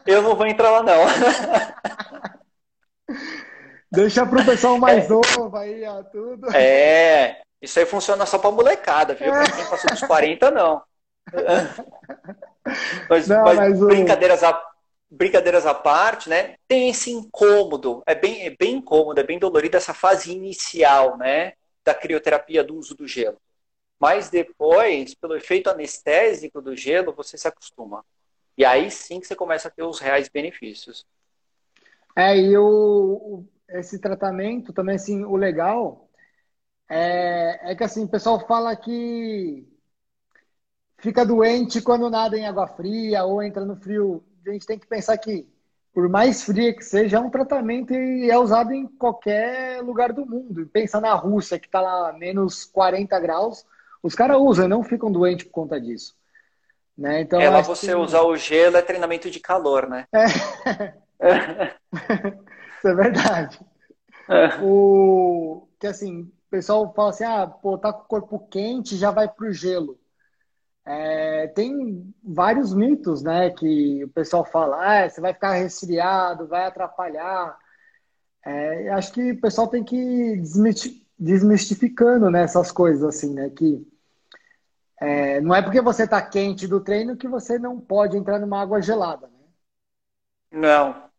eu 0.07 0.23
não 0.23 0.37
vou 0.37 0.47
entrar 0.47 0.71
lá, 0.71 0.83
não. 0.83 1.05
Deixa 3.91 4.25
para 4.25 4.41
o 4.41 4.45
pessoal 4.45 4.79
mais 4.79 5.05
é. 5.05 5.09
novo 5.09 5.57
aí, 5.57 5.85
ó, 5.85 6.03
tudo. 6.05 6.55
É, 6.57 7.43
isso 7.61 7.79
aí 7.79 7.85
funciona 7.85 8.25
só 8.25 8.39
para 8.39 8.51
molecada, 8.51 9.15
viu? 9.15 9.31
Para 9.31 9.51
quem 9.51 9.67
passou 9.67 9.91
dos 9.91 10.01
40, 10.01 10.51
não. 10.51 10.83
mas, 13.11 13.29
não, 13.29 13.45
mas, 13.45 13.59
mas 13.59 13.79
brincadeiras 13.79 14.43
à 14.43 14.61
brincadeiras 15.11 15.67
à 15.67 15.75
parte, 15.75 16.31
né? 16.31 16.55
Tem 16.67 16.89
esse 16.89 17.11
incômodo, 17.11 18.03
é 18.07 18.15
bem, 18.15 18.47
é 18.47 18.51
bem 18.51 18.77
incômodo, 18.77 19.21
é 19.21 19.23
bem 19.23 19.39
dolorido 19.39 19.77
essa 19.77 19.93
fase 19.93 20.33
inicial, 20.33 21.19
né? 21.19 21.53
Da 21.85 21.93
crioterapia 21.93 22.65
do 22.65 22.77
uso 22.77 22.95
do 22.95 23.07
gelo. 23.07 23.37
Mas 24.03 24.29
depois, 24.29 25.15
pelo 25.15 25.37
efeito 25.37 25.71
anestésico 25.71 26.61
do 26.61 26.75
gelo, 26.75 27.13
você 27.13 27.39
se 27.39 27.47
acostuma. 27.47 28.05
E 28.59 28.65
aí 28.65 28.91
sim 28.91 29.21
que 29.21 29.29
você 29.29 29.37
começa 29.37 29.69
a 29.69 29.71
ter 29.71 29.85
os 29.85 30.01
reais 30.01 30.29
benefícios. 30.29 31.07
É, 32.17 32.37
e 32.37 32.59
o, 32.59 33.45
esse 33.69 34.01
tratamento 34.01 34.73
também, 34.73 34.97
assim, 34.97 35.25
o 35.25 35.37
legal 35.37 36.11
é, 36.89 37.71
é 37.71 37.77
que, 37.77 37.85
assim, 37.85 38.03
o 38.03 38.09
pessoal 38.09 38.45
fala 38.45 38.75
que 38.75 39.65
fica 40.99 41.25
doente 41.25 41.81
quando 41.81 42.11
nada 42.11 42.37
em 42.37 42.45
água 42.45 42.67
fria 42.67 43.23
ou 43.23 43.41
entra 43.41 43.65
no 43.65 43.77
frio 43.77 44.25
a 44.45 44.51
gente 44.51 44.67
tem 44.67 44.81
que 44.81 44.87
pensar 44.89 45.17
que 45.17 45.47
por 45.95 46.09
mais 46.09 46.43
fria 46.43 46.75
que 46.75 46.83
seja, 46.83 47.19
é 47.19 47.21
um 47.21 47.31
tratamento 47.31 47.95
e 47.95 48.29
é 48.29 48.37
usado 48.37 48.73
em 48.73 48.85
qualquer 48.87 49.81
lugar 49.81 50.13
do 50.13 50.27
mundo. 50.27 50.67
Pensa 50.73 51.01
na 51.01 51.15
Rússia, 51.15 51.59
que 51.59 51.67
está 51.67 51.81
lá 51.81 52.13
menos 52.15 52.65
40 52.65 53.21
graus, 53.21 53.65
os 54.03 54.15
caras 54.15 54.37
usam, 54.39 54.69
não 54.69 54.83
ficam 54.83 55.11
doentes 55.11 55.47
por 55.47 55.53
conta 55.53 55.81
disso. 55.81 56.15
Né? 56.97 57.23
Então, 57.23 57.41
é 57.41 57.49
lá 57.49 57.63
você 57.63 57.89
que... 57.89 57.95
usar 57.95 58.23
o 58.23 58.37
gelo 58.37 58.77
é 58.77 58.83
treinamento 58.83 59.31
de 59.31 59.41
calor, 59.41 59.89
né? 59.89 60.07
É. 61.21 61.75
Isso 62.79 62.89
é 62.89 62.95
verdade. 62.95 63.61
É. 64.29 64.61
O 64.63 65.69
que 65.79 65.87
assim, 65.87 66.23
o 66.23 66.51
pessoal 66.51 66.93
fala 66.95 67.11
assim: 67.11 67.25
ah, 67.25 67.47
pô, 67.47 67.79
tá 67.79 67.93
com 67.93 68.03
o 68.03 68.07
corpo 68.07 68.39
quente, 68.49 68.97
já 68.97 69.11
vai 69.11 69.29
pro 69.29 69.53
gelo. 69.53 69.99
É, 70.85 71.47
tem 71.49 72.13
vários 72.23 72.75
mitos, 72.75 73.23
né? 73.23 73.51
Que 73.51 74.05
o 74.05 74.09
pessoal 74.09 74.45
fala, 74.45 75.05
ah, 75.05 75.09
você 75.09 75.21
vai 75.21 75.33
ficar 75.33 75.53
resfriado, 75.53 76.49
vai 76.49 76.67
atrapalhar. 76.67 77.57
É, 78.45 78.91
acho 78.91 79.13
que 79.13 79.33
o 79.33 79.41
pessoal 79.41 79.69
tem 79.69 79.85
que 79.85 79.97
ir 79.97 80.43
desmistificando 81.19 82.31
né, 82.31 82.43
essas 82.43 82.73
coisas, 82.73 83.05
assim, 83.05 83.33
né? 83.33 83.51
Que 83.51 83.87
é, 85.03 85.41
não 85.41 85.53
é 85.53 85.61
porque 85.61 85.81
você 85.81 86.05
está 86.05 86.23
quente 86.23 86.69
do 86.69 86.79
treino 86.79 87.17
que 87.17 87.27
você 87.27 87.59
não 87.59 87.81
pode 87.81 88.17
entrar 88.17 88.39
numa 88.39 88.63
água 88.63 88.81
gelada, 88.81 89.27
né? 89.27 89.33
Não, 90.53 91.11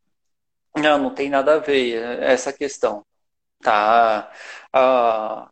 não, 0.77 0.97
não 0.97 1.13
tem 1.13 1.29
nada 1.29 1.55
a 1.55 1.59
ver 1.59 2.01
essa 2.21 2.53
questão. 2.53 3.05
Tá? 3.61 4.31
Ah, 4.71 5.49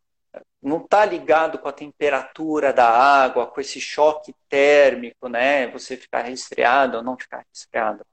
não 0.62 0.78
está 0.78 1.06
ligado 1.06 1.60
com 1.60 1.68
a 1.68 1.74
temperatura 1.74 2.72
da 2.72 2.88
água, 2.88 3.48
com 3.48 3.60
esse 3.60 3.82
choque 3.82 4.34
térmico, 4.48 5.28
né? 5.28 5.68
Você 5.72 5.98
ficar 5.98 6.22
resfriado 6.22 6.98
ou 6.98 7.04
não 7.04 7.18
ficar 7.18 7.46
resfriado. 7.50 8.06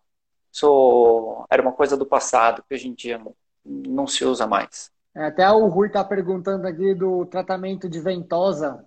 Isso 0.51 1.47
era 1.49 1.63
uma 1.63 1.73
coisa 1.73 1.97
do 1.97 2.07
passado 2.07 2.65
que 2.69 2.75
hoje 2.75 2.89
em 2.89 2.95
dia 2.95 3.19
não, 3.19 3.35
não 3.65 4.07
se 4.09 4.25
usa 4.25 4.49
mais. 4.49 4.91
É, 5.15 5.27
até 5.27 5.49
o 5.49 5.69
Rui 5.69 5.87
está 5.87 6.03
perguntando 6.03 6.67
aqui 6.67 6.93
do 6.93 7.25
tratamento 7.27 7.89
de 7.89 8.01
ventosa. 8.01 8.85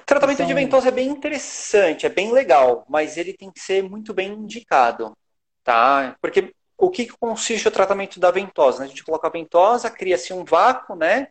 O 0.00 0.04
tratamento 0.04 0.36
então... 0.36 0.46
de 0.46 0.54
ventosa 0.54 0.88
é 0.88 0.90
bem 0.90 1.08
interessante, 1.08 2.04
é 2.04 2.10
bem 2.10 2.32
legal, 2.32 2.84
mas 2.88 3.16
ele 3.16 3.32
tem 3.32 3.50
que 3.50 3.60
ser 3.60 3.82
muito 3.82 4.12
bem 4.12 4.32
indicado, 4.32 5.16
tá? 5.62 6.16
Porque 6.20 6.54
o 6.76 6.90
que 6.90 7.08
consiste 7.08 7.66
o 7.66 7.70
tratamento 7.70 8.20
da 8.20 8.30
ventosa? 8.30 8.84
A 8.84 8.86
gente 8.86 9.04
coloca 9.04 9.26
a 9.26 9.30
ventosa, 9.30 9.90
cria-se 9.90 10.32
um 10.32 10.44
vácuo, 10.44 10.94
né? 10.94 11.28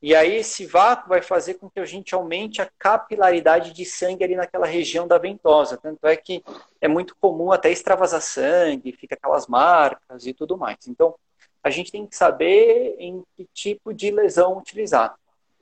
E 0.00 0.14
aí 0.14 0.36
esse 0.36 0.66
vácuo 0.66 1.08
vai 1.08 1.22
fazer 1.22 1.54
com 1.54 1.68
que 1.68 1.80
a 1.80 1.84
gente 1.84 2.14
aumente 2.14 2.62
a 2.62 2.70
capilaridade 2.78 3.72
de 3.72 3.84
sangue 3.84 4.22
ali 4.22 4.36
naquela 4.36 4.66
região 4.66 5.06
da 5.06 5.18
ventosa. 5.18 5.76
Tanto 5.76 6.06
é 6.06 6.16
que 6.16 6.44
é 6.80 6.86
muito 6.86 7.16
comum 7.20 7.50
até 7.50 7.70
extravasar 7.70 8.20
sangue, 8.20 8.92
fica 8.92 9.14
aquelas 9.14 9.46
marcas 9.46 10.26
e 10.26 10.32
tudo 10.32 10.56
mais. 10.56 10.78
Então, 10.86 11.14
a 11.62 11.70
gente 11.70 11.90
tem 11.90 12.06
que 12.06 12.14
saber 12.14 12.94
em 12.98 13.24
que 13.36 13.48
tipo 13.52 13.92
de 13.92 14.10
lesão 14.10 14.56
utilizar. 14.58 15.16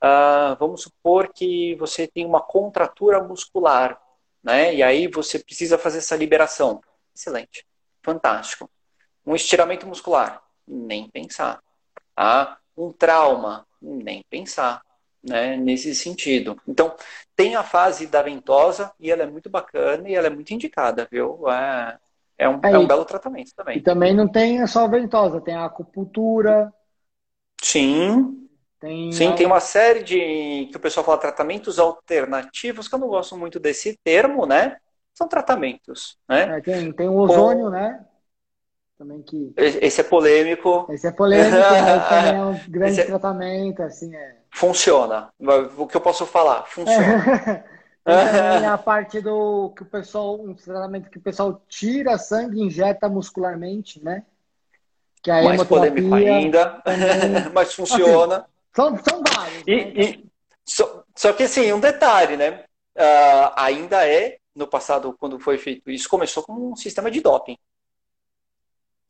Uh, 0.05 0.55
vamos 0.59 0.83
supor 0.83 1.33
que 1.33 1.75
você 1.77 2.07
tem 2.07 2.27
uma 2.27 2.43
contratura 2.43 3.25
muscular, 3.25 3.99
né? 4.43 4.75
E 4.75 4.83
aí 4.83 5.09
você 5.09 5.39
precisa 5.39 5.79
fazer 5.79 5.99
essa 5.99 6.15
liberação. 6.15 6.83
Excelente, 7.17 7.67
fantástico. 8.03 8.69
Um 9.27 9.35
estiramento 9.35 9.87
muscular, 9.87 10.43
nem 10.69 11.09
pensar. 11.09 11.63
Ah, 12.15 12.59
um 12.77 12.93
trauma, 12.93 13.67
nem 13.81 14.23
pensar, 14.29 14.83
né, 15.23 15.57
nesse 15.57 15.95
sentido. 15.95 16.61
Então, 16.69 16.95
tem 17.35 17.57
a 17.57 17.63
fase 17.63 18.07
da 18.07 18.21
ventosa 18.21 18.93
e 19.01 19.11
ela 19.11 19.23
é 19.23 19.27
muito 19.27 19.49
bacana 19.49 20.07
e 20.07 20.15
ela 20.15 20.27
é 20.27 20.31
muito 20.31 20.53
indicada, 20.53 21.09
viu? 21.11 21.49
É, 21.49 21.99
é, 22.37 22.49
um, 22.49 22.61
é 22.63 22.79
um 22.79 22.87
belo 22.87 23.07
tratamento 23.07 23.53
também. 23.57 23.79
E 23.79 23.81
também 23.81 24.15
não 24.15 24.29
tem 24.29 24.67
só 24.67 24.85
a 24.85 24.89
ventosa, 24.89 25.41
tem 25.41 25.55
a 25.55 25.65
acupuntura. 25.65 26.71
Sim. 27.63 28.44
Tem 28.85 29.13
Sim, 29.13 29.35
tem 29.35 29.47
uma 29.47 29.61
série 29.61 30.03
de 30.03 30.69
que 30.71 30.77
o 30.77 30.81
pessoal 30.81 31.07
fala 31.07 31.17
tratamentos 31.17 31.79
alternativos, 31.79 32.87
que 32.87 32.95
eu 32.95 32.99
não 32.99 33.09
gosto 33.09 33.35
muito 33.35 33.59
desse 33.59 33.99
termo, 34.05 34.45
né? 34.45 34.77
São 35.15 35.27
tratamentos, 35.27 36.19
né? 36.29 36.59
É, 36.59 36.61
tem, 36.61 36.93
tem 36.93 37.09
o 37.09 37.17
ozônio, 37.17 37.65
Com... 37.65 37.71
né? 37.71 38.05
também 38.99 39.23
que. 39.23 39.55
Esse 39.57 40.03
é 40.03 40.05
polêmico. 40.05 40.87
Esse 40.91 41.07
é 41.07 41.13
polêmico, 41.13 41.57
também 42.09 42.35
é 42.35 42.45
um 42.45 42.61
grande 42.69 43.01
é... 43.01 43.05
tratamento, 43.05 43.83
assim, 43.83 44.15
é. 44.15 44.37
Funciona. 44.51 45.31
O 45.79 45.87
que 45.87 45.97
eu 45.97 46.01
posso 46.01 46.27
falar? 46.27 46.65
Funciona. 46.67 47.65
também 48.05 48.67
a 48.67 48.77
parte 48.77 49.19
do 49.23 49.71
que 49.71 49.83
o 49.83 49.87
pessoal, 49.87 50.39
um 50.39 50.55
tratamento 50.55 51.09
que 51.09 51.17
o 51.17 51.23
pessoal 51.23 51.63
tira 51.67 52.19
sangue 52.19 52.59
e 52.59 52.65
injeta 52.65 53.09
muscularmente, 53.09 54.05
né? 54.05 54.25
Que 55.23 55.31
é 55.31 55.41
a 55.41 55.43
Mais 55.43 55.65
polêmico 55.65 56.15
ainda, 56.15 56.83
também... 56.85 57.51
mas 57.55 57.73
funciona. 57.73 58.45
São, 58.75 58.97
são 58.97 59.23
vários. 59.35 59.63
E, 59.67 59.77
né? 59.77 59.93
e, 59.97 60.27
só, 60.65 61.05
só 61.15 61.33
que 61.33 61.45
assim, 61.45 61.73
um 61.73 61.81
detalhe, 61.81 62.37
né? 62.37 62.65
Uh, 62.97 63.53
ainda 63.57 64.07
é, 64.07 64.39
no 64.55 64.67
passado, 64.67 65.17
quando 65.19 65.39
foi 65.39 65.59
feito 65.59 65.91
isso, 65.91 66.09
começou 66.09 66.43
com 66.43 66.53
um 66.53 66.77
sistema 66.77 67.11
de 67.11 67.21
doping. 67.21 67.57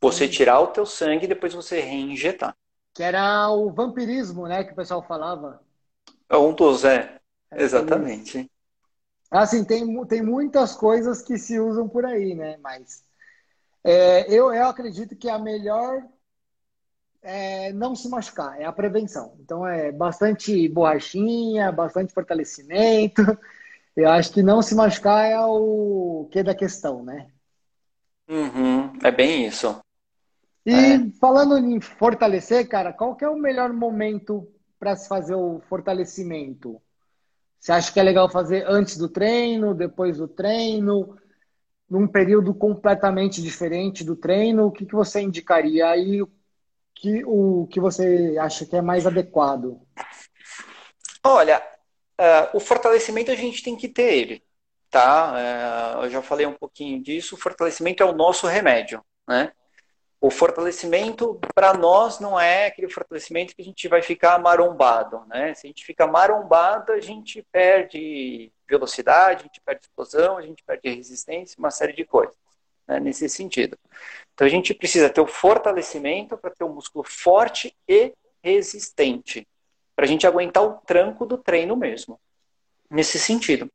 Você 0.00 0.28
tirar 0.28 0.60
o 0.60 0.66
teu 0.68 0.84
sangue 0.84 1.24
e 1.24 1.28
depois 1.28 1.54
você 1.54 1.80
reinjetar. 1.80 2.56
Que 2.92 3.02
era 3.02 3.48
o 3.50 3.72
vampirismo, 3.72 4.46
né? 4.46 4.64
Que 4.64 4.72
o 4.72 4.76
pessoal 4.76 5.02
falava. 5.02 5.62
É 6.28 6.36
um 6.36 6.52
dos, 6.52 6.84
é. 6.84 7.18
é 7.50 7.62
Exatamente. 7.62 8.50
Assim, 9.30 9.64
tem, 9.64 10.04
tem 10.06 10.22
muitas 10.22 10.76
coisas 10.76 11.22
que 11.22 11.38
se 11.38 11.58
usam 11.58 11.88
por 11.88 12.04
aí, 12.04 12.34
né? 12.34 12.56
Mas 12.58 13.02
é, 13.82 14.30
eu, 14.32 14.52
eu 14.52 14.66
acredito 14.66 15.16
que 15.16 15.28
a 15.28 15.38
melhor 15.38 16.02
é 17.24 17.72
não 17.72 17.96
se 17.96 18.08
machucar, 18.08 18.60
é 18.60 18.64
a 18.64 18.72
prevenção. 18.72 19.34
Então 19.40 19.66
é 19.66 19.90
bastante 19.90 20.68
borrachinha, 20.68 21.72
bastante 21.72 22.12
fortalecimento. 22.12 23.22
Eu 23.96 24.10
acho 24.10 24.32
que 24.32 24.42
não 24.42 24.60
se 24.60 24.74
machucar 24.74 25.24
é 25.24 25.40
o 25.40 26.28
que 26.30 26.42
da 26.42 26.54
questão, 26.54 27.02
né? 27.02 27.28
Uhum, 28.28 28.92
é 29.02 29.10
bem 29.10 29.46
isso. 29.46 29.78
E 30.66 30.72
é. 30.72 31.10
falando 31.20 31.56
em 31.58 31.80
fortalecer, 31.80 32.68
cara, 32.68 32.92
qual 32.92 33.14
que 33.14 33.24
é 33.24 33.28
o 33.28 33.38
melhor 33.38 33.72
momento 33.72 34.48
para 34.78 34.96
se 34.96 35.08
fazer 35.08 35.34
o 35.34 35.60
fortalecimento? 35.68 36.80
Você 37.60 37.72
acha 37.72 37.92
que 37.92 38.00
é 38.00 38.02
legal 38.02 38.28
fazer 38.28 38.64
antes 38.66 38.96
do 38.96 39.08
treino, 39.08 39.74
depois 39.74 40.18
do 40.18 40.26
treino, 40.26 41.16
num 41.88 42.06
período 42.08 42.52
completamente 42.52 43.40
diferente 43.40 44.02
do 44.02 44.16
treino? 44.16 44.66
O 44.66 44.72
que, 44.72 44.84
que 44.84 44.94
você 44.94 45.20
indicaria 45.20 45.88
aí? 45.88 46.20
Que, 47.04 47.22
o 47.26 47.66
que 47.70 47.78
você 47.78 48.34
acha 48.40 48.64
que 48.64 48.74
é 48.74 48.80
mais 48.80 49.06
adequado? 49.06 49.78
Olha, 51.22 51.62
uh, 52.18 52.56
o 52.56 52.60
fortalecimento 52.60 53.30
a 53.30 53.34
gente 53.34 53.62
tem 53.62 53.76
que 53.76 53.90
ter 53.90 54.10
ele, 54.14 54.42
tá? 54.88 55.34
Uh, 55.98 56.04
eu 56.04 56.10
já 56.10 56.22
falei 56.22 56.46
um 56.46 56.54
pouquinho 56.54 57.02
disso. 57.02 57.34
O 57.34 57.38
fortalecimento 57.38 58.02
é 58.02 58.06
o 58.06 58.14
nosso 58.14 58.46
remédio, 58.46 59.04
né? 59.28 59.52
o 60.18 60.30
fortalecimento 60.30 61.38
para 61.54 61.74
nós 61.74 62.18
não 62.18 62.40
é 62.40 62.68
aquele 62.68 62.88
fortalecimento 62.88 63.54
que 63.54 63.60
a 63.60 63.64
gente 63.66 63.86
vai 63.86 64.00
ficar 64.00 64.38
marombado, 64.38 65.22
né? 65.26 65.52
Se 65.52 65.66
a 65.66 65.68
gente 65.68 65.84
fica 65.84 66.06
marombado, 66.06 66.92
a 66.92 67.00
gente 67.00 67.46
perde 67.52 68.50
velocidade, 68.66 69.40
a 69.40 69.42
gente 69.42 69.60
perde 69.60 69.82
explosão, 69.82 70.38
a 70.38 70.42
gente 70.42 70.64
perde 70.64 70.88
resistência, 70.88 71.58
uma 71.58 71.70
série 71.70 71.92
de 71.92 72.06
coisas, 72.06 72.34
né? 72.86 73.00
nesse 73.00 73.28
sentido. 73.28 73.78
Então 74.32 74.46
a 74.46 74.50
gente 74.50 74.74
precisa 74.74 75.10
ter 75.10 75.20
o 75.20 75.26
fortalecimento 75.26 76.36
para 76.36 76.50
ter 76.50 76.64
um 76.64 76.74
músculo 76.74 77.04
forte 77.04 77.74
e 77.88 78.12
resistente, 78.42 79.46
para 79.96 80.04
a 80.04 80.08
gente 80.08 80.26
aguentar 80.26 80.62
o 80.64 80.74
tranco 80.78 81.24
do 81.24 81.38
treino 81.38 81.76
mesmo, 81.76 82.20
nesse 82.90 83.18
sentido. 83.18 83.70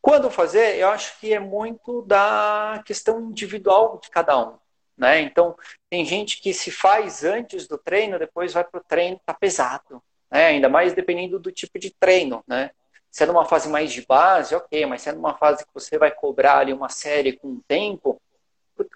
Quando 0.00 0.30
fazer, 0.30 0.76
eu 0.76 0.88
acho 0.88 1.18
que 1.18 1.32
é 1.32 1.40
muito 1.40 2.02
da 2.02 2.82
questão 2.86 3.20
individual 3.20 3.98
de 4.02 4.10
cada 4.10 4.38
um. 4.38 4.58
Né? 4.96 5.20
Então, 5.20 5.56
tem 5.88 6.04
gente 6.04 6.40
que 6.40 6.52
se 6.52 6.70
faz 6.70 7.24
antes 7.24 7.68
do 7.68 7.78
treino, 7.78 8.18
depois 8.18 8.52
vai 8.52 8.64
para 8.64 8.80
o 8.80 8.84
treino, 8.84 9.20
tá 9.24 9.32
pesado. 9.32 10.02
Né? 10.30 10.46
Ainda 10.46 10.68
mais 10.68 10.92
dependendo 10.92 11.38
do 11.38 11.52
tipo 11.52 11.78
de 11.78 11.90
treino. 11.90 12.42
Né? 12.46 12.70
Se 13.10 13.24
é 13.24 13.26
numa 13.26 13.44
fase 13.44 13.68
mais 13.68 13.92
de 13.92 14.04
base, 14.06 14.54
ok, 14.54 14.86
mas 14.86 15.02
se 15.02 15.08
é 15.08 15.12
numa 15.12 15.34
fase 15.34 15.64
que 15.64 15.74
você 15.74 15.98
vai 15.98 16.10
cobrar 16.10 16.58
ali 16.58 16.72
uma 16.72 16.88
série 16.88 17.32
com 17.32 17.48
um 17.48 17.60
tempo, 17.66 18.20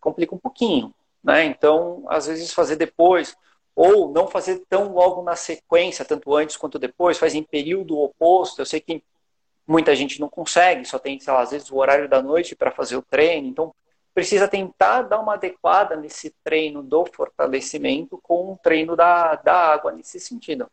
complica 0.01 0.35
um 0.35 0.39
pouquinho. 0.39 0.95
Né? 1.23 1.45
Então, 1.45 2.05
às 2.09 2.27
vezes 2.27 2.53
fazer 2.53 2.77
depois, 2.77 3.37
ou 3.75 4.11
não 4.13 4.29
fazer 4.29 4.63
tão 4.69 4.93
logo 4.93 5.23
na 5.23 5.37
sequência, 5.37 6.05
tanto 6.05 6.35
antes 6.35 6.57
quanto 6.57 6.79
depois, 6.79 7.19
faz 7.19 7.35
em 7.35 7.43
período 7.43 7.99
oposto. 7.99 8.61
Eu 8.61 8.67
sei 8.67 8.81
que 8.81 9.03
muita 9.67 9.95
gente 9.95 10.21
não 10.21 10.29
consegue, 10.29 10.85
só 10.85 10.99
tem, 10.99 11.19
sei 11.21 11.33
lá, 11.33 11.41
às 11.41 11.51
vezes 11.51 11.71
o 11.71 11.77
horário 11.77 12.09
da 12.09 12.23
noite 12.23 12.55
para 12.55 12.71
fazer 12.71 12.97
o 12.97 13.03
treino. 13.03 13.49
Então, 13.49 13.75
precisa 14.15 14.47
tentar 14.47 15.03
dar 15.03 15.21
uma 15.21 15.35
adequada 15.35 15.97
nesse 15.97 16.35
treino 16.45 16.83
do 16.83 17.07
fortalecimento 17.07 18.19
com 18.23 18.53
o 18.53 18.59
treino 18.63 18.95
da, 18.95 19.37
da 19.37 19.55
água 19.55 19.93
nesse 19.93 20.21
sentido. 20.21 20.71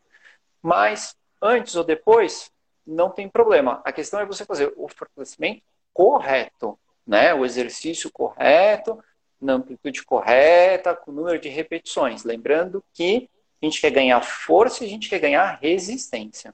Mas 0.61 1.15
antes 1.41 1.75
ou 1.75 1.83
depois, 1.83 2.51
não 2.89 3.09
tem 3.09 3.29
problema. 3.29 3.81
A 3.85 3.91
questão 3.91 4.19
é 4.19 4.25
você 4.25 4.43
fazer 4.45 4.73
o 4.75 4.87
fortalecimento 4.87 5.61
correto, 5.93 6.77
né? 7.05 7.33
O 7.33 7.45
exercício 7.45 8.11
correto 8.11 8.99
na 9.41 9.53
amplitude 9.53 10.03
correta, 10.03 10.93
com 10.93 11.11
o 11.11 11.13
número 11.13 11.39
de 11.39 11.47
repetições. 11.47 12.23
Lembrando 12.23 12.83
que 12.93 13.29
a 13.61 13.65
gente 13.65 13.79
quer 13.79 13.91
ganhar 13.91 14.21
força 14.21 14.83
e 14.83 14.87
a 14.87 14.89
gente 14.89 15.09
quer 15.09 15.19
ganhar 15.19 15.59
resistência. 15.61 16.53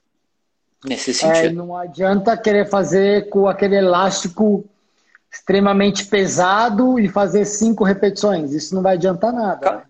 Nesse 0.84 1.12
é, 1.12 1.14
sentido. 1.14 1.48
É, 1.48 1.52
não 1.52 1.76
adianta 1.76 2.38
querer 2.38 2.70
fazer 2.70 3.30
com 3.30 3.48
aquele 3.48 3.76
elástico 3.76 4.66
extremamente 5.32 6.06
pesado 6.06 7.00
e 7.00 7.10
fazer 7.10 7.46
cinco 7.46 7.84
repetições. 7.84 8.54
Isso 8.54 8.76
não 8.76 8.82
vai 8.82 8.94
adiantar 8.94 9.34
nada. 9.34 9.78
Né? 9.78 9.84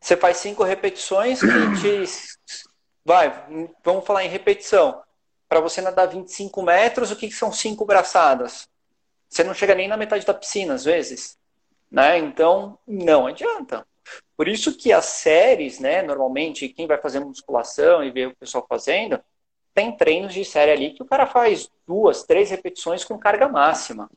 Você 0.00 0.16
faz 0.16 0.38
cinco 0.38 0.64
repetições 0.64 1.40
que 1.40 1.46
te. 1.80 2.04
Vai, 3.04 3.32
vamos 3.82 4.04
falar 4.04 4.24
em 4.24 4.28
repetição. 4.28 5.01
Para 5.52 5.60
você 5.60 5.82
nadar 5.82 6.06
25 6.06 6.62
metros, 6.62 7.10
o 7.10 7.16
que 7.16 7.30
são 7.30 7.52
cinco 7.52 7.84
braçadas? 7.84 8.66
Você 9.28 9.44
não 9.44 9.52
chega 9.52 9.74
nem 9.74 9.86
na 9.86 9.98
metade 9.98 10.24
da 10.24 10.32
piscina, 10.32 10.72
às 10.72 10.86
vezes. 10.86 11.36
Né? 11.90 12.16
Então, 12.16 12.78
não 12.88 13.26
adianta. 13.26 13.86
Por 14.34 14.48
isso 14.48 14.74
que 14.74 14.94
as 14.94 15.04
séries, 15.04 15.78
né, 15.78 16.00
normalmente, 16.00 16.70
quem 16.70 16.86
vai 16.86 16.96
fazer 16.96 17.20
musculação 17.20 18.02
e 18.02 18.10
vê 18.10 18.24
o 18.24 18.34
pessoal 18.34 18.64
fazendo, 18.66 19.20
tem 19.74 19.94
treinos 19.94 20.32
de 20.32 20.42
série 20.42 20.70
ali 20.70 20.94
que 20.94 21.02
o 21.02 21.06
cara 21.06 21.26
faz 21.26 21.68
duas, 21.86 22.22
três 22.22 22.48
repetições 22.48 23.04
com 23.04 23.18
carga 23.18 23.46
máxima. 23.46 24.08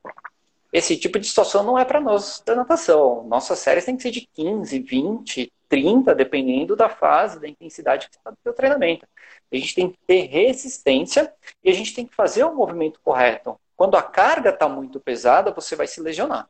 Esse 0.71 0.95
tipo 0.95 1.19
de 1.19 1.27
situação 1.27 1.63
não 1.63 1.77
é 1.77 1.83
para 1.83 1.99
nós 1.99 2.41
da 2.45 2.55
natação. 2.55 3.25
Nossas 3.27 3.59
séries 3.59 3.83
têm 3.83 3.97
que 3.97 4.03
ser 4.03 4.11
de 4.11 4.21
15, 4.21 4.79
20, 4.79 5.51
30, 5.75 6.15
dependendo 6.15 6.73
da 6.73 6.87
fase, 6.87 7.37
da 7.37 7.49
intensidade 7.49 8.07
que 8.09 8.15
está 8.15 8.31
do 8.31 8.37
seu 8.41 8.53
treinamento. 8.53 9.05
A 9.51 9.55
gente 9.57 9.75
tem 9.75 9.91
que 9.91 9.97
ter 10.07 10.21
resistência 10.27 11.33
e 11.61 11.69
a 11.69 11.73
gente 11.73 11.93
tem 11.93 12.07
que 12.07 12.15
fazer 12.15 12.45
o 12.45 12.55
movimento 12.55 13.01
correto. 13.03 13.59
Quando 13.75 13.97
a 13.97 14.01
carga 14.01 14.51
está 14.51 14.69
muito 14.69 15.01
pesada, 15.01 15.51
você 15.51 15.75
vai 15.75 15.85
se 15.85 15.99
lesionar. 15.99 16.47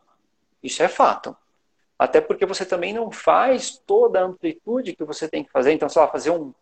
Isso 0.61 0.83
é 0.83 0.87
fato. 0.87 1.35
Até 1.97 2.21
porque 2.21 2.45
você 2.45 2.65
também 2.65 2.93
não 2.93 3.09
faz 3.09 3.81
toda 3.87 4.19
a 4.19 4.23
amplitude 4.23 4.95
que 4.95 5.03
você 5.03 5.27
tem 5.27 5.43
que 5.43 5.51
fazer. 5.51 5.73
Então, 5.73 5.89
sei 5.89 6.01
lá, 6.03 6.07
fazer 6.07 6.29
um, 6.29 6.53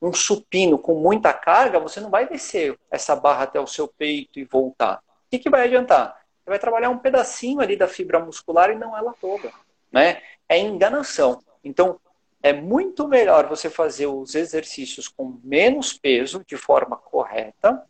um 0.00 0.12
supino 0.14 0.78
com 0.78 0.94
muita 0.94 1.34
carga, 1.34 1.78
você 1.78 2.00
não 2.00 2.08
vai 2.08 2.26
descer 2.26 2.78
essa 2.90 3.14
barra 3.14 3.44
até 3.44 3.60
o 3.60 3.66
seu 3.66 3.86
peito 3.86 4.38
e 4.38 4.44
voltar. 4.44 5.02
O 5.26 5.30
que, 5.30 5.38
que 5.38 5.50
vai 5.50 5.64
adiantar? 5.64 6.18
Você 6.42 6.48
vai 6.48 6.58
trabalhar 6.58 6.88
um 6.88 6.98
pedacinho 6.98 7.60
ali 7.60 7.76
da 7.76 7.86
fibra 7.86 8.18
muscular 8.18 8.70
e 8.70 8.74
não 8.74 8.96
ela 8.96 9.12
toda. 9.20 9.52
Né? 9.92 10.22
É 10.48 10.58
enganação. 10.58 11.42
Então, 11.62 12.00
é 12.46 12.52
muito 12.52 13.08
melhor 13.08 13.48
você 13.48 13.68
fazer 13.68 14.06
os 14.06 14.36
exercícios 14.36 15.08
com 15.08 15.40
menos 15.42 15.92
peso, 15.92 16.44
de 16.46 16.56
forma 16.56 16.96
correta. 16.96 17.82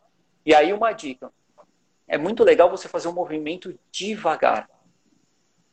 E 0.46 0.54
aí, 0.54 0.72
uma 0.72 0.92
dica: 0.92 1.30
é 2.08 2.16
muito 2.16 2.42
legal 2.42 2.70
você 2.70 2.88
fazer 2.88 3.08
um 3.08 3.12
movimento 3.12 3.78
devagar. 3.92 4.66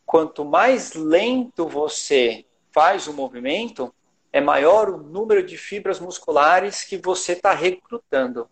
Quanto 0.05 0.43
mais 0.43 0.95
lento 0.95 1.65
você 1.65 2.45
faz 2.73 3.07
o 3.07 3.13
movimento, 3.13 3.95
é 4.33 4.41
maior 4.41 4.89
o 4.89 4.97
número 4.97 5.41
de 5.41 5.55
fibras 5.57 6.01
musculares 6.01 6.83
que 6.83 6.97
você 6.97 7.31
está 7.31 7.53
recrutando, 7.53 8.49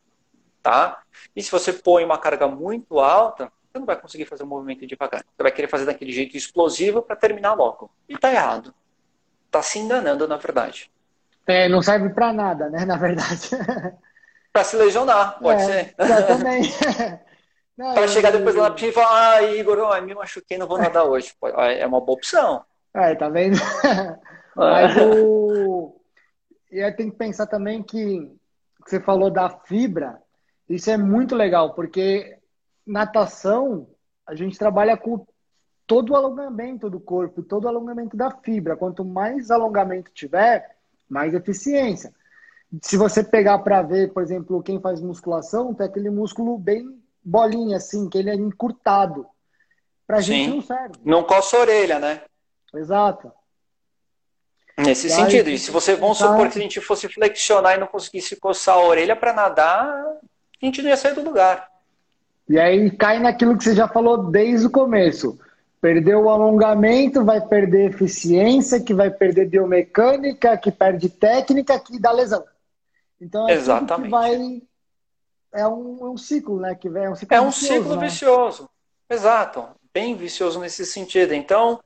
tá? 0.64 1.04
E 1.36 1.44
se 1.44 1.52
você 1.52 1.74
põe 1.74 2.06
uma 2.06 2.18
carga 2.18 2.48
muito 2.48 3.02
alta, 3.02 3.52
você 3.70 3.80
não 3.80 3.86
vai 3.86 4.00
conseguir 4.00 4.26
fazer 4.26 4.44
o 4.44 4.46
um 4.46 4.50
movimento 4.50 4.88
devagar. 4.88 5.26
Você 5.36 5.44
vai 5.44 5.52
querer 5.52 5.68
fazer 5.68 5.84
daquele 5.84 6.14
jeito 6.14 6.38
explosivo 6.38 7.02
para 7.02 7.18
terminar 7.18 7.54
logo. 7.54 7.92
E 8.08 8.18
tá 8.18 8.32
errado. 8.32 8.74
Tá 9.52 9.62
se 9.62 9.78
enganando, 9.78 10.28
na 10.28 10.38
verdade. 10.38 10.90
É, 11.46 11.68
não 11.68 11.82
serve 11.82 12.10
para 12.10 12.32
nada, 12.32 12.70
né, 12.70 12.86
na 12.86 12.98
verdade. 12.98 13.50
para 14.54 14.64
se 14.64 14.78
lesionar, 14.78 15.38
pode 15.40 15.62
é, 15.62 15.66
ser. 15.66 15.96
também. 16.26 16.64
para 17.94 18.08
chegar 18.08 18.32
depois 18.32 18.56
lá 18.56 18.70
na 18.70 18.72
piscina 18.72 18.92
e 18.92 18.96
falar, 18.96 19.34
ah, 19.34 19.44
Igor, 19.44 19.78
oh, 19.80 20.02
me 20.02 20.16
machuquei, 20.16 20.58
não 20.58 20.68
vou 20.68 20.78
nadar 20.78 21.04
hoje. 21.04 21.34
É 21.78 21.86
uma 21.86 22.00
boa 22.00 22.18
opção. 22.18 22.64
É, 22.94 23.14
tá 23.16 23.30
vendo? 23.30 23.58
Mas 24.56 24.96
o. 24.98 25.96
E 26.72 26.82
aí 26.82 26.92
tem 26.94 27.10
que 27.10 27.18
pensar 27.18 27.48
também 27.48 27.84
que 27.84 28.32
você 28.86 29.00
falou 29.00 29.30
da 29.30 29.50
fibra, 29.50 30.22
isso 30.70 30.90
é 30.90 30.98
muito 30.98 31.36
legal, 31.36 31.74
porque 31.74 32.38
natação 32.86 33.88
a 34.26 34.36
gente 34.36 34.58
trabalha 34.58 34.96
com 34.98 35.26
todo 35.92 36.12
o 36.12 36.16
alongamento 36.16 36.90
do 36.90 37.02
corpo, 37.02 37.44
todo 37.44 37.66
o 37.66 37.68
alongamento 37.68 38.16
da 38.16 38.32
fibra. 38.32 38.78
Quanto 38.78 39.04
mais 39.04 39.52
alongamento 39.52 40.10
tiver, 40.14 40.78
mais 41.10 41.34
eficiência. 41.34 42.14
Se 42.82 42.96
você 42.96 43.22
pegar 43.22 43.60
para 43.60 43.82
ver, 43.82 44.14
por 44.14 44.24
exemplo, 44.24 44.64
quem 44.64 44.80
faz 44.80 45.02
musculação, 45.02 45.74
tem 45.74 45.86
aquele 45.86 46.10
músculo 46.10 46.58
bem 46.58 46.98
bolinha, 47.22 47.76
assim, 47.76 48.08
que 48.08 48.18
ele 48.18 48.30
é 48.30 48.36
encurtado. 48.36 49.26
Pra 50.08 50.22
Sim. 50.22 50.28
gente 50.32 50.50
não 50.56 50.62
serve. 50.62 50.94
Não 51.04 51.24
coça 51.26 51.58
a 51.58 51.60
orelha, 51.60 52.00
né? 52.00 52.22
Exato. 52.74 53.30
Nesse 54.78 55.08
e 55.08 55.10
sentido. 55.10 55.48
Aí, 55.48 55.56
e 55.56 55.60
se 55.60 55.72
você, 55.72 55.98
vamos 55.98 56.20
supor 56.20 56.50
que 56.50 56.58
a 56.58 56.62
gente 56.62 56.80
fosse 56.80 57.10
flexionar 57.10 57.76
e 57.76 57.80
não 57.82 57.88
conseguisse 57.88 58.38
coçar 58.38 58.76
a 58.76 58.82
orelha 58.82 59.14
para 59.18 59.34
nadar, 59.34 59.84
a 59.84 60.66
gente 60.66 60.82
não 60.82 60.90
ia 60.90 60.96
sair 60.96 61.16
do 61.16 61.22
lugar. 61.22 61.70
E 62.48 62.58
aí 62.58 62.90
cai 62.92 63.20
naquilo 63.20 63.58
que 63.58 63.64
você 63.66 63.76
já 63.76 63.90
falou 63.90 64.32
desde 64.32 64.68
o 64.68 64.72
começo. 64.72 65.38
Perdeu 65.82 66.26
o 66.26 66.30
alongamento, 66.30 67.26
vai 67.26 67.42
perder 67.42 67.90
eficiência, 67.90 68.80
que 68.80 68.94
vai 68.94 69.10
perder 69.10 69.50
biomecânica, 69.50 70.56
que 70.58 70.72
perde 70.72 71.10
técnica, 71.10 71.80
que 71.80 72.00
dá 72.00 72.12
lesão. 72.12 72.46
Então 73.20 73.50
é 73.50 73.54
Exatamente. 73.54 74.12
vai 74.12 74.62
é 75.54 75.68
um, 75.68 76.06
é 76.06 76.10
um 76.10 76.18
ciclo, 76.18 76.60
né? 76.60 76.76
Que 76.76 76.88
é 76.88 77.10
um 77.10 77.16
ciclo, 77.16 77.36
é 77.36 77.42
um 77.42 77.50
vicioso, 77.50 77.74
ciclo 77.74 77.96
né? 77.96 78.08
vicioso. 78.08 78.70
Exato. 79.10 79.68
Bem 79.94 80.16
vicioso 80.16 80.60
nesse 80.60 80.86
sentido. 80.86 81.34
Então, 81.34 81.82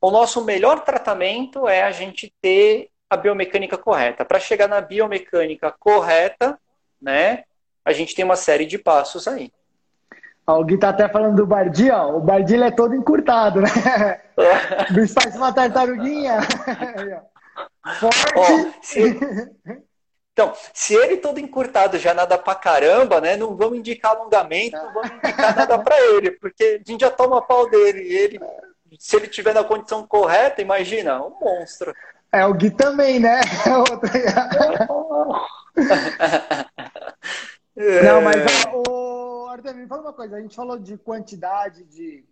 o 0.00 0.10
nosso 0.10 0.44
melhor 0.44 0.80
tratamento 0.84 1.68
é 1.68 1.82
a 1.82 1.92
gente 1.92 2.32
ter 2.42 2.90
a 3.08 3.16
biomecânica 3.16 3.78
correta. 3.78 4.24
Para 4.24 4.40
chegar 4.40 4.68
na 4.68 4.80
biomecânica 4.80 5.70
correta, 5.70 6.58
né, 7.00 7.44
a 7.84 7.92
gente 7.92 8.14
tem 8.14 8.24
uma 8.24 8.36
série 8.36 8.66
de 8.66 8.76
passos 8.76 9.28
aí. 9.28 9.52
Alguém 10.46 10.78
tá 10.78 10.90
até 10.90 11.08
falando 11.08 11.36
do 11.36 11.46
Bardi, 11.46 11.90
ó. 11.90 12.16
O 12.16 12.20
Bardi 12.20 12.62
é 12.62 12.70
todo 12.70 12.94
encurtado, 12.94 13.60
né? 13.60 13.68
O 14.90 14.94
bicho 14.94 15.14
faz 15.14 15.36
uma 15.36 15.52
tartaruguinha. 15.52 16.40
Forte. 18.00 18.74
se... 18.82 19.20
Então, 20.32 20.52
se 20.72 20.92
ele 20.94 21.18
todo 21.18 21.38
encurtado 21.38 21.96
já 21.98 22.12
nada 22.12 22.36
pra 22.36 22.56
caramba, 22.56 23.20
né? 23.20 23.36
Não 23.36 23.56
vamos 23.56 23.78
indicar 23.78 24.10
alongamento, 24.10 24.76
não 24.76 24.92
vamos 24.92 25.12
indicar 25.12 25.54
nada 25.56 25.78
pra 25.78 25.96
ele, 26.00 26.32
porque 26.32 26.80
a 26.84 26.90
gente 26.90 27.02
já 27.02 27.10
toma 27.10 27.40
pau 27.40 27.70
dele. 27.70 28.02
E 28.02 28.16
ele 28.16 28.40
se 28.98 29.16
ele 29.16 29.28
tiver 29.28 29.54
na 29.54 29.64
condição 29.64 30.06
correta, 30.06 30.62
imagina, 30.62 31.22
um 31.22 31.36
monstro. 31.40 31.94
É, 32.32 32.44
o 32.46 32.54
Gui 32.54 32.70
também, 32.70 33.18
né? 33.20 33.40
Não, 37.76 38.22
mas 38.22 38.36
o 38.72 39.23
Arthur, 39.54 39.74
me 39.74 39.86
fala 39.86 40.02
uma 40.02 40.12
coisa, 40.12 40.36
a 40.36 40.40
gente 40.40 40.56
falou 40.56 40.76
de 40.76 40.98
quantidade, 40.98 41.84
de, 41.84 42.24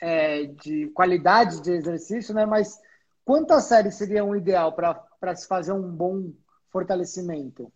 é, 0.00 0.44
de 0.44 0.86
qualidade 0.90 1.60
de 1.60 1.72
exercício, 1.72 2.32
né? 2.32 2.46
Mas 2.46 2.80
quantas 3.24 3.64
séries 3.64 3.96
seria 3.96 4.24
um 4.24 4.36
ideal 4.36 4.72
para 4.72 5.34
se 5.34 5.48
fazer 5.48 5.72
um 5.72 5.82
bom 5.82 6.32
fortalecimento? 6.70 7.72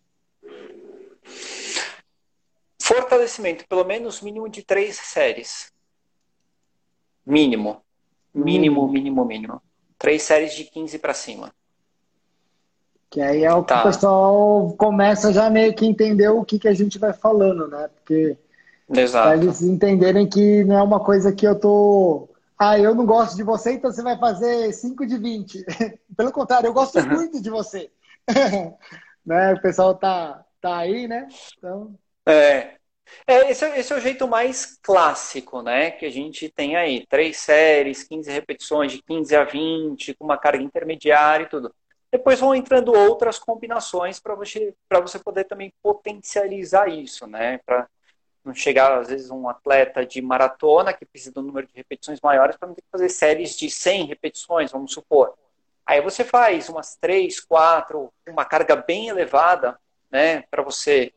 Fortalecimento, 2.81 3.67
pelo 3.67 3.83
menos 3.83 4.21
mínimo 4.21 4.47
de 4.47 4.63
três 4.63 4.95
séries. 4.95 5.69
Mínimo. 7.25 7.83
Mínimo, 8.33 8.85
hum. 8.85 8.91
mínimo, 8.91 9.25
mínimo. 9.25 9.61
Três 9.97 10.23
séries 10.23 10.53
de 10.53 10.63
15 10.63 10.97
para 10.99 11.13
cima. 11.13 11.53
Que 13.09 13.21
aí 13.21 13.43
é 13.43 13.53
o 13.53 13.63
que 13.63 13.67
tá. 13.67 13.81
o 13.81 13.83
pessoal 13.83 14.73
começa 14.77 15.33
já 15.33 15.49
meio 15.49 15.75
que 15.75 15.85
entender 15.85 16.29
o 16.29 16.43
que, 16.45 16.57
que 16.57 16.69
a 16.69 16.73
gente 16.73 16.97
vai 16.97 17.13
falando, 17.13 17.67
né? 17.67 17.89
Porque 17.89 18.37
Exato. 18.89 19.27
pra 19.27 19.37
eles 19.37 19.61
entenderem 19.61 20.27
que 20.27 20.63
não 20.63 20.77
é 20.77 20.83
uma 20.83 20.99
coisa 20.99 21.33
que 21.33 21.45
eu 21.45 21.59
tô. 21.59 22.29
Ah, 22.57 22.77
eu 22.77 22.93
não 22.93 23.05
gosto 23.05 23.35
de 23.35 23.43
você, 23.43 23.73
então 23.73 23.91
você 23.91 24.01
vai 24.01 24.17
fazer 24.17 24.71
5 24.71 25.05
de 25.05 25.17
20. 25.17 25.65
Pelo 26.15 26.31
contrário, 26.31 26.67
eu 26.67 26.73
gosto 26.73 27.01
muito 27.07 27.41
de 27.41 27.49
você. 27.49 27.89
né? 29.25 29.53
O 29.53 29.61
pessoal 29.61 29.95
tá, 29.95 30.45
tá 30.61 30.77
aí, 30.77 31.07
né? 31.07 31.27
Então... 31.57 31.95
É, 32.25 32.75
é, 33.27 33.51
esse, 33.51 33.65
é, 33.65 33.79
esse 33.79 33.91
é 33.91 33.95
o 33.95 34.01
jeito 34.01 34.27
mais 34.27 34.77
clássico, 34.81 35.61
né? 35.61 35.91
Que 35.91 36.05
a 36.05 36.11
gente 36.11 36.49
tem 36.49 36.75
aí. 36.75 37.05
Três 37.07 37.37
séries, 37.37 38.03
15 38.03 38.31
repetições, 38.31 38.91
de 38.91 39.01
15 39.01 39.35
a 39.35 39.43
20, 39.43 40.13
com 40.13 40.25
uma 40.25 40.37
carga 40.37 40.63
intermediária 40.63 41.45
e 41.45 41.49
tudo. 41.49 41.73
Depois 42.11 42.39
vão 42.39 42.53
entrando 42.53 42.93
outras 42.93 43.39
combinações 43.39 44.19
para 44.19 44.35
você, 44.35 44.73
você 45.01 45.17
poder 45.17 45.45
também 45.45 45.73
potencializar 45.81 46.87
isso, 46.87 47.25
né? 47.25 47.59
Para 47.65 47.87
não 48.43 48.53
chegar, 48.53 48.99
às 48.99 49.07
vezes, 49.07 49.29
um 49.29 49.47
atleta 49.47 50.05
de 50.05 50.21
maratona 50.21 50.93
que 50.93 51.05
precisa 51.05 51.31
de 51.31 51.39
um 51.39 51.43
número 51.43 51.67
de 51.67 51.73
repetições 51.75 52.19
maiores 52.21 52.57
para 52.57 52.67
não 52.67 52.75
ter 52.75 52.81
que 52.81 52.91
fazer 52.91 53.09
séries 53.09 53.55
de 53.57 53.69
100 53.69 54.05
repetições, 54.05 54.71
vamos 54.71 54.93
supor. 54.93 55.33
Aí 55.85 56.01
você 56.01 56.23
faz 56.23 56.69
umas 56.69 56.95
três, 56.95 57.39
quatro, 57.39 58.11
uma 58.27 58.45
carga 58.45 58.75
bem 58.75 59.09
elevada, 59.09 59.77
né? 60.11 60.43
Para 60.49 60.63
você 60.63 61.13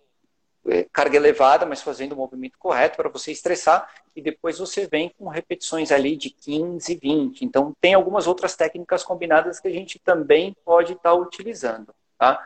é, 0.69 0.85
carga 0.93 1.17
elevada, 1.17 1.65
mas 1.65 1.83
fazendo 1.83 2.13
o 2.13 2.17
movimento 2.17 2.59
correto 2.59 2.97
para 2.97 3.09
você 3.09 3.31
estressar, 3.31 3.89
e 4.15 4.21
depois 4.21 4.59
você 4.59 4.87
vem 4.87 5.13
com 5.17 5.29
repetições 5.29 5.93
ali 5.93 6.17
de 6.17 6.31
15, 6.31 6.97
20. 6.97 7.45
Então, 7.45 7.73
tem 7.81 7.95
algumas 7.95 8.27
outras 8.27 8.57
técnicas 8.57 9.05
combinadas 9.05 9.61
que 9.61 9.69
a 9.69 9.73
gente 9.73 9.99
também 9.99 10.57
pode 10.65 10.95
estar 10.95 11.11
tá 11.11 11.15
utilizando. 11.15 11.95
Tá? 12.19 12.45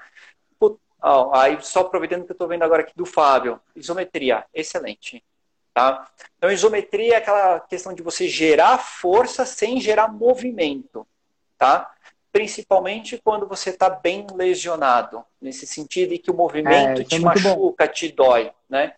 Aí, 1.32 1.58
só 1.62 1.80
aproveitando 1.80 2.24
que 2.24 2.32
eu 2.32 2.34
estou 2.34 2.48
vendo 2.48 2.62
agora 2.62 2.82
aqui 2.82 2.92
do 2.94 3.06
Fábio, 3.06 3.60
isometria, 3.74 4.44
excelente. 4.52 5.24
Tá? 5.72 6.08
Então, 6.36 6.50
isometria 6.50 7.14
é 7.14 7.16
aquela 7.16 7.60
questão 7.60 7.94
de 7.94 8.02
você 8.02 8.28
gerar 8.28 8.78
força 8.78 9.46
sem 9.46 9.80
gerar 9.80 10.08
movimento. 10.08 11.06
Tá? 11.56 11.90
Principalmente 12.32 13.20
quando 13.22 13.46
você 13.46 13.70
está 13.70 13.88
bem 13.88 14.26
lesionado, 14.34 15.24
nesse 15.40 15.66
sentido 15.66 16.12
em 16.12 16.18
que 16.18 16.30
o 16.30 16.34
movimento 16.34 17.00
é, 17.00 17.04
te 17.04 17.16
é 17.16 17.18
machuca, 17.18 17.86
bom. 17.86 17.92
te 17.92 18.12
dói. 18.12 18.52
Né? 18.68 18.94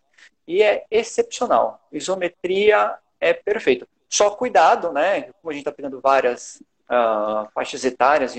E 0.46 0.62
é 0.62 0.84
excepcional. 0.90 1.86
Isometria 1.92 2.94
é 3.20 3.32
perfeito. 3.32 3.86
Só 4.08 4.30
cuidado, 4.30 4.92
né? 4.92 5.22
Como 5.40 5.50
a 5.50 5.52
gente 5.52 5.62
está 5.62 5.72
pegando 5.72 6.00
várias 6.00 6.62
uh, 6.90 7.48
faixas 7.54 7.84
etárias 7.84 8.36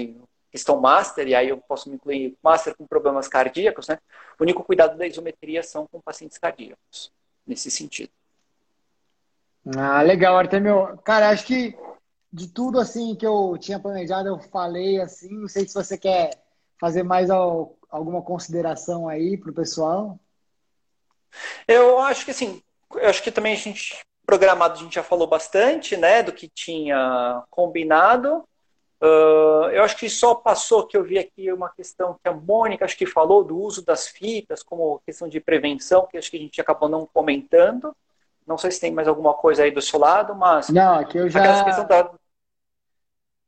questão 0.54 0.80
master, 0.80 1.28
e 1.28 1.34
aí 1.34 1.49
eu 1.49 1.58
posso 1.58 1.89
me 1.89 1.95
incluir 1.95 2.38
master 2.43 2.78
com 2.78 2.86
problemas 2.86 3.28
cardíacos, 3.28 3.88
né? 3.88 3.97
O 4.39 4.43
único 4.43 4.64
cuidado 4.64 4.95
da 4.95 5.08
isometria 5.08 5.64
são 5.64 5.88
com 5.88 5.99
pacientes 5.99 6.38
cardíacos, 6.38 7.12
nesse 7.45 7.72
sentido. 7.72 8.12
Ah, 9.76 10.04
legal, 10.04 10.38
Artemio. 10.38 10.95
Cara, 11.04 11.30
acho 11.32 11.47
que 11.47 11.76
de 12.32 12.47
tudo 12.47 12.80
assim 12.80 13.16
que 13.16 13.26
eu 13.26 13.58
tinha 13.60 13.80
planejado, 13.80 14.30
eu 14.30 14.39
falei 14.39 15.01
assim. 15.01 15.34
Não 15.39 15.47
sei 15.47 15.68
se 15.68 15.74
você 15.74 15.97
quer 15.97 16.39
fazer 16.80 17.01
mais 17.01 17.32
alguma 17.32 18.22
consideração 18.22 19.10
aí 19.10 19.36
para 19.36 19.49
o 19.49 19.56
pessoal. 19.56 20.20
Eu 21.68 21.97
acho 21.97 22.26
que 22.26 22.32
assim, 22.32 22.62
eu 22.93 23.10
acho 23.10 23.24
que 23.24 23.32
também 23.32 23.54
a 23.54 23.58
gente 23.58 23.99
programado 24.24 24.76
a 24.76 24.84
gente 24.84 24.95
já 24.95 25.04
falou 25.04 25.28
bastante, 25.28 25.97
né, 25.97 26.22
do 26.22 26.32
que 26.32 26.47
tinha 26.47 27.43
combinado. 27.49 28.47
Eu 29.84 29.86
acho 29.86 29.98
que 29.98 30.10
só 30.10 30.34
passou 30.34 30.88
que 30.88 30.96
eu 30.96 31.04
vi 31.04 31.20
aqui 31.20 31.52
uma 31.52 31.70
questão 31.70 32.18
que 32.24 32.30
a 32.30 32.32
Mônica 32.32 32.86
acho 32.86 32.98
que 32.98 33.06
falou 33.06 33.44
do 33.44 33.60
uso 33.60 33.84
das 33.86 34.08
fitas 34.08 34.64
como 34.64 35.02
questão 35.06 35.28
de 35.28 35.42
prevenção, 35.42 36.08
que 36.08 36.18
acho 36.18 36.32
que 36.32 36.38
a 36.38 36.40
gente 36.40 36.62
acabou 36.62 36.88
não 36.88 37.06
comentando. 37.06 37.94
Não 38.48 38.58
sei 38.58 38.72
se 38.72 38.80
tem 38.80 38.94
mais 38.94 39.10
alguma 39.10 39.34
coisa 39.34 39.64
aí 39.64 39.72
do 39.72 39.82
seu 39.82 40.00
lado, 40.00 40.34
mas. 40.36 40.70
Não, 40.70 41.00
aqui 41.00 41.18
eu 41.18 41.30
já. 41.30 41.84
Da, 41.84 42.12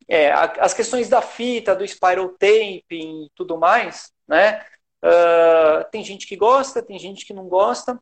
é, 0.09 0.29
as 0.33 0.73
questões 0.73 1.07
da 1.07 1.21
fita, 1.21 1.73
do 1.73 1.87
spiral 1.87 2.27
taping 2.27 3.25
e 3.25 3.31
tudo 3.33 3.57
mais, 3.57 4.11
né? 4.27 4.61
Uh, 5.01 5.89
tem 5.89 6.03
gente 6.03 6.27
que 6.27 6.35
gosta, 6.35 6.83
tem 6.83 6.99
gente 6.99 7.25
que 7.25 7.33
não 7.33 7.47
gosta. 7.47 7.97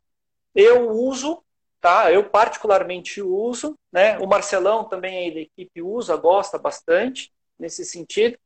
Eu 0.52 0.90
uso, 0.90 1.40
tá? 1.80 2.10
Eu 2.10 2.28
particularmente 2.28 3.22
uso, 3.22 3.78
né? 3.92 4.18
O 4.18 4.26
Marcelão 4.26 4.82
também 4.82 5.18
aí 5.18 5.34
da 5.34 5.40
equipe 5.40 5.80
usa, 5.80 6.16
gosta 6.16 6.58
bastante 6.58 7.32
nesse 7.58 7.84
sentido. 7.84 8.38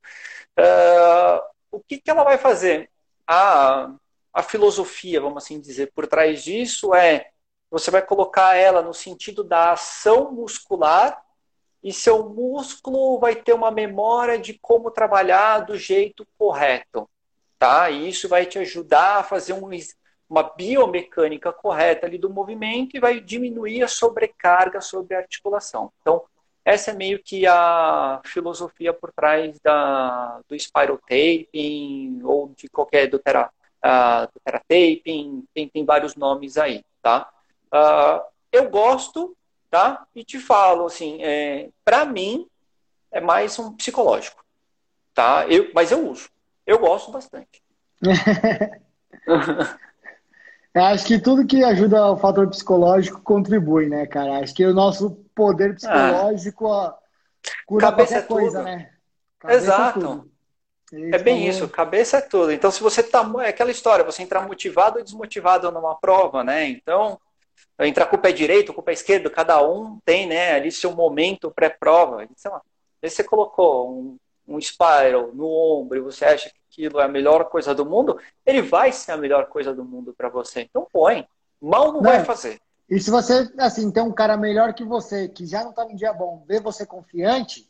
Uh, 0.59 1.43
o 1.71 1.81
que, 1.81 1.99
que 1.99 2.11
ela 2.11 2.25
vai 2.25 2.39
fazer? 2.39 2.91
A, 3.27 3.93
a 4.33 4.43
filosofia, 4.43 5.21
vamos 5.21 5.45
assim 5.45 5.61
dizer, 5.61 5.93
por 5.95 6.07
trás 6.07 6.43
disso 6.43 6.95
é 6.95 7.31
você 7.71 7.91
vai 7.91 8.01
colocar 8.01 8.57
ela 8.57 8.81
no 8.81 8.95
sentido 8.95 9.45
da 9.45 9.73
ação 9.73 10.33
muscular 10.33 11.23
e 11.83 11.93
seu 11.93 12.29
músculo 12.29 13.19
vai 13.19 13.37
ter 13.37 13.53
uma 13.53 13.71
memória 13.71 14.39
de 14.39 14.59
como 14.59 14.91
trabalhar 14.91 15.61
do 15.61 15.77
jeito 15.77 16.27
correto, 16.39 17.09
tá? 17.59 17.91
E 17.91 18.09
isso 18.09 18.29
vai 18.29 18.47
te 18.47 18.59
ajudar 18.59 19.19
a 19.19 19.23
fazer 19.23 19.53
um, 19.53 19.69
uma 20.29 20.43
biomecânica 20.43 21.53
correta 21.53 22.07
ali 22.07 22.19
do 22.19 22.31
movimento 22.31 22.97
e 22.97 23.01
vai 23.01 23.21
diminuir 23.21 23.83
a 23.83 23.89
sobrecarga 23.89 24.81
sobre 24.81 25.15
a 25.15 25.19
articulação. 25.19 25.93
Então, 26.01 26.25
essa 26.69 26.91
é 26.91 26.95
meio 26.95 27.19
que 27.19 27.47
a 27.47 28.21
filosofia 28.27 28.93
por 28.93 29.11
trás 29.11 29.59
da, 29.61 30.39
do 30.47 30.55
spiral 30.55 30.99
taping 30.99 32.21
ou 32.23 32.53
de 32.55 32.69
qualquer 32.69 33.09
do, 33.09 33.19
tera, 33.19 33.51
uh, 33.83 34.27
do 34.31 34.39
terataping, 34.45 35.47
tem, 35.55 35.67
tem 35.67 35.83
vários 35.83 36.15
nomes 36.15 36.59
aí, 36.59 36.85
tá? 37.01 37.27
Uh, 37.73 38.21
eu 38.53 38.69
gosto, 38.69 39.35
tá? 39.71 40.07
E 40.15 40.23
te 40.23 40.39
falo, 40.39 40.85
assim, 40.85 41.23
é, 41.23 41.71
para 41.83 42.05
mim 42.05 42.47
é 43.11 43.19
mais 43.19 43.59
um 43.59 43.75
psicológico, 43.75 44.45
tá? 45.15 45.47
Eu, 45.49 45.71
mas 45.75 45.91
eu 45.91 46.07
uso. 46.07 46.29
Eu 46.67 46.79
gosto 46.79 47.11
bastante. 47.11 47.63
acho 50.87 51.07
que 51.07 51.19
tudo 51.19 51.47
que 51.47 51.65
ajuda 51.65 52.13
o 52.13 52.17
fator 52.17 52.49
psicológico 52.49 53.21
contribui, 53.23 53.89
né, 53.89 54.07
cara? 54.07 54.39
Acho 54.39 54.55
que 54.55 54.65
o 54.65 54.75
nosso 54.75 55.11
poder 55.35 55.75
psicológico 55.75 56.69
ah. 56.69 56.99
cura 57.67 57.87
Cabeça 57.87 58.23
qualquer 58.23 58.25
é 58.25 58.29
coisa, 58.29 58.63
né? 58.63 58.91
Cabeça 59.39 59.61
é 59.61 59.65
Exato. 59.65 60.31
É, 60.93 61.17
é 61.17 61.19
bem 61.19 61.47
isso, 61.47 61.69
cabeça 61.69 62.19
é 62.19 62.21
tudo. 62.21 62.53
Então, 62.53 62.71
se 62.71 62.83
você 62.83 63.03
tá. 63.03 63.29
É 63.43 63.49
aquela 63.49 63.71
história, 63.71 64.05
você 64.05 64.23
entrar 64.23 64.47
motivado 64.47 64.99
ou 64.99 65.05
desmotivado 65.05 65.71
numa 65.71 65.95
prova, 65.97 66.43
né? 66.43 66.67
Então, 66.69 67.21
entrar 67.81 68.07
com 68.07 68.17
o 68.17 68.19
pé 68.19 68.33
direito, 68.33 68.73
com 68.73 68.81
o 68.81 68.85
pé 68.85 68.93
esquerdo, 68.93 69.31
cada 69.31 69.63
um 69.63 69.99
tem, 70.05 70.27
né, 70.27 70.55
ali 70.55 70.73
seu 70.73 70.93
momento 70.93 71.51
pré-prova. 71.51 72.27
Sei 72.37 72.51
lá, 72.51 72.61
se 73.05 73.11
você 73.11 73.25
colocou 73.25 73.93
um, 73.93 74.19
um 74.49 74.61
spiral 74.61 75.31
no 75.35 75.47
ombro 75.47 75.99
e 75.99 76.01
você 76.01 76.25
acha 76.25 76.49
que 76.49 76.57
aquilo 76.71 77.01
é 77.01 77.05
a 77.05 77.09
melhor 77.09 77.45
coisa 77.45 77.75
do 77.75 77.85
mundo, 77.85 78.19
ele 78.47 78.63
vai 78.63 78.91
ser 78.91 79.13
a 79.13 79.17
melhor 79.17 79.47
coisa 79.47 79.75
do 79.75 79.85
mundo 79.85 80.15
para 80.17 80.29
você. 80.29 80.63
Então 80.63 80.87
põe. 80.91 81.27
Mal 81.61 81.89
não, 81.89 81.95
não, 81.95 82.03
vai 82.03 82.25
fazer. 82.25 82.59
E 82.89 82.99
se 82.99 83.11
você, 83.11 83.53
assim, 83.59 83.91
tem 83.91 84.03
um 84.03 84.13
cara 84.13 84.37
melhor 84.37 84.73
que 84.73 84.85
você, 84.85 85.29
que 85.29 85.47
já 85.47 85.63
não 85.63 85.73
tá 85.73 85.85
no 85.85 85.95
dia 85.95 86.13
bom, 86.13 86.45
vê 86.49 86.59
você 86.59 86.87
confiante, 86.87 87.69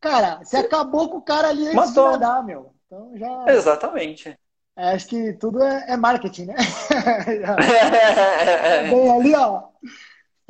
cara, 0.00 0.40
você 0.42 0.58
acabou 0.58 1.08
com 1.08 1.18
o 1.18 1.22
cara 1.22 1.48
ali 1.48 1.62
antes 1.62 1.74
Matou. 1.74 2.12
de 2.12 2.18
nadar, 2.18 2.44
meu. 2.44 2.74
Então 2.86 3.12
já... 3.16 3.44
Exatamente. 3.48 4.38
É, 4.76 4.90
acho 4.90 5.08
que 5.08 5.32
tudo 5.34 5.62
é, 5.62 5.86
é 5.88 5.96
marketing, 5.96 6.46
né? 6.46 6.54
Bem 8.90 9.10
ali, 9.10 9.34
ó. 9.34 9.62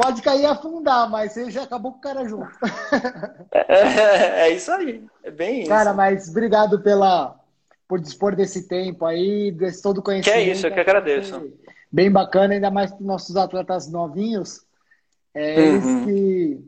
Pode 0.01 0.22
cair 0.22 0.42
e 0.42 0.46
afundar, 0.46 1.11
mas 1.11 1.32
você 1.32 1.51
já 1.51 1.64
acabou 1.64 1.90
com 1.90 1.99
o 1.99 2.01
cara 2.01 2.24
junto. 2.24 2.49
é, 3.53 4.42
é 4.42 4.51
isso 4.51 4.70
aí. 4.70 5.05
É 5.24 5.30
bem 5.32 5.62
isso. 5.62 5.68
Cara, 5.68 5.92
mas 5.92 6.28
obrigado 6.28 6.80
pela, 6.80 7.34
por 7.88 8.01
dispor 8.01 8.36
desse 8.36 8.68
tempo 8.68 9.05
aí, 9.05 9.51
desse 9.51 9.82
todo 9.82 10.01
conhecimento. 10.01 10.40
Que 10.40 10.51
é 10.51 10.53
isso, 10.53 10.68
eu 10.68 10.72
que 10.72 10.78
agradeço. 10.78 11.53
Bem 11.90 12.12
bacana, 12.12 12.55
ainda 12.55 12.70
mais 12.70 12.92
para 12.92 13.01
os 13.01 13.07
nossos 13.07 13.34
atletas 13.36 13.90
novinhos. 13.90 14.61
É, 15.34 15.59
uhum. 15.59 15.66
Eles 15.66 16.05
que, 16.05 16.61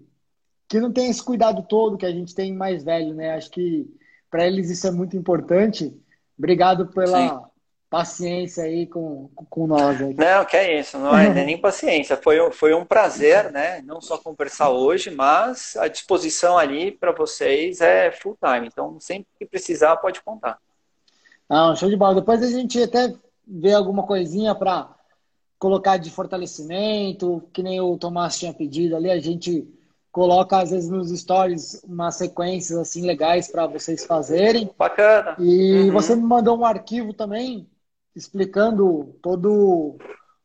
que 0.69 0.81
não 0.81 0.93
têm 0.93 1.09
esse 1.09 1.23
cuidado 1.23 1.63
todo 1.69 1.97
que 1.97 2.07
a 2.07 2.13
gente 2.13 2.35
tem 2.35 2.53
mais 2.53 2.83
velho, 2.83 3.15
né? 3.15 3.37
Acho 3.37 3.49
que 3.53 3.87
para 4.29 4.45
eles 4.45 4.71
isso 4.71 4.89
é 4.89 4.91
muito 4.91 5.17
importante. 5.17 5.97
Obrigado 6.37 6.89
pela, 6.89 7.29
Sim 7.29 7.50
paciência 7.91 8.63
aí 8.63 8.87
com, 8.87 9.29
com 9.35 9.67
nós. 9.67 10.01
Aí. 10.01 10.15
Não, 10.15 10.45
que 10.45 10.57
é 10.57 10.79
isso, 10.79 10.97
não 10.97 11.19
é 11.19 11.29
nem 11.45 11.61
paciência. 11.61 12.17
Foi, 12.17 12.51
foi 12.53 12.73
um 12.73 12.85
prazer, 12.85 13.51
né? 13.51 13.83
Não 13.85 14.01
só 14.01 14.17
conversar 14.17 14.71
hoje, 14.71 15.11
mas 15.11 15.77
a 15.77 15.89
disposição 15.89 16.57
ali 16.57 16.93
para 16.93 17.11
vocês 17.11 17.81
é 17.81 18.13
full 18.13 18.39
time. 18.43 18.69
Então, 18.69 18.99
sempre 19.01 19.27
que 19.37 19.45
precisar, 19.45 19.97
pode 19.97 20.23
contar. 20.23 20.59
Não, 21.49 21.75
show 21.75 21.91
de 21.91 21.97
bola. 21.97 22.15
Depois 22.15 22.41
a 22.45 22.47
gente 22.47 22.81
até 22.81 23.13
vê 23.45 23.73
alguma 23.73 24.05
coisinha 24.05 24.55
para 24.55 24.95
colocar 25.59 25.97
de 25.97 26.11
fortalecimento, 26.11 27.43
que 27.53 27.63
nem 27.63 27.81
o 27.81 27.99
Tomás 27.99 28.39
tinha 28.39 28.55
pedido 28.55 28.95
ali, 28.95 29.11
a 29.11 29.19
gente 29.19 29.69
coloca 30.13 30.59
às 30.59 30.71
vezes 30.71 30.89
nos 30.89 31.11
stories 31.11 31.83
umas 31.85 32.17
sequências 32.17 32.79
assim 32.79 33.05
legais 33.05 33.51
para 33.51 33.67
vocês 33.67 34.07
fazerem. 34.07 34.71
Bacana. 34.79 35.35
E 35.41 35.83
uhum. 35.83 35.93
você 35.93 36.15
me 36.15 36.23
mandou 36.23 36.57
um 36.57 36.65
arquivo 36.65 37.13
também 37.13 37.69
explicando 38.15 39.17
todo 39.23 39.53
o 39.53 39.99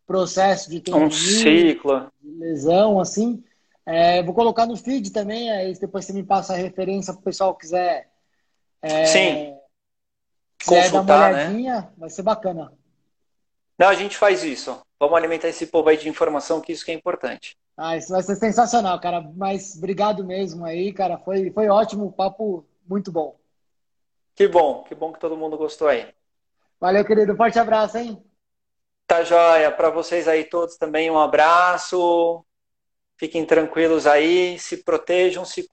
processo 0.05 0.69
de 0.69 0.83
um 0.93 1.09
ciclo, 1.09 2.11
de 2.21 2.31
lesão, 2.31 2.99
assim. 2.99 3.43
É, 3.85 4.23
vou 4.23 4.33
colocar 4.33 4.65
no 4.65 4.75
feed 4.75 5.11
também, 5.11 5.51
aí 5.51 5.73
depois 5.77 6.05
você 6.05 6.13
me 6.13 6.23
passa 6.23 6.53
a 6.53 6.57
referência 6.57 7.13
para 7.13 7.21
o 7.21 7.23
pessoal 7.23 7.55
quiser. 7.55 8.09
É, 8.81 9.05
Sim. 9.05 9.55
Quiser 10.57 10.89
Consultar, 10.89 11.05
dar 11.05 11.13
uma 11.15 11.37
né? 11.37 11.43
olhadinha, 11.43 11.81
né? 11.81 11.89
vai 11.97 12.09
ser 12.09 12.23
bacana. 12.23 12.71
Não, 13.77 13.87
a 13.87 13.93
gente 13.93 14.17
faz 14.17 14.43
isso. 14.43 14.79
Vamos 14.99 15.17
alimentar 15.17 15.49
esse 15.49 15.67
povo 15.67 15.89
aí 15.89 15.97
de 15.97 16.09
informação, 16.09 16.61
que 16.61 16.71
isso 16.71 16.85
que 16.85 16.91
é 16.91 16.93
importante. 16.93 17.57
Ah, 17.77 17.97
isso 17.97 18.09
vai 18.09 18.23
ser 18.23 18.35
sensacional, 18.35 18.99
cara. 18.99 19.21
Mas 19.35 19.75
obrigado 19.75 20.23
mesmo 20.23 20.65
aí, 20.65 20.93
cara. 20.93 21.17
Foi, 21.17 21.51
foi 21.51 21.67
ótimo, 21.67 22.11
papo 22.11 22.65
muito 22.87 23.11
bom. 23.11 23.37
Que 24.33 24.47
bom, 24.47 24.83
que 24.83 24.95
bom 24.95 25.11
que 25.11 25.19
todo 25.19 25.37
mundo 25.37 25.57
gostou 25.57 25.87
aí. 25.87 26.07
Valeu, 26.79 27.05
querido. 27.05 27.35
Forte 27.35 27.57
abraço, 27.59 27.97
hein? 27.97 28.23
Tá 29.07 29.23
joia. 29.23 29.71
Para 29.71 29.89
vocês 29.89 30.27
aí 30.27 30.43
todos 30.43 30.77
também 30.77 31.09
um 31.09 31.17
abraço. 31.19 32.45
Fiquem 33.17 33.45
tranquilos 33.45 34.05
aí, 34.05 34.59
se 34.59 34.83
protejam, 34.83 35.45
se 35.45 35.63